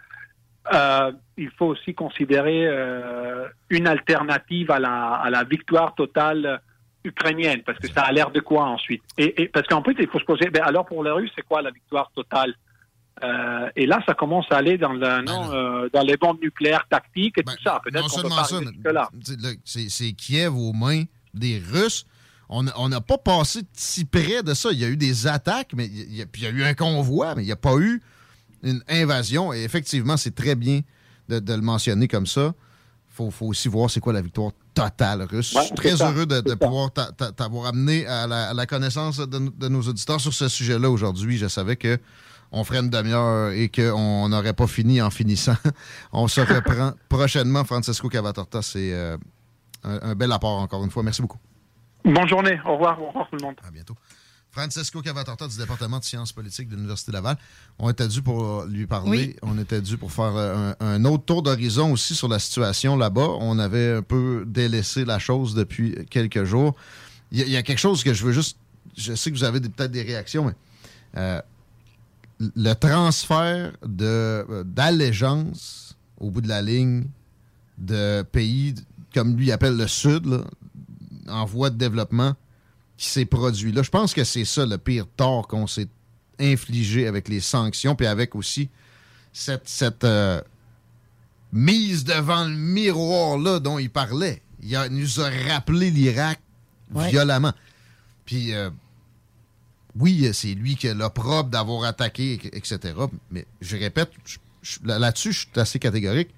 euh, 0.72 1.12
il 1.36 1.50
faut 1.50 1.66
aussi 1.66 1.94
considérer 1.94 2.66
euh, 2.66 3.46
une 3.70 3.86
alternative 3.86 4.70
à 4.70 4.78
la, 4.78 5.14
à 5.14 5.30
la 5.30 5.44
victoire 5.44 5.94
totale 5.94 6.60
ukrainienne, 7.04 7.62
parce 7.64 7.78
que 7.78 7.88
ça 7.88 8.02
a 8.02 8.12
l'air 8.12 8.30
de 8.30 8.40
quoi 8.40 8.64
ensuite? 8.64 9.02
Et, 9.16 9.48
Parce 9.52 9.66
qu'en 9.68 9.82
plus, 9.82 9.94
il 9.98 10.08
faut 10.08 10.18
se 10.18 10.24
poser, 10.24 10.50
ben 10.50 10.62
alors 10.64 10.86
pour 10.86 11.04
les 11.04 11.10
Russes, 11.10 11.30
c'est 11.36 11.46
quoi 11.46 11.62
la 11.62 11.70
victoire 11.70 12.10
totale? 12.14 12.54
Euh, 13.22 13.70
et 13.76 13.86
là, 13.86 14.02
ça 14.06 14.14
commence 14.14 14.46
à 14.50 14.56
aller 14.56 14.76
dans, 14.76 14.92
le, 14.92 14.98
ben 14.98 15.22
non, 15.22 15.88
dans 15.92 16.02
les 16.02 16.16
bombes 16.16 16.40
nucléaires 16.42 16.86
tactiques 16.90 17.38
et 17.38 17.44
tout 17.44 17.52
ben, 17.52 17.62
ça. 17.62 17.80
Peut-être 17.84 18.08
qu'on 18.08 18.22
peut 18.22 18.92
pas 18.92 19.08
C'est 19.64 20.12
Kiev 20.12 20.54
aux 20.54 20.72
mains 20.72 21.04
des 21.32 21.62
Russes. 21.72 22.06
On 22.48 22.62
n'a 22.88 23.00
pas 23.00 23.18
passé 23.18 23.60
si 23.72 24.04
près 24.04 24.42
de 24.42 24.54
ça. 24.54 24.70
Il 24.72 24.80
y 24.80 24.84
a 24.84 24.88
eu 24.88 24.96
des 24.96 25.26
attaques, 25.26 25.72
mais 25.74 25.86
il 25.86 26.16
y, 26.16 26.22
a, 26.22 26.26
il 26.34 26.42
y 26.42 26.46
a 26.46 26.50
eu 26.50 26.64
un 26.64 26.74
convoi, 26.74 27.34
mais 27.36 27.42
il 27.42 27.46
n'y 27.46 27.52
a 27.52 27.56
pas 27.56 27.76
eu 27.78 28.02
une 28.62 28.82
invasion. 28.88 29.52
Et 29.52 29.62
effectivement, 29.62 30.16
c'est 30.16 30.34
très 30.34 30.54
bien 30.54 30.80
de, 31.28 31.54
le 31.54 31.60
mentionner 31.60 32.08
comme 32.08 32.26
ça. 32.26 32.54
Il 33.18 33.32
faut, 33.32 33.46
aussi 33.46 33.68
voir 33.68 33.90
c'est 33.90 34.00
quoi 34.00 34.12
la 34.12 34.20
victoire 34.20 34.52
totale 34.74 35.22
russe. 35.22 35.54
je 35.56 35.60
suis 35.64 35.74
très 35.74 36.02
heureux 36.02 36.26
de, 36.26 36.54
pouvoir 36.54 36.90
t'avoir 36.92 37.66
amené 37.66 38.06
à 38.06 38.26
la, 38.26 38.66
connaissance 38.66 39.18
de, 39.18 39.68
nos 39.68 39.80
auditeurs 39.80 40.20
sur 40.20 40.34
ce 40.34 40.48
sujet-là 40.48 40.90
aujourd'hui. 40.90 41.38
Je 41.38 41.48
savais 41.48 41.76
que 41.76 41.98
on 42.52 42.62
ferait 42.62 42.78
une 42.78 42.90
demi-heure 42.90 43.50
et 43.50 43.68
qu'on 43.68 44.28
n'aurait 44.28 44.52
pas 44.52 44.66
fini 44.66 45.02
en 45.02 45.10
finissant. 45.10 45.56
on 46.12 46.28
se 46.28 46.40
reprend 46.40 46.92
prochainement. 47.08 47.64
Francesco 47.64 48.08
Cavatorta, 48.08 48.62
c'est 48.62 48.92
euh, 48.92 49.16
un, 49.82 50.10
un 50.10 50.14
bel 50.14 50.30
apport 50.30 50.60
encore 50.60 50.84
une 50.84 50.90
fois. 50.90 51.02
Merci 51.02 51.22
beaucoup. 51.22 51.38
Bonne 52.04 52.28
journée. 52.28 52.60
Au 52.64 52.74
revoir. 52.74 53.02
Au 53.02 53.08
revoir 53.08 53.28
tout 53.28 53.36
le 53.36 53.44
monde. 53.44 53.56
À 53.66 53.70
bientôt. 53.70 53.96
Francesco 54.56 55.02
Cavatorta 55.02 55.46
du 55.48 55.58
département 55.58 55.98
de 55.98 56.04
sciences 56.04 56.32
politiques 56.32 56.70
de 56.70 56.76
l'Université 56.76 57.12
Laval. 57.12 57.36
On 57.78 57.90
était 57.90 58.08
dû 58.08 58.22
pour 58.22 58.64
lui 58.64 58.86
parler. 58.86 59.36
On 59.42 59.58
était 59.58 59.82
dû 59.82 59.98
pour 59.98 60.10
faire 60.10 60.34
euh, 60.34 60.72
un, 60.80 61.04
autre 61.04 61.26
tour 61.26 61.42
d'horizon 61.42 61.92
aussi 61.92 62.14
sur 62.14 62.26
la 62.26 62.38
situation 62.38 62.96
là-bas. 62.96 63.28
On 63.40 63.58
avait 63.58 63.96
un 63.96 64.02
peu 64.02 64.44
délaissé 64.46 65.04
la 65.04 65.18
chose 65.18 65.54
depuis 65.54 65.94
quelques 66.08 66.44
jours. 66.44 66.74
Il 67.32 67.46
y, 67.46 67.56
a 67.56 67.62
quelque 67.62 67.78
chose 67.78 68.02
que 68.02 68.14
je 68.14 68.24
veux 68.24 68.32
juste. 68.32 68.56
Je 68.96 69.14
sais 69.14 69.30
que 69.30 69.36
vous 69.36 69.44
avez 69.44 69.60
peut-être 69.60 69.90
des 69.90 70.00
réactions, 70.00 70.46
mais 70.46 70.54
euh, 71.18 71.42
le 72.40 72.72
transfert 72.72 73.72
de 73.84 74.62
d'allégeance 74.64 75.98
au 76.18 76.30
bout 76.30 76.40
de 76.40 76.48
la 76.48 76.62
ligne 76.62 77.04
de 77.76 78.22
pays 78.22 78.74
comme 79.12 79.36
lui 79.36 79.52
appelle 79.52 79.76
le 79.76 79.86
Sud, 79.86 80.24
là, 80.24 80.44
en 81.28 81.44
voie 81.44 81.68
de 81.68 81.76
développement 81.76 82.34
qui 82.96 83.08
s'est 83.08 83.26
produit 83.26 83.72
là. 83.72 83.82
Je 83.82 83.90
pense 83.90 84.14
que 84.14 84.24
c'est 84.24 84.44
ça 84.44 84.64
le 84.66 84.78
pire 84.78 85.06
tort 85.16 85.46
qu'on 85.48 85.66
s'est 85.66 85.88
infligé 86.38 87.06
avec 87.06 87.28
les 87.28 87.40
sanctions, 87.40 87.94
puis 87.94 88.06
avec 88.06 88.34
aussi 88.34 88.68
cette, 89.32 89.68
cette 89.68 90.04
euh, 90.04 90.40
mise 91.52 92.04
devant 92.04 92.44
le 92.44 92.54
miroir-là 92.54 93.60
dont 93.60 93.78
il 93.78 93.90
parlait. 93.90 94.42
Il, 94.62 94.78
nous 94.90 95.20
a 95.20 95.30
rappelé 95.48 95.90
l'Irak 95.90 96.40
violemment. 96.90 97.52
Puis, 98.24 98.54
euh, 98.54 98.70
oui, 99.98 100.28
c'est 100.32 100.54
lui 100.54 100.76
qui 100.76 100.88
a 100.88 100.94
l'opprobre 100.94 101.50
d'avoir 101.50 101.84
attaqué, 101.84 102.40
etc. 102.52 102.94
Mais 103.30 103.46
je 103.60 103.76
répète, 103.76 104.10
là-dessus, 104.84 105.32
je 105.32 105.40
suis 105.40 105.60
assez 105.60 105.78
catégorique 105.78 106.30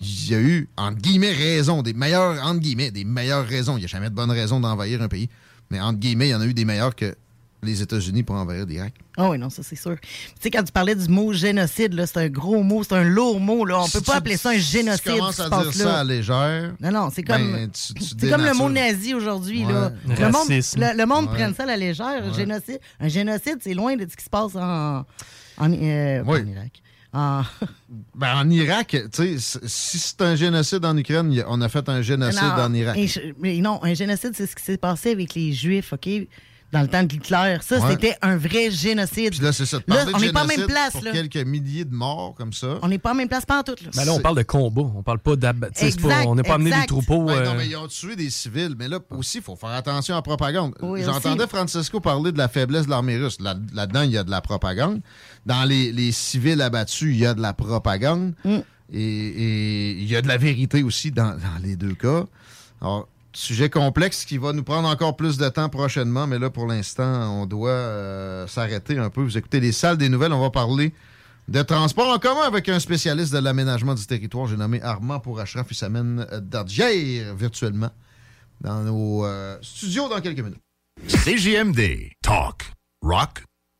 il 0.00 0.30
y 0.30 0.34
a 0.34 0.40
eu, 0.40 0.68
entre 0.76 1.00
guillemets, 1.00 1.32
raison, 1.32 1.82
des 1.82 1.94
meilleures, 1.94 2.44
entre 2.44 2.60
guillemets, 2.60 2.90
des 2.90 3.04
meilleures 3.04 3.46
raisons. 3.46 3.76
Il 3.76 3.80
n'y 3.80 3.84
a 3.84 3.88
jamais 3.88 4.10
de 4.10 4.14
bonne 4.14 4.30
raison 4.30 4.60
d'envahir 4.60 5.00
un 5.02 5.08
pays. 5.08 5.28
Mais 5.70 5.80
entre 5.80 5.98
guillemets, 5.98 6.28
il 6.28 6.32
y 6.32 6.34
en 6.34 6.40
a 6.40 6.46
eu 6.46 6.54
des 6.54 6.64
meilleures 6.64 6.94
que 6.94 7.14
les 7.62 7.82
États-Unis 7.82 8.22
pour 8.22 8.36
envahir 8.36 8.66
l'Irak. 8.66 8.94
Ah 9.16 9.30
oui, 9.30 9.38
non, 9.38 9.50
ça 9.50 9.62
c'est 9.62 9.76
sûr. 9.76 9.96
Tu 10.00 10.08
sais, 10.40 10.50
quand 10.50 10.62
tu 10.62 10.72
parlais 10.72 10.94
du 10.94 11.08
mot 11.08 11.32
génocide, 11.32 12.04
c'est 12.06 12.18
un 12.18 12.28
gros 12.28 12.62
mot, 12.62 12.84
c'est 12.84 12.94
un 12.94 13.04
lourd 13.04 13.40
mot. 13.40 13.64
Là. 13.64 13.80
On 13.80 13.86
ne 13.86 13.90
peut 13.90 14.00
pas 14.00 14.16
appeler 14.16 14.36
ça 14.36 14.50
un 14.50 14.58
génocide. 14.58 15.02
Tu 15.02 15.10
commences 15.10 15.40
à 15.40 15.48
dire 15.48 15.72
ça 15.72 16.00
à 16.00 16.04
légère. 16.04 16.74
Non, 16.80 16.90
non, 16.90 17.10
c'est 17.12 17.22
comme, 17.22 17.52
ben, 17.52 17.70
c'est 17.74 18.30
comme 18.30 18.44
le 18.44 18.54
mot 18.54 18.68
nazi 18.68 19.14
aujourd'hui. 19.14 19.64
Le 19.64 20.30
monde, 20.30 20.48
le, 20.48 21.04
monde 21.04 21.26
prend 21.26 21.52
ça 21.54 21.64
à 21.64 21.66
la 21.66 21.76
légère. 21.76 22.32
Génocide. 22.34 22.80
Un 23.00 23.08
génocide, 23.08 23.58
c'est 23.60 23.74
loin 23.74 23.96
de 23.96 24.06
ce 24.08 24.16
qui 24.16 24.24
se 24.24 24.30
passe 24.30 24.54
en, 24.54 25.04
en, 25.58 25.72
euh, 25.72 26.24
en 26.24 26.46
Irak. 26.46 26.82
En... 27.12 27.42
Ben, 28.14 28.34
en 28.36 28.50
Irak, 28.50 28.96
tu 29.12 29.38
sais, 29.38 29.58
si 29.66 29.98
c'est 29.98 30.20
un 30.22 30.36
génocide 30.36 30.84
en 30.84 30.96
Ukraine, 30.96 31.44
on 31.48 31.60
a 31.60 31.68
fait 31.68 31.88
un 31.88 32.02
génocide 32.02 32.42
en 32.42 32.72
Irak. 32.72 32.98
mais 33.38 33.56
non, 33.58 33.80
un 33.82 33.94
génocide, 33.94 34.32
c'est 34.34 34.46
ce 34.46 34.56
qui 34.56 34.62
s'est 34.62 34.76
passé 34.76 35.12
avec 35.12 35.34
les 35.34 35.52
Juifs, 35.52 35.92
OK? 35.92 36.08
Dans 36.72 36.82
le 36.82 36.88
temps 36.88 37.02
de 37.02 37.12
Hitler. 37.12 37.58
Ça, 37.60 37.88
c'était 37.88 38.16
un 38.22 38.36
vrai 38.36 38.70
génocide. 38.70 39.30
Puis 39.30 39.40
là, 39.40 39.52
c'est 39.52 39.66
ça. 39.66 39.78
Là, 39.86 40.04
on 40.14 40.18
n'est 40.18 40.32
pas 40.32 40.42
en 40.42 40.46
même 40.46 40.66
place. 40.66 40.92
Pour 40.92 41.02
quelques 41.02 41.36
milliers 41.36 41.84
de 41.84 41.94
morts 41.94 42.34
comme 42.36 42.52
ça. 42.52 42.78
On 42.82 42.88
n'est 42.88 42.98
pas 42.98 43.12
en 43.12 43.14
même 43.14 43.28
place, 43.28 43.46
pas 43.46 43.60
en 43.60 43.62
tout. 43.62 43.76
Là, 43.82 43.90
ben 43.94 44.04
là 44.04 44.12
on 44.12 44.20
parle 44.20 44.36
de 44.36 44.42
combat. 44.42 44.82
On 44.94 45.02
parle 45.02 45.18
pas 45.18 45.36
d'abattre. 45.36 45.80
On 46.26 46.34
n'est 46.34 46.42
pas 46.42 46.54
amené 46.54 46.70
des 46.70 46.86
troupeaux. 46.86 47.24
Ben 47.24 47.44
non, 47.44 47.50
euh, 47.52 47.54
mais 47.56 47.66
ils 47.68 47.76
ont 47.76 47.86
tué 47.88 48.16
des 48.16 48.30
civils. 48.30 48.74
Mais 48.78 48.88
là 48.88 48.98
aussi, 49.10 49.38
il 49.38 49.44
faut 49.44 49.56
faire 49.56 49.70
attention 49.70 50.14
à 50.14 50.18
la 50.18 50.22
propagande. 50.22 50.74
J'entendais 51.04 51.46
Francisco 51.46 52.00
parler 52.00 52.32
de 52.32 52.38
la 52.38 52.48
faiblesse 52.48 52.86
de 52.86 52.90
l'armée 52.90 53.16
russe. 53.16 53.38
Là-dedans, 53.40 54.02
il 54.02 54.10
y 54.10 54.18
a 54.18 54.24
de 54.24 54.30
la 54.30 54.40
propagande. 54.40 55.00
Dans 55.44 55.64
les, 55.64 56.12
civils 56.12 56.60
abattus, 56.60 57.14
il 57.14 57.18
y 57.18 57.26
a 57.26 57.34
de 57.34 57.42
la 57.42 57.52
propagande. 57.52 58.34
Mm. 58.44 58.58
Et 58.92 59.90
il 59.92 60.06
y 60.06 60.14
a 60.14 60.22
de 60.22 60.28
la 60.28 60.36
vérité 60.36 60.82
aussi 60.84 61.10
dans, 61.10 61.30
dans 61.30 61.62
les 61.62 61.74
deux 61.76 61.94
cas. 61.94 62.24
Alors, 62.80 63.08
Sujet 63.36 63.68
complexe 63.68 64.24
qui 64.24 64.38
va 64.38 64.54
nous 64.54 64.64
prendre 64.64 64.88
encore 64.88 65.14
plus 65.14 65.36
de 65.36 65.46
temps 65.50 65.68
prochainement, 65.68 66.26
mais 66.26 66.38
là, 66.38 66.48
pour 66.48 66.66
l'instant, 66.66 67.38
on 67.38 67.44
doit 67.44 67.68
euh, 67.68 68.46
s'arrêter 68.46 68.96
un 68.96 69.10
peu. 69.10 69.20
Vous 69.20 69.36
écoutez 69.36 69.60
les 69.60 69.72
salles 69.72 69.98
des 69.98 70.08
nouvelles, 70.08 70.32
on 70.32 70.40
va 70.40 70.48
parler 70.48 70.94
de 71.46 71.60
transport 71.60 72.08
en 72.08 72.18
commun 72.18 72.44
avec 72.46 72.66
un 72.70 72.80
spécialiste 72.80 73.34
de 73.34 73.38
l'aménagement 73.38 73.94
du 73.94 74.06
territoire. 74.06 74.46
J'ai 74.46 74.56
nommé 74.56 74.80
Armand 74.80 75.20
pour 75.20 75.38
Ashraf 75.38 75.70
s'amène 75.74 76.26
d'Adjair 76.40 77.34
virtuellement 77.34 77.90
dans 78.62 78.80
nos 78.80 79.26
euh, 79.26 79.58
studios 79.60 80.08
dans 80.08 80.22
quelques 80.22 80.40
minutes. 80.40 80.62
CJMD, 81.06 82.12
talk, 82.22 82.72
rock, 83.02 83.44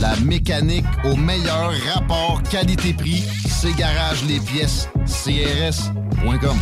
La 0.00 0.16
mécanique 0.24 0.86
au 1.04 1.14
meilleur 1.14 1.72
rapport 1.92 2.42
qualité-prix. 2.50 3.22
C'est 3.46 3.76
Garage 3.76 4.24
les 4.24 4.40
pièces 4.40 4.88
CRS.com. 5.04 6.56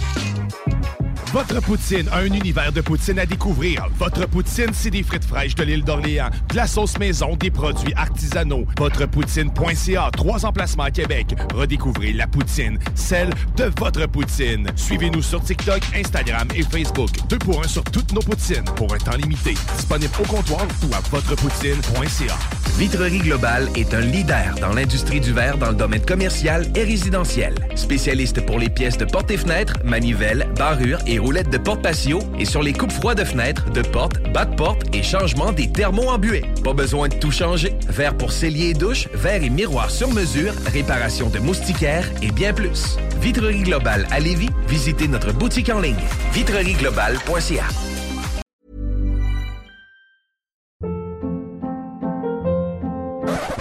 Votre 1.33 1.61
poutine, 1.61 2.09
un 2.11 2.25
univers 2.25 2.73
de 2.73 2.81
poutine 2.81 3.19
à 3.19 3.27
découvrir. 3.27 3.87
Votre 3.99 4.27
poutine, 4.27 4.71
c'est 4.73 4.89
des 4.89 5.03
frites 5.03 5.27
fraîches 5.27 5.55
de 5.55 5.63
l'île 5.63 5.85
d'Orléans, 5.85 6.31
de 6.49 6.57
la 6.57 6.67
sauce 6.67 6.99
maison, 6.99 7.37
des 7.37 7.51
produits 7.51 7.93
artisanaux. 7.95 8.65
Votrepoutine.ca, 8.79 10.11
trois 10.17 10.47
emplacements 10.47 10.85
à 10.85 10.91
Québec. 10.91 11.35
Redécouvrez 11.55 12.15
la 12.15 12.27
poutine, 12.27 12.79
celle 12.95 13.29
de 13.59 13.71
votre 13.79 14.07
poutine. 14.07 14.69
Suivez-nous 14.75 15.21
sur 15.21 15.43
TikTok, 15.43 15.83
Instagram 15.95 16.49
et 16.55 16.63
Facebook. 16.63 17.11
Deux 17.29 17.39
pour 17.39 17.63
un 17.63 17.69
sur 17.69 17.85
toutes 17.85 18.13
nos 18.15 18.23
poutines, 18.23 18.65
pour 18.77 18.95
un 18.95 18.99
temps 18.99 19.17
limité. 19.19 19.53
Disponible 19.77 20.13
au 20.21 20.27
comptoir 20.27 20.67
ou 20.89 20.95
à 20.95 21.01
votrepoutine.ca. 21.11 22.39
Vitrerie 22.79 23.19
Globale 23.19 23.69
est 23.75 23.93
un 23.93 24.01
leader 24.01 24.55
dans 24.61 24.73
l'industrie 24.73 25.21
du 25.21 25.33
verre 25.33 25.59
dans 25.59 25.71
le 25.71 25.75
domaine 25.75 26.05
commercial 26.05 26.71
et 26.77 26.85
résidentiel. 26.85 27.55
Spécialiste 27.75 28.47
pour 28.47 28.59
les 28.59 28.71
pièces 28.71 28.97
de 28.97 29.05
portes 29.05 29.33
et 29.33 29.37
fenêtres, 29.37 29.75
manivelles, 29.85 30.49
barrures 30.57 31.01
et 31.07 31.18
roulettes 31.19 31.51
de 31.51 31.59
porte 31.59 31.83
patio 31.83 32.21
et 32.39 32.45
sur 32.45 32.63
les 32.63 32.73
coupes 32.73 32.93
froides 32.93 33.19
de 33.19 33.25
fenêtres, 33.25 33.71
de 33.71 33.83
portes, 33.83 34.21
bas 34.33 34.45
de 34.45 34.55
porte 34.55 34.83
et 34.95 35.03
changement 35.03 35.53
des 35.53 35.71
thermos 35.71 36.09
en 36.09 36.19
buée. 36.19 36.45
Pas 36.65 36.73
besoin 36.73 37.09
de 37.09 37.15
tout 37.15 37.31
changer. 37.31 37.75
Verre 37.89 38.17
pour 38.17 38.33
cellier 38.33 38.71
et 38.71 38.75
douche, 38.75 39.09
verre 39.15 39.43
et 39.43 39.51
miroir 39.51 39.91
sur 39.91 40.11
mesure, 40.11 40.53
réparation 40.67 41.29
de 41.29 41.39
moustiquaires 41.39 42.09
et 42.23 42.31
bien 42.31 42.53
plus. 42.53 42.97
Vitrerie 43.21 43.63
Globale 43.63 44.07
à 44.11 44.21
Lévis, 44.21 44.51
visitez 44.69 45.09
notre 45.09 45.33
boutique 45.33 45.71
en 45.71 45.81
ligne 45.81 45.97
vitrerieglobale.ca. 46.33 47.65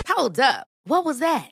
Hold 0.08 0.40
up. 0.40 0.68
What 0.86 1.06
was 1.06 1.20
that? 1.20 1.52